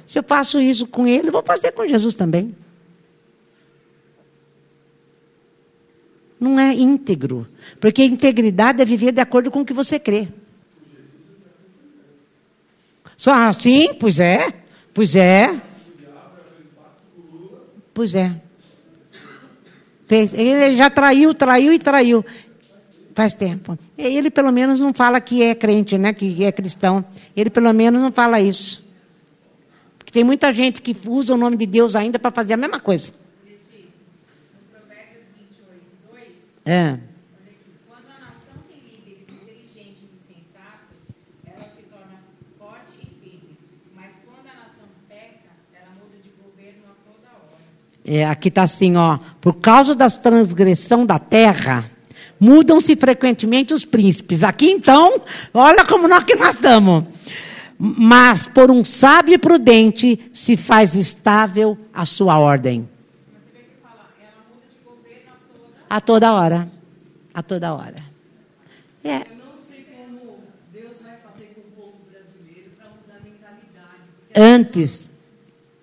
Se 0.05 0.19
eu 0.19 0.23
faço 0.23 0.59
isso 0.59 0.85
com 0.85 1.07
ele, 1.07 1.31
vou 1.31 1.41
fazer 1.41 1.71
com 1.71 1.87
Jesus 1.87 2.13
também. 2.13 2.55
Não 6.39 6.59
é 6.59 6.73
íntegro. 6.73 7.47
Porque 7.79 8.03
integridade 8.03 8.81
é 8.81 8.85
viver 8.85 9.13
de 9.13 9.21
acordo 9.21 9.49
com 9.49 9.61
o 9.61 9.65
que 9.65 9.73
você 9.73 9.97
crê. 9.97 10.27
Só 13.15 13.31
assim? 13.31 13.93
Pois 13.93 14.19
é. 14.19 14.53
Pois 14.93 15.15
é. 15.15 15.61
Pois 17.93 18.13
é. 18.13 18.42
Ele 20.09 20.75
já 20.75 20.89
traiu, 20.89 21.33
traiu 21.33 21.73
e 21.73 21.79
traiu. 21.79 22.23
Faz 23.15 23.33
tempo. 23.33 23.77
Ele 23.97 24.29
pelo 24.31 24.51
menos 24.51 24.79
não 24.79 24.93
fala 24.93 25.21
que 25.21 25.43
é 25.43 25.53
crente, 25.53 25.97
né? 25.97 26.13
Que 26.13 26.43
é 26.43 26.51
cristão. 26.51 27.05
Ele 27.35 27.49
pelo 27.49 27.71
menos 27.73 28.01
não 28.01 28.11
fala 28.11 28.39
isso. 28.41 28.83
Porque 29.97 30.11
tem 30.11 30.23
muita 30.23 30.51
gente 30.53 30.81
que 30.81 30.95
usa 31.07 31.33
o 31.33 31.37
nome 31.37 31.57
de 31.57 31.65
Deus 31.65 31.95
ainda 31.95 32.17
para 32.19 32.31
fazer 32.31 32.53
a 32.53 32.57
mesma 32.57 32.79
coisa. 32.79 33.13
É. 36.65 36.97
Quando 37.89 38.07
a 38.07 38.19
nação 38.23 38.55
tem 38.69 38.79
líderes 38.79 39.27
inteligentes 39.27 40.07
e 40.07 40.33
sensatos, 40.33 40.95
ela 41.45 41.65
se 41.75 41.83
torna 41.91 42.23
forte 42.57 42.95
e 43.03 43.05
firme. 43.19 43.57
Mas 43.93 44.11
quando 44.23 44.47
a 44.47 44.53
nação 44.53 44.87
peca, 45.09 45.51
ela 45.73 45.91
muda 45.99 46.17
de 46.23 46.29
governo 46.29 46.83
a 46.87 46.95
toda 47.03 47.27
hora. 47.35 47.67
É, 48.05 48.25
aqui 48.25 48.49
está 48.49 48.63
assim, 48.63 48.95
ó. 48.97 49.17
Por 49.39 49.55
causa 49.55 49.95
da 49.95 50.09
transgressão 50.09 51.05
da 51.05 51.17
terra, 51.17 51.89
mudam-se 52.39 52.95
frequentemente 52.95 53.73
os 53.73 53.85
príncipes. 53.85 54.43
Aqui 54.43 54.69
então, 54.69 55.21
olha 55.53 55.85
como 55.85 56.07
nós 56.07 56.23
que 56.23 56.35
nós 56.35 56.55
estamos. 56.55 57.05
Mas 57.77 58.45
por 58.45 58.69
um 58.69 58.83
sábio 58.83 59.33
e 59.33 59.37
prudente 59.37 60.31
se 60.33 60.57
faz 60.57 60.95
estável 60.95 61.77
a 61.93 62.05
sua 62.05 62.37
ordem. 62.37 62.89
A 65.89 66.01
toda 66.01 66.33
hora. 66.33 66.69
A 67.33 67.41
toda 67.43 67.73
hora. 67.73 67.95
É. 69.03 69.17
Eu 69.17 69.37
não 69.37 69.61
sei 69.61 69.85
como 69.85 70.39
Deus 70.71 70.97
vai 71.03 71.17
fazer 71.17 71.53
com 71.53 71.61
o 71.61 71.85
povo 71.85 71.97
brasileiro 72.09 72.71
para 72.75 72.89
mudar 72.89 73.17
a 73.17 73.23
mentalidade. 73.23 74.01
Antes, 74.35 75.11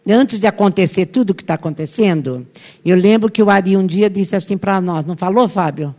antes 0.08 0.38
de 0.38 0.46
acontecer 0.46 1.06
tudo 1.06 1.30
o 1.30 1.34
que 1.34 1.42
está 1.42 1.54
acontecendo, 1.54 2.46
eu 2.84 2.96
lembro 2.96 3.30
que 3.30 3.42
o 3.42 3.50
Ari 3.50 3.76
um 3.76 3.86
dia 3.86 4.08
disse 4.08 4.34
assim 4.34 4.56
para 4.56 4.80
nós, 4.80 5.04
não 5.04 5.16
falou, 5.16 5.48
Fábio? 5.48 5.94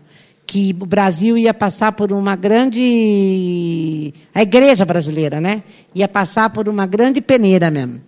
Que 0.46 0.76
o 0.80 0.86
Brasil 0.86 1.38
ia 1.38 1.54
passar 1.54 1.92
por 1.94 2.12
uma 2.12 2.36
grande. 2.36 4.14
A 4.34 4.42
igreja 4.42 4.84
brasileira, 4.84 5.40
né? 5.40 5.64
Ia 5.96 6.08
passar 6.08 6.50
por 6.50 6.68
uma 6.68 6.86
grande 6.86 7.22
peneira 7.22 7.70
mesmo. 7.72 8.02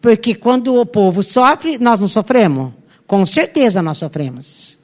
Porque 0.00 0.34
quando 0.34 0.74
o 0.74 0.86
povo 0.86 1.22
sofre, 1.22 1.78
nós 1.78 2.00
não 2.00 2.08
sofremos? 2.08 2.72
Com 3.06 3.24
certeza 3.24 3.82
nós 3.82 3.98
sofremos. 3.98 4.78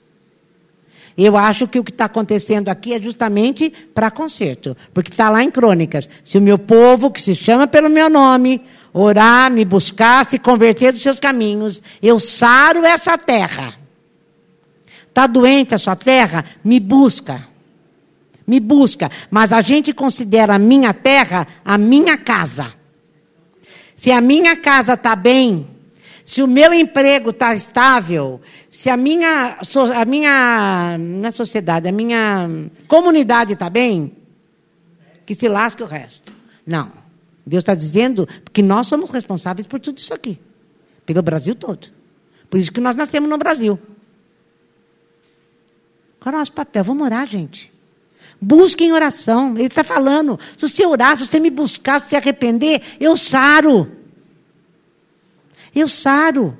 Eu 1.17 1.37
acho 1.37 1.69
que 1.69 1.79
o 1.79 1.85
que 1.85 1.93
está 1.93 2.07
acontecendo 2.07 2.69
aqui 2.69 2.93
é 2.93 3.01
justamente 3.01 3.73
para 3.95 4.11
conserto. 4.11 4.77
Porque 4.93 5.11
está 5.11 5.31
lá 5.31 5.43
em 5.43 5.51
Crônicas. 5.51 6.09
Se 6.25 6.39
o 6.39 6.43
meu 6.43 6.59
povo, 6.59 7.11
que 7.11 7.23
se 7.23 7.35
chama 7.35 7.67
pelo 7.67 7.89
meu 7.89 8.11
nome, 8.11 8.61
orar, 8.95 9.51
me 9.51 9.65
buscar, 9.65 10.25
se 10.25 10.39
converter 10.39 10.93
dos 10.93 11.03
seus 11.03 11.19
caminhos, 11.19 11.83
eu 12.01 12.21
saro 12.21 12.87
essa 12.87 13.19
terra. 13.19 13.75
Está 15.09 15.27
doente 15.27 15.75
a 15.75 15.79
sua 15.79 15.97
terra? 15.97 16.45
Me 16.63 16.79
busca. 16.79 17.47
Me 18.47 18.61
busca. 18.61 19.11
Mas 19.31 19.53
a 19.53 19.61
gente 19.61 19.93
considera 19.93 20.55
a 20.55 20.59
minha 20.59 20.95
terra 20.95 21.47
a 21.65 21.77
minha 21.77 22.17
casa. 22.17 22.73
Se 23.97 24.13
a 24.13 24.21
minha 24.21 24.57
casa 24.57 24.95
está 24.95 25.17
bem, 25.17 25.69
se 26.25 26.43
o 26.43 26.47
meu 26.47 26.73
emprego 26.73 27.31
está 27.31 27.55
estável, 27.55 28.41
se 28.71 28.91
a 28.91 28.97
minha, 28.97 29.59
a 29.95 30.05
minha 30.05 30.97
na 30.99 31.31
sociedade, 31.31 31.89
a 31.89 31.93
minha 31.93 32.49
comunidade 32.89 33.53
está 33.53 33.69
bem, 33.69 34.13
que 35.27 35.35
se 35.35 35.49
lasque 35.49 35.83
o 35.83 35.87
resto. 35.87 36.33
Não. 36.67 37.04
Deus 37.47 37.63
está 37.63 37.75
dizendo 37.75 38.27
que 38.53 38.63
nós 38.63 38.87
somos 38.87 39.11
responsáveis 39.11 39.67
por 39.67 39.79
tudo 39.79 39.99
isso 39.99 40.15
aqui, 40.15 40.39
pelo 41.05 41.23
Brasil 41.23 41.55
todo. 41.55 41.89
Por 42.49 42.59
isso 42.59 42.73
que 42.73 42.81
nós 42.81 42.97
nascemos 42.97 43.29
no 43.29 43.37
Brasil. 43.37 43.79
Qual 46.21 46.33
é 46.33 46.37
o 46.37 46.39
nosso 46.39 46.53
papel? 46.53 46.83
Vamos 46.85 47.05
orar, 47.05 47.27
gente. 47.27 47.73
Busque 48.41 48.85
em 48.85 48.93
oração. 48.93 49.55
Ele 49.57 49.67
está 49.67 49.85
falando. 49.85 50.39
Se 50.57 50.69
você 50.69 50.87
orar, 50.87 51.17
se 51.17 51.27
você 51.27 51.39
me 51.39 51.51
buscar, 51.51 52.01
se 52.01 52.09
você 52.09 52.17
arrepender, 52.17 52.81
eu 52.99 53.17
saro. 53.17 53.91
Eu 55.75 55.87
saro. 55.87 56.59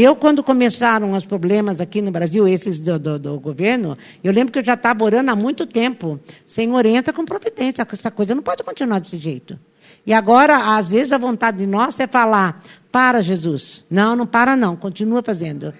Eu, 0.00 0.14
quando 0.14 0.44
começaram 0.44 1.12
os 1.12 1.26
problemas 1.26 1.80
aqui 1.80 2.00
no 2.00 2.12
Brasil, 2.12 2.46
esses 2.46 2.78
do, 2.78 2.96
do, 3.00 3.18
do 3.18 3.40
governo, 3.40 3.98
eu 4.22 4.32
lembro 4.32 4.52
que 4.52 4.60
eu 4.60 4.64
já 4.64 4.74
estava 4.74 5.02
orando 5.02 5.28
há 5.28 5.34
muito 5.34 5.66
tempo. 5.66 6.20
Senhor, 6.46 6.86
entra 6.86 7.12
com 7.12 7.24
providência. 7.24 7.84
Essa 7.90 8.08
coisa 8.08 8.32
não 8.32 8.42
pode 8.42 8.62
continuar 8.62 9.00
desse 9.00 9.18
jeito. 9.18 9.58
E 10.06 10.12
agora, 10.14 10.76
às 10.76 10.90
vezes, 10.90 11.10
a 11.10 11.18
vontade 11.18 11.58
de 11.58 11.66
nós 11.66 11.98
é 11.98 12.06
falar: 12.06 12.62
para, 12.92 13.20
Jesus. 13.22 13.84
Não, 13.90 14.14
não 14.14 14.24
para, 14.24 14.54
não. 14.54 14.76
Continua 14.76 15.20
fazendo. 15.20 15.74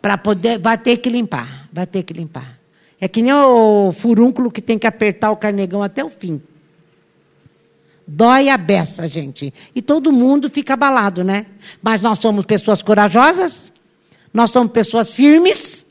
Para 0.00 0.16
poder, 0.16 0.60
vai 0.60 0.78
ter 0.78 0.98
que 0.98 1.10
limpar. 1.10 1.68
Vai 1.72 1.88
ter 1.88 2.04
que 2.04 2.12
limpar. 2.12 2.56
É 3.00 3.08
que 3.08 3.20
nem 3.20 3.32
o 3.32 3.90
furúnculo 3.90 4.48
que 4.48 4.62
tem 4.62 4.78
que 4.78 4.86
apertar 4.86 5.32
o 5.32 5.36
carnegão 5.36 5.82
até 5.82 6.04
o 6.04 6.08
fim. 6.08 6.40
Dói 8.06 8.48
a 8.48 8.56
beça, 8.56 9.06
gente. 9.08 9.52
E 9.74 9.80
todo 9.80 10.12
mundo 10.12 10.48
fica 10.48 10.74
abalado, 10.74 11.22
né? 11.22 11.46
Mas 11.80 12.00
nós 12.00 12.18
somos 12.18 12.44
pessoas 12.44 12.82
corajosas, 12.82 13.72
nós 14.32 14.50
somos 14.50 14.72
pessoas 14.72 15.14
firmes, 15.14 15.86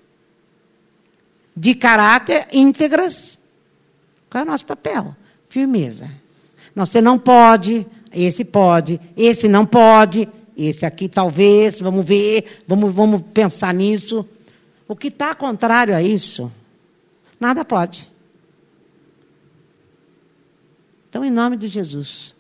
de 1.56 1.76
caráter, 1.76 2.48
íntegras. 2.52 3.38
Qual 4.30 4.44
é 4.44 4.46
o 4.46 4.50
nosso 4.50 4.66
papel? 4.66 5.16
Firmeza. 5.50 6.10
Você 6.76 7.02
não 7.02 7.20
pode, 7.20 7.86
esse 8.14 8.44
pode, 8.44 9.00
esse 9.16 9.48
não 9.48 9.66
pode, 9.66 10.28
esse 10.58 10.86
aqui 10.86 11.10
talvez, 11.10 11.80
vamos 11.80 12.06
ver, 12.06 12.64
vamos, 12.68 12.94
vamos 12.94 13.22
pensar 13.34 13.74
nisso. 13.74 14.26
O 14.88 14.96
que 14.96 15.08
está 15.08 15.34
contrário 15.34 15.96
a 15.96 16.02
isso, 16.02 16.52
nada 17.40 17.64
pode. 17.64 18.11
Então, 21.12 21.26
em 21.26 21.30
nome 21.30 21.58
de 21.58 21.68
Jesus. 21.68 22.34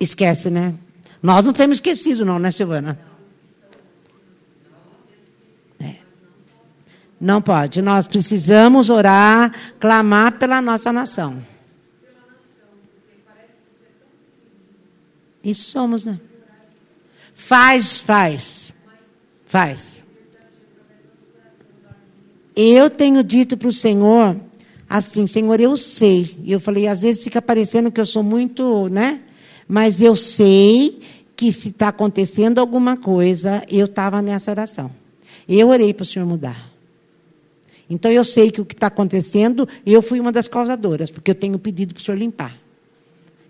Esquece, 0.00 0.48
né? 0.48 0.74
Nós 1.22 1.44
não 1.44 1.52
temos 1.52 1.76
esquecido, 1.76 2.24
não, 2.24 2.38
né, 2.38 2.50
Silvana? 2.50 2.98
É. 5.78 5.96
Não 7.20 7.42
pode. 7.42 7.82
Nós 7.82 8.08
precisamos 8.08 8.88
orar, 8.88 9.52
clamar 9.78 10.38
pela 10.38 10.62
nossa 10.62 10.90
nação. 10.90 11.44
Isso 15.44 15.70
somos, 15.70 16.06
né? 16.06 16.18
Faz, 17.40 17.98
faz. 17.98 18.72
Faz. 19.46 20.04
Eu 22.54 22.88
tenho 22.88 23.24
dito 23.24 23.56
para 23.56 23.66
o 23.66 23.72
Senhor, 23.72 24.36
assim, 24.88 25.26
Senhor, 25.26 25.58
eu 25.60 25.76
sei. 25.76 26.36
E 26.44 26.52
eu 26.52 26.60
falei, 26.60 26.86
às 26.86 27.00
vezes 27.00 27.24
fica 27.24 27.42
parecendo 27.42 27.90
que 27.90 28.00
eu 28.00 28.06
sou 28.06 28.22
muito, 28.22 28.88
né? 28.88 29.20
Mas 29.66 30.00
eu 30.00 30.14
sei 30.14 31.00
que 31.34 31.52
se 31.52 31.70
está 31.70 31.88
acontecendo 31.88 32.60
alguma 32.60 32.96
coisa, 32.96 33.64
eu 33.68 33.86
estava 33.86 34.22
nessa 34.22 34.50
oração. 34.50 34.90
Eu 35.48 35.70
orei 35.70 35.92
para 35.92 36.02
o 36.02 36.06
Senhor 36.06 36.26
mudar. 36.26 36.70
Então 37.88 38.12
eu 38.12 38.22
sei 38.22 38.52
que 38.52 38.60
o 38.60 38.64
que 38.64 38.74
está 38.74 38.86
acontecendo, 38.86 39.66
eu 39.84 40.00
fui 40.02 40.20
uma 40.20 40.30
das 40.30 40.46
causadoras, 40.46 41.10
porque 41.10 41.32
eu 41.32 41.34
tenho 41.34 41.58
pedido 41.58 41.94
para 41.94 42.02
o 42.02 42.04
Senhor 42.04 42.18
limpar. 42.18 42.56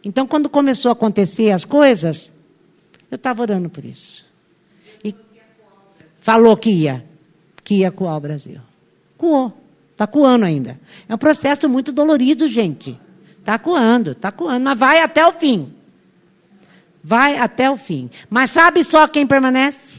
Então, 0.02 0.26
quando 0.26 0.48
começou 0.48 0.88
a 0.88 0.92
acontecer 0.92 1.50
as 1.50 1.66
coisas, 1.66 2.30
Eu 3.10 3.16
estava 3.16 3.42
orando 3.42 3.68
por 3.68 3.84
isso. 3.84 4.24
E 5.04 5.14
falou 6.20 6.56
que 6.56 6.70
ia, 6.70 7.04
que 7.64 7.76
ia 7.76 7.90
coar 7.90 8.16
o 8.16 8.20
Brasil. 8.20 8.60
Coou. 9.18 9.56
Está 9.92 10.06
coando 10.06 10.46
ainda. 10.46 10.80
É 11.06 11.14
um 11.14 11.18
processo 11.18 11.68
muito 11.68 11.92
dolorido, 11.92 12.48
gente. 12.48 12.98
Está 13.38 13.58
coando, 13.58 14.12
está 14.12 14.32
coando, 14.32 14.64
mas 14.64 14.78
vai 14.78 15.02
até 15.02 15.26
o 15.26 15.32
fim. 15.32 15.74
Vai 17.04 17.36
até 17.36 17.70
o 17.70 17.76
fim. 17.76 18.08
Mas 18.30 18.50
sabe 18.50 18.82
só 18.82 19.06
quem 19.06 19.26
permanece? 19.26 19.98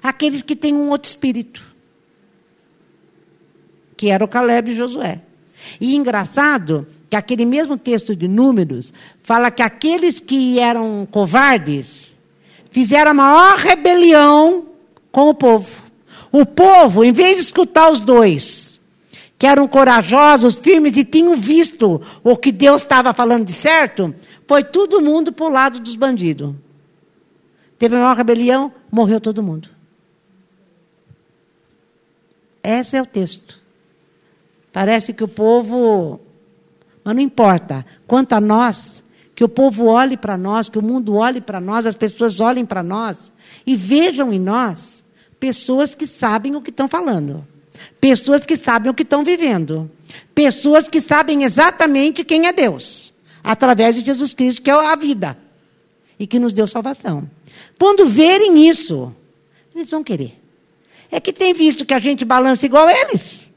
Aqueles 0.00 0.42
que 0.42 0.54
têm 0.54 0.72
um 0.72 0.90
outro 0.90 1.08
espírito. 1.08 1.64
Que 3.96 4.10
era 4.10 4.24
o 4.24 4.28
Caleb 4.28 4.70
e 4.70 4.76
Josué. 4.76 5.20
E 5.80 5.96
engraçado 5.96 6.86
que 7.10 7.16
aquele 7.16 7.44
mesmo 7.44 7.76
texto 7.76 8.14
de 8.14 8.28
Números 8.28 8.92
fala 9.22 9.50
que 9.50 9.62
aqueles 9.62 10.20
que 10.20 10.60
eram 10.60 11.08
covardes 11.10 12.07
fizeram 12.70 13.10
a 13.10 13.14
maior 13.14 13.56
rebelião 13.56 14.66
com 15.10 15.28
o 15.28 15.34
povo. 15.34 15.82
O 16.30 16.44
povo, 16.44 17.04
em 17.04 17.12
vez 17.12 17.36
de 17.36 17.42
escutar 17.44 17.90
os 17.90 18.00
dois, 18.00 18.80
que 19.38 19.46
eram 19.46 19.68
corajosos, 19.68 20.56
firmes 20.56 20.96
e 20.96 21.04
tinham 21.04 21.34
visto 21.36 22.00
o 22.22 22.36
que 22.36 22.52
Deus 22.52 22.82
estava 22.82 23.14
falando 23.14 23.44
de 23.44 23.52
certo, 23.52 24.14
foi 24.46 24.64
todo 24.64 25.00
mundo 25.00 25.32
para 25.32 25.46
o 25.46 25.50
lado 25.50 25.80
dos 25.80 25.94
bandidos. 25.94 26.54
Teve 27.78 27.96
a 27.96 28.00
maior 28.00 28.16
rebelião, 28.16 28.72
morreu 28.90 29.20
todo 29.20 29.42
mundo. 29.42 29.70
Esse 32.62 32.96
é 32.96 33.02
o 33.02 33.06
texto. 33.06 33.60
Parece 34.72 35.12
que 35.12 35.24
o 35.24 35.28
povo. 35.28 36.20
Mas 37.04 37.14
não 37.14 37.22
importa. 37.22 37.86
Quanto 38.06 38.32
a 38.32 38.40
nós, 38.40 39.02
que 39.38 39.44
o 39.44 39.48
povo 39.48 39.84
olhe 39.84 40.16
para 40.16 40.36
nós, 40.36 40.68
que 40.68 40.80
o 40.80 40.82
mundo 40.82 41.14
olhe 41.14 41.40
para 41.40 41.60
nós, 41.60 41.86
as 41.86 41.94
pessoas 41.94 42.40
olhem 42.40 42.66
para 42.66 42.82
nós 42.82 43.32
e 43.64 43.76
vejam 43.76 44.32
em 44.32 44.40
nós 44.40 45.04
pessoas 45.38 45.94
que 45.94 46.08
sabem 46.08 46.56
o 46.56 46.60
que 46.60 46.70
estão 46.70 46.88
falando. 46.88 47.46
Pessoas 48.00 48.44
que 48.44 48.56
sabem 48.56 48.90
o 48.90 48.94
que 48.94 49.04
estão 49.04 49.22
vivendo. 49.22 49.88
Pessoas 50.34 50.88
que 50.88 51.00
sabem 51.00 51.44
exatamente 51.44 52.24
quem 52.24 52.48
é 52.48 52.52
Deus. 52.52 53.14
Através 53.44 53.94
de 53.94 54.04
Jesus 54.04 54.34
Cristo, 54.34 54.60
que 54.60 54.70
é 54.70 54.74
a 54.74 54.96
vida. 54.96 55.38
E 56.18 56.26
que 56.26 56.40
nos 56.40 56.52
deu 56.52 56.66
salvação. 56.66 57.30
Quando 57.78 58.06
verem 58.06 58.68
isso, 58.68 59.14
eles 59.72 59.88
vão 59.88 60.02
querer. 60.02 60.36
É 61.12 61.20
que 61.20 61.32
tem 61.32 61.54
visto 61.54 61.86
que 61.86 61.94
a 61.94 62.00
gente 62.00 62.24
balança 62.24 62.66
igual 62.66 62.90
eles. 62.90 63.52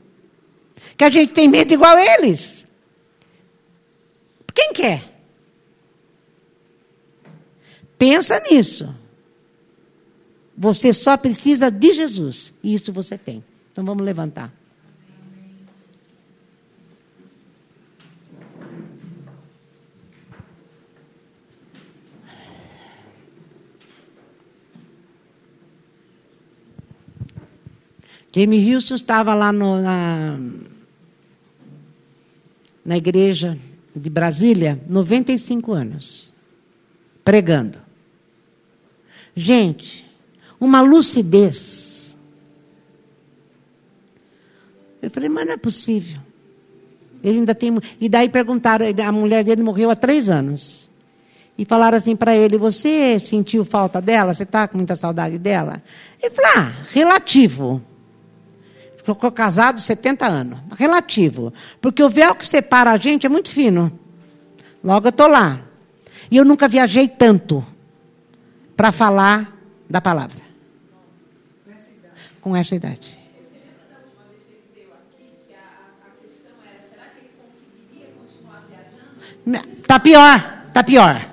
Que 0.95 1.05
a 1.05 1.09
gente 1.09 1.33
tem 1.33 1.47
medo 1.47 1.73
igual 1.73 1.97
eles. 1.97 2.67
Quem 4.53 4.73
quer? 4.73 5.10
Pensa 8.01 8.39
nisso. 8.49 8.95
Você 10.57 10.91
só 10.91 11.15
precisa 11.15 11.69
de 11.69 11.93
Jesus. 11.93 12.51
E 12.63 12.73
isso 12.73 12.91
você 12.91 13.15
tem. 13.15 13.43
Então 13.71 13.85
vamos 13.85 14.03
levantar. 14.03 14.51
Jamie 28.35 28.73
Houston 28.73 28.95
estava 28.95 29.35
lá 29.35 29.53
no, 29.53 29.79
na, 29.79 30.39
na 32.83 32.97
igreja 32.97 33.59
de 33.95 34.09
Brasília, 34.09 34.81
95 34.89 35.71
anos, 35.71 36.33
pregando. 37.23 37.80
Gente, 39.41 40.05
uma 40.59 40.81
lucidez. 40.81 42.15
Eu 45.01 45.09
falei, 45.09 45.29
mas 45.29 45.47
não 45.47 45.53
é 45.53 45.57
possível. 45.57 46.19
Ele 47.23 47.39
ainda 47.39 47.55
tem. 47.55 47.75
E 47.99 48.07
daí 48.07 48.29
perguntaram, 48.29 48.85
a 49.03 49.11
mulher 49.11 49.43
dele 49.43 49.63
morreu 49.63 49.89
há 49.89 49.95
três 49.95 50.29
anos. 50.29 50.91
E 51.57 51.65
falaram 51.65 51.97
assim 51.97 52.15
para 52.15 52.35
ele: 52.35 52.55
Você 52.57 53.19
sentiu 53.19 53.65
falta 53.65 53.99
dela? 53.99 54.33
Você 54.33 54.43
está 54.43 54.67
com 54.67 54.77
muita 54.77 54.95
saudade 54.95 55.39
dela? 55.39 55.81
Ele 56.21 56.33
falou: 56.33 56.51
Ah, 56.55 56.73
relativo. 56.91 57.81
Ficou 59.03 59.31
casado 59.31 59.81
70 59.81 60.27
anos. 60.27 60.59
Relativo. 60.77 61.51
Porque 61.79 62.03
o 62.03 62.09
véu 62.09 62.35
que 62.35 62.47
separa 62.47 62.91
a 62.91 62.97
gente 62.97 63.25
é 63.25 63.29
muito 63.29 63.49
fino. 63.49 63.91
Logo 64.83 65.07
eu 65.07 65.09
estou 65.09 65.27
lá. 65.27 65.61
E 66.29 66.37
eu 66.37 66.45
nunca 66.45 66.67
viajei 66.67 67.07
tanto 67.07 67.65
para 68.81 68.91
falar 68.91 69.55
da 69.87 70.01
palavra. 70.01 70.41
Com 72.41 72.55
essa 72.55 72.73
idade. 72.73 73.15
Está 79.77 79.99
pior. 79.99 80.63
Está 80.67 80.83
pior. 80.83 81.29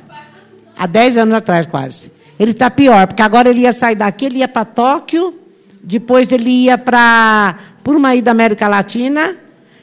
Há 0.76 0.86
10 0.86 1.16
anos 1.16 1.34
atrás, 1.34 1.66
quase. 1.66 2.12
Ele 2.38 2.50
está 2.50 2.70
pior, 2.70 3.06
porque 3.06 3.22
agora 3.22 3.48
ele 3.48 3.60
ia 3.60 3.72
sair 3.72 3.94
daqui, 3.94 4.26
ele 4.26 4.40
ia 4.40 4.48
para 4.48 4.66
Tóquio 4.66 5.40
depois 5.82 6.30
ele 6.30 6.50
ia 6.50 6.76
para 6.76 7.56
por 7.82 7.96
uma 7.96 8.14
ida 8.14 8.26
da 8.26 8.30
América 8.32 8.68
Latina. 8.68 9.38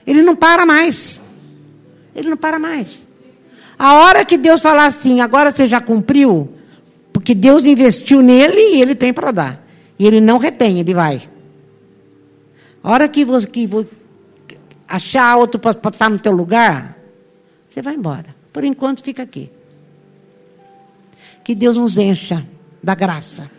Ele 0.06 0.22
não 0.22 0.36
para 0.36 0.68
mais. 0.68 1.20
Ele 2.16 2.30
não 2.30 2.38
para 2.38 2.60
mais. 2.60 3.08
A 3.80 3.96
hora 3.96 4.24
que 4.24 4.38
Deus 4.38 4.62
falar 4.62 4.86
assim, 4.86 5.20
agora 5.20 5.52
você 5.52 5.66
já 5.66 5.82
cumpriu, 5.82 6.55
porque 7.26 7.34
Deus 7.34 7.66
investiu 7.66 8.22
nele 8.22 8.76
e 8.76 8.82
ele 8.84 8.94
tem 8.94 9.12
para 9.12 9.32
dar. 9.32 9.68
E 9.98 10.06
ele 10.06 10.22
não 10.22 10.38
retém, 10.38 10.80
ele 10.80 10.94
vai. 10.94 11.28
A 12.84 12.92
hora 12.92 13.10
que 13.10 13.26
você 13.26 13.48
que 13.48 13.68
achar 14.88 15.36
outro 15.36 15.60
para 15.60 15.72
estar 15.72 16.08
no 16.08 16.20
teu 16.20 16.32
lugar, 16.32 16.96
você 17.68 17.82
vai 17.82 17.96
embora. 17.96 18.28
Por 18.54 18.64
enquanto 18.64 19.02
fica 19.02 19.24
aqui. 19.24 19.50
Que 21.44 21.56
Deus 21.56 21.78
nos 21.78 21.98
encha 21.98 22.46
da 22.84 22.94
graça. 22.94 23.50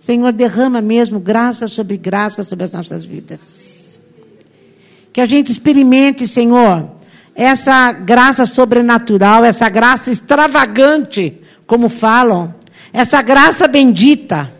Senhor, 0.00 0.32
derrama 0.32 0.80
mesmo 0.80 1.20
graça 1.20 1.68
sobre 1.68 1.96
graça 1.96 2.42
sobre 2.42 2.64
as 2.64 2.72
nossas 2.72 3.06
vidas. 3.06 4.00
Que 5.12 5.20
a 5.20 5.26
gente 5.26 5.52
experimente, 5.52 6.26
Senhor, 6.26 6.90
essa 7.36 7.92
graça 7.92 8.44
sobrenatural, 8.46 9.44
essa 9.44 9.68
graça 9.68 10.10
extravagante, 10.10 11.40
como 11.68 11.88
falam, 11.88 12.56
essa 12.92 13.20
graça 13.22 13.66
bendita, 13.68 14.52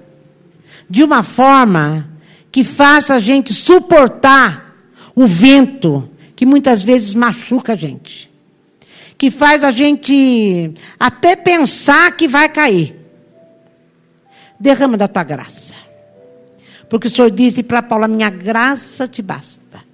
de 0.88 1.02
uma 1.02 1.22
forma 1.22 2.08
que 2.50 2.64
faça 2.64 3.14
a 3.14 3.20
gente 3.20 3.52
suportar 3.52 4.74
o 5.14 5.26
vento 5.26 6.08
que 6.34 6.46
muitas 6.46 6.84
vezes 6.84 7.14
machuca 7.14 7.72
a 7.72 7.76
gente, 7.76 8.30
que 9.16 9.30
faz 9.30 9.64
a 9.64 9.72
gente 9.72 10.74
até 10.98 11.34
pensar 11.34 12.14
que 12.16 12.28
vai 12.28 12.48
cair 12.48 12.94
derrama 14.58 14.96
da 14.96 15.08
tua 15.08 15.24
graça. 15.24 15.74
Porque 16.88 17.08
o 17.08 17.10
Senhor 17.10 17.30
disse 17.30 17.62
para 17.62 17.82
Paulo: 17.82 18.08
minha 18.08 18.30
graça 18.30 19.06
te 19.06 19.22
basta. 19.22 19.84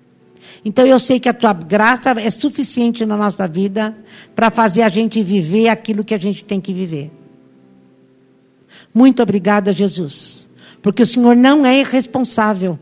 Então 0.64 0.87
eu 0.87 0.99
sei 1.01 1.18
que 1.18 1.28
a 1.28 1.35
tua 1.35 1.53
graça 1.53 2.11
é 2.11 2.30
suficiente 2.30 3.05
na 3.05 3.16
nossa 3.16 3.49
vida 3.49 3.97
para 4.35 4.51
fazer 4.51 4.83
a 4.83 4.89
gente 4.89 5.22
viver 5.22 5.68
aquilo 5.68 6.05
que 6.05 6.14
a 6.14 6.18
gente 6.18 6.45
tem 6.45 6.61
que 6.61 6.72
viver. 6.72 7.11
Muito 8.95 9.22
obrigada, 9.22 9.72
Jesus. 9.72 10.49
Porque 10.80 11.03
o 11.03 11.07
Senhor 11.07 11.36
não 11.36 11.64
é 11.64 11.78
irresponsável. 11.78 12.78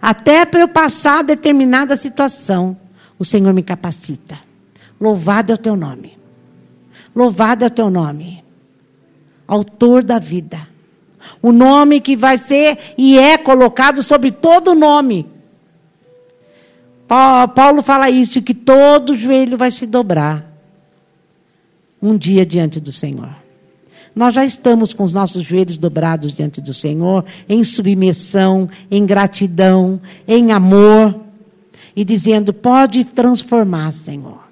Até 0.00 0.44
para 0.44 0.60
eu 0.60 0.68
passar 0.68 1.24
determinada 1.24 1.96
situação, 1.96 2.76
o 3.18 3.24
Senhor 3.24 3.52
me 3.52 3.62
capacita. 3.62 4.38
Louvado 5.00 5.52
é 5.52 5.54
o 5.54 5.58
teu 5.58 5.76
nome. 5.76 6.16
Louvado 7.14 7.64
é 7.64 7.66
o 7.68 7.70
teu 7.70 7.90
nome 7.90 8.44
autor 9.46 10.02
da 10.02 10.18
vida. 10.18 10.68
O 11.40 11.52
nome 11.52 12.00
que 12.00 12.16
vai 12.16 12.36
ser 12.36 12.94
e 12.98 13.18
é 13.18 13.38
colocado 13.38 14.02
sobre 14.02 14.30
todo 14.30 14.74
nome. 14.74 15.26
Paulo 17.54 17.82
fala 17.82 18.10
isso, 18.10 18.42
que 18.42 18.54
todo 18.54 19.16
joelho 19.16 19.56
vai 19.56 19.70
se 19.70 19.86
dobrar 19.86 20.44
um 22.02 22.16
dia 22.16 22.44
diante 22.44 22.80
do 22.80 22.92
Senhor. 22.92 23.30
Nós 24.14 24.34
já 24.34 24.44
estamos 24.44 24.92
com 24.92 25.02
os 25.02 25.12
nossos 25.12 25.42
joelhos 25.42 25.76
dobrados 25.76 26.32
diante 26.32 26.60
do 26.60 26.72
Senhor, 26.72 27.24
em 27.48 27.64
submissão, 27.64 28.68
em 28.90 29.04
gratidão, 29.04 30.00
em 30.26 30.52
amor, 30.52 31.20
e 31.96 32.04
dizendo: 32.04 32.52
pode 32.52 33.04
transformar, 33.04 33.92
Senhor. 33.92 34.44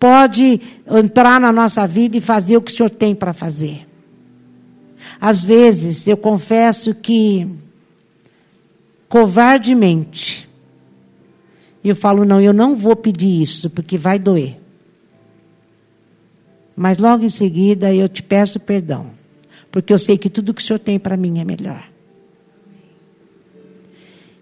Pode 0.00 0.60
entrar 0.86 1.40
na 1.40 1.52
nossa 1.52 1.86
vida 1.86 2.16
e 2.16 2.20
fazer 2.20 2.56
o 2.56 2.62
que 2.62 2.72
o 2.72 2.76
Senhor 2.76 2.90
tem 2.90 3.14
para 3.14 3.32
fazer. 3.32 3.86
Às 5.20 5.42
vezes, 5.42 6.06
eu 6.06 6.16
confesso 6.16 6.94
que, 6.94 7.48
covardemente, 9.08 10.48
eu 11.84 11.94
falo: 11.94 12.24
não, 12.24 12.40
eu 12.40 12.52
não 12.52 12.76
vou 12.76 12.96
pedir 12.96 13.42
isso, 13.42 13.70
porque 13.70 13.96
vai 13.96 14.18
doer. 14.18 14.58
Mas 16.78 16.96
logo 16.96 17.24
em 17.24 17.28
seguida 17.28 17.92
eu 17.92 18.08
te 18.08 18.22
peço 18.22 18.60
perdão, 18.60 19.10
porque 19.68 19.92
eu 19.92 19.98
sei 19.98 20.16
que 20.16 20.30
tudo 20.30 20.54
que 20.54 20.62
o 20.62 20.64
Senhor 20.64 20.78
tem 20.78 20.96
para 20.96 21.16
mim 21.16 21.40
é 21.40 21.44
melhor. 21.44 21.82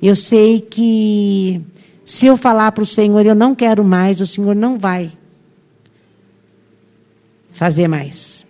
Eu 0.03 0.15
sei 0.15 0.61
que 0.61 1.63
se 2.05 2.27
eu 2.27 2.37
falar 2.37 2.73
para 2.73 2.83
o 2.83 2.87
Senhor, 2.87 3.25
eu 3.25 3.35
não 3.35 3.55
quero 3.55 3.83
mais, 3.83 4.21
o 4.21 4.27
Senhor 4.27 4.55
não 4.55 4.79
vai 4.79 5.11
fazer 7.53 7.89
mais. 7.89 8.45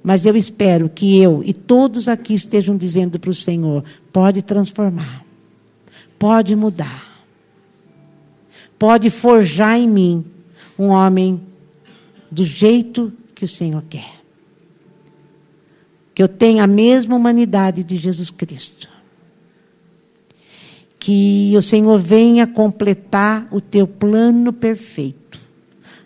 Mas 0.00 0.24
eu 0.24 0.36
espero 0.36 0.88
que 0.88 1.20
eu 1.20 1.42
e 1.44 1.52
todos 1.52 2.06
aqui 2.06 2.34
estejam 2.34 2.76
dizendo 2.76 3.18
para 3.18 3.30
o 3.30 3.34
Senhor: 3.34 3.82
pode 4.12 4.42
transformar, 4.42 5.24
pode 6.16 6.54
mudar, 6.54 7.20
pode 8.78 9.10
forjar 9.10 9.76
em 9.76 9.88
mim 9.88 10.24
um 10.78 10.90
homem 10.90 11.40
do 12.34 12.44
jeito 12.44 13.12
que 13.34 13.44
o 13.44 13.48
Senhor 13.48 13.82
quer. 13.88 14.20
Que 16.12 16.22
eu 16.22 16.28
tenha 16.28 16.64
a 16.64 16.66
mesma 16.66 17.14
humanidade 17.14 17.84
de 17.84 17.96
Jesus 17.96 18.30
Cristo. 18.30 18.88
Que 20.98 21.52
o 21.56 21.62
Senhor 21.62 21.98
venha 21.98 22.46
completar 22.46 23.46
o 23.52 23.60
teu 23.60 23.86
plano 23.86 24.52
perfeito. 24.52 25.40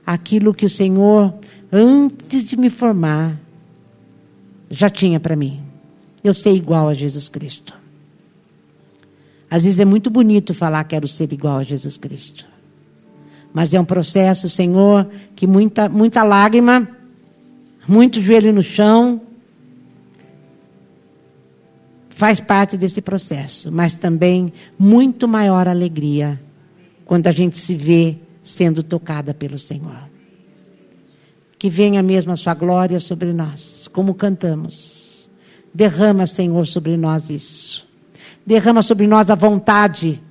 Aquilo 0.04 0.52
que 0.52 0.66
o 0.66 0.70
Senhor, 0.70 1.34
antes 1.72 2.44
de 2.44 2.56
me 2.56 2.68
formar, 2.68 3.40
já 4.70 4.90
tinha 4.90 5.18
para 5.18 5.36
mim. 5.36 5.60
Eu 6.22 6.34
sei 6.34 6.56
igual 6.56 6.88
a 6.88 6.94
Jesus 6.94 7.28
Cristo. 7.28 7.74
Às 9.50 9.64
vezes 9.64 9.80
é 9.80 9.84
muito 9.84 10.10
bonito 10.10 10.52
falar 10.52 10.84
que 10.84 10.90
quero 10.90 11.08
ser 11.08 11.32
igual 11.32 11.58
a 11.58 11.62
Jesus 11.62 11.96
Cristo. 11.96 12.46
Mas 13.58 13.74
é 13.74 13.80
um 13.80 13.84
processo, 13.84 14.48
Senhor, 14.48 15.10
que 15.34 15.44
muita, 15.44 15.88
muita 15.88 16.22
lágrima, 16.22 16.88
muito 17.88 18.22
joelho 18.22 18.52
no 18.52 18.62
chão, 18.62 19.20
faz 22.08 22.38
parte 22.38 22.76
desse 22.76 23.00
processo. 23.00 23.72
Mas 23.72 23.94
também 23.94 24.52
muito 24.78 25.26
maior 25.26 25.66
alegria 25.66 26.38
quando 27.04 27.26
a 27.26 27.32
gente 27.32 27.58
se 27.58 27.74
vê 27.74 28.18
sendo 28.44 28.80
tocada 28.80 29.34
pelo 29.34 29.58
Senhor. 29.58 30.08
Que 31.58 31.68
venha 31.68 32.00
mesmo 32.00 32.30
a 32.30 32.36
sua 32.36 32.54
glória 32.54 33.00
sobre 33.00 33.32
nós, 33.32 33.88
como 33.92 34.14
cantamos. 34.14 35.28
Derrama, 35.74 36.28
Senhor, 36.28 36.64
sobre 36.64 36.96
nós 36.96 37.28
isso. 37.28 37.88
Derrama 38.46 38.82
sobre 38.82 39.08
nós 39.08 39.30
a 39.30 39.34
vontade 39.34 40.22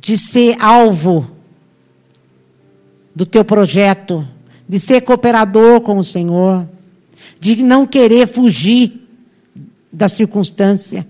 de 0.00 0.16
ser 0.16 0.56
alvo 0.60 1.30
do 3.14 3.26
teu 3.26 3.44
projeto, 3.44 4.26
de 4.66 4.78
ser 4.78 5.02
cooperador 5.02 5.80
com 5.82 5.98
o 5.98 6.04
Senhor, 6.04 6.66
de 7.38 7.56
não 7.56 7.86
querer 7.86 8.26
fugir 8.26 9.06
da 9.92 10.08
circunstância, 10.08 11.06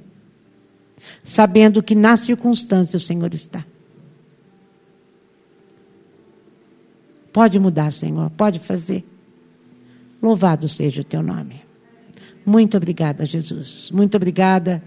sabendo 1.23 1.83
que 1.83 1.95
na 1.95 2.17
circunstância 2.17 2.97
o 2.97 3.01
Senhor 3.01 3.33
está. 3.33 3.65
Pode 7.33 7.59
mudar, 7.61 7.93
Senhor, 7.93 8.29
pode 8.31 8.59
fazer. 8.59 9.05
Louvado 10.21 10.69
seja 10.69 11.03
o 11.03 11.05
teu 11.05 11.23
nome. 11.23 11.63
Muito 12.45 12.77
obrigada, 12.77 13.25
Jesus. 13.25 13.89
Muito 13.93 14.17
obrigada. 14.17 14.83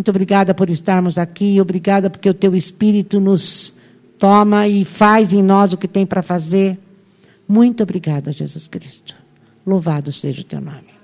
Muito 0.00 0.08
obrigada 0.08 0.54
por 0.54 0.70
estarmos 0.70 1.18
aqui. 1.18 1.60
Obrigada 1.60 2.08
porque 2.08 2.30
o 2.30 2.32
teu 2.32 2.56
Espírito 2.56 3.20
nos 3.20 3.74
toma 4.18 4.66
e 4.66 4.82
faz 4.82 5.30
em 5.34 5.42
nós 5.42 5.74
o 5.74 5.76
que 5.76 5.86
tem 5.86 6.06
para 6.06 6.22
fazer. 6.22 6.78
Muito 7.46 7.82
obrigada, 7.82 8.32
Jesus 8.32 8.66
Cristo. 8.66 9.14
Louvado 9.66 10.10
seja 10.10 10.40
o 10.40 10.44
teu 10.44 10.58
nome. 10.58 10.99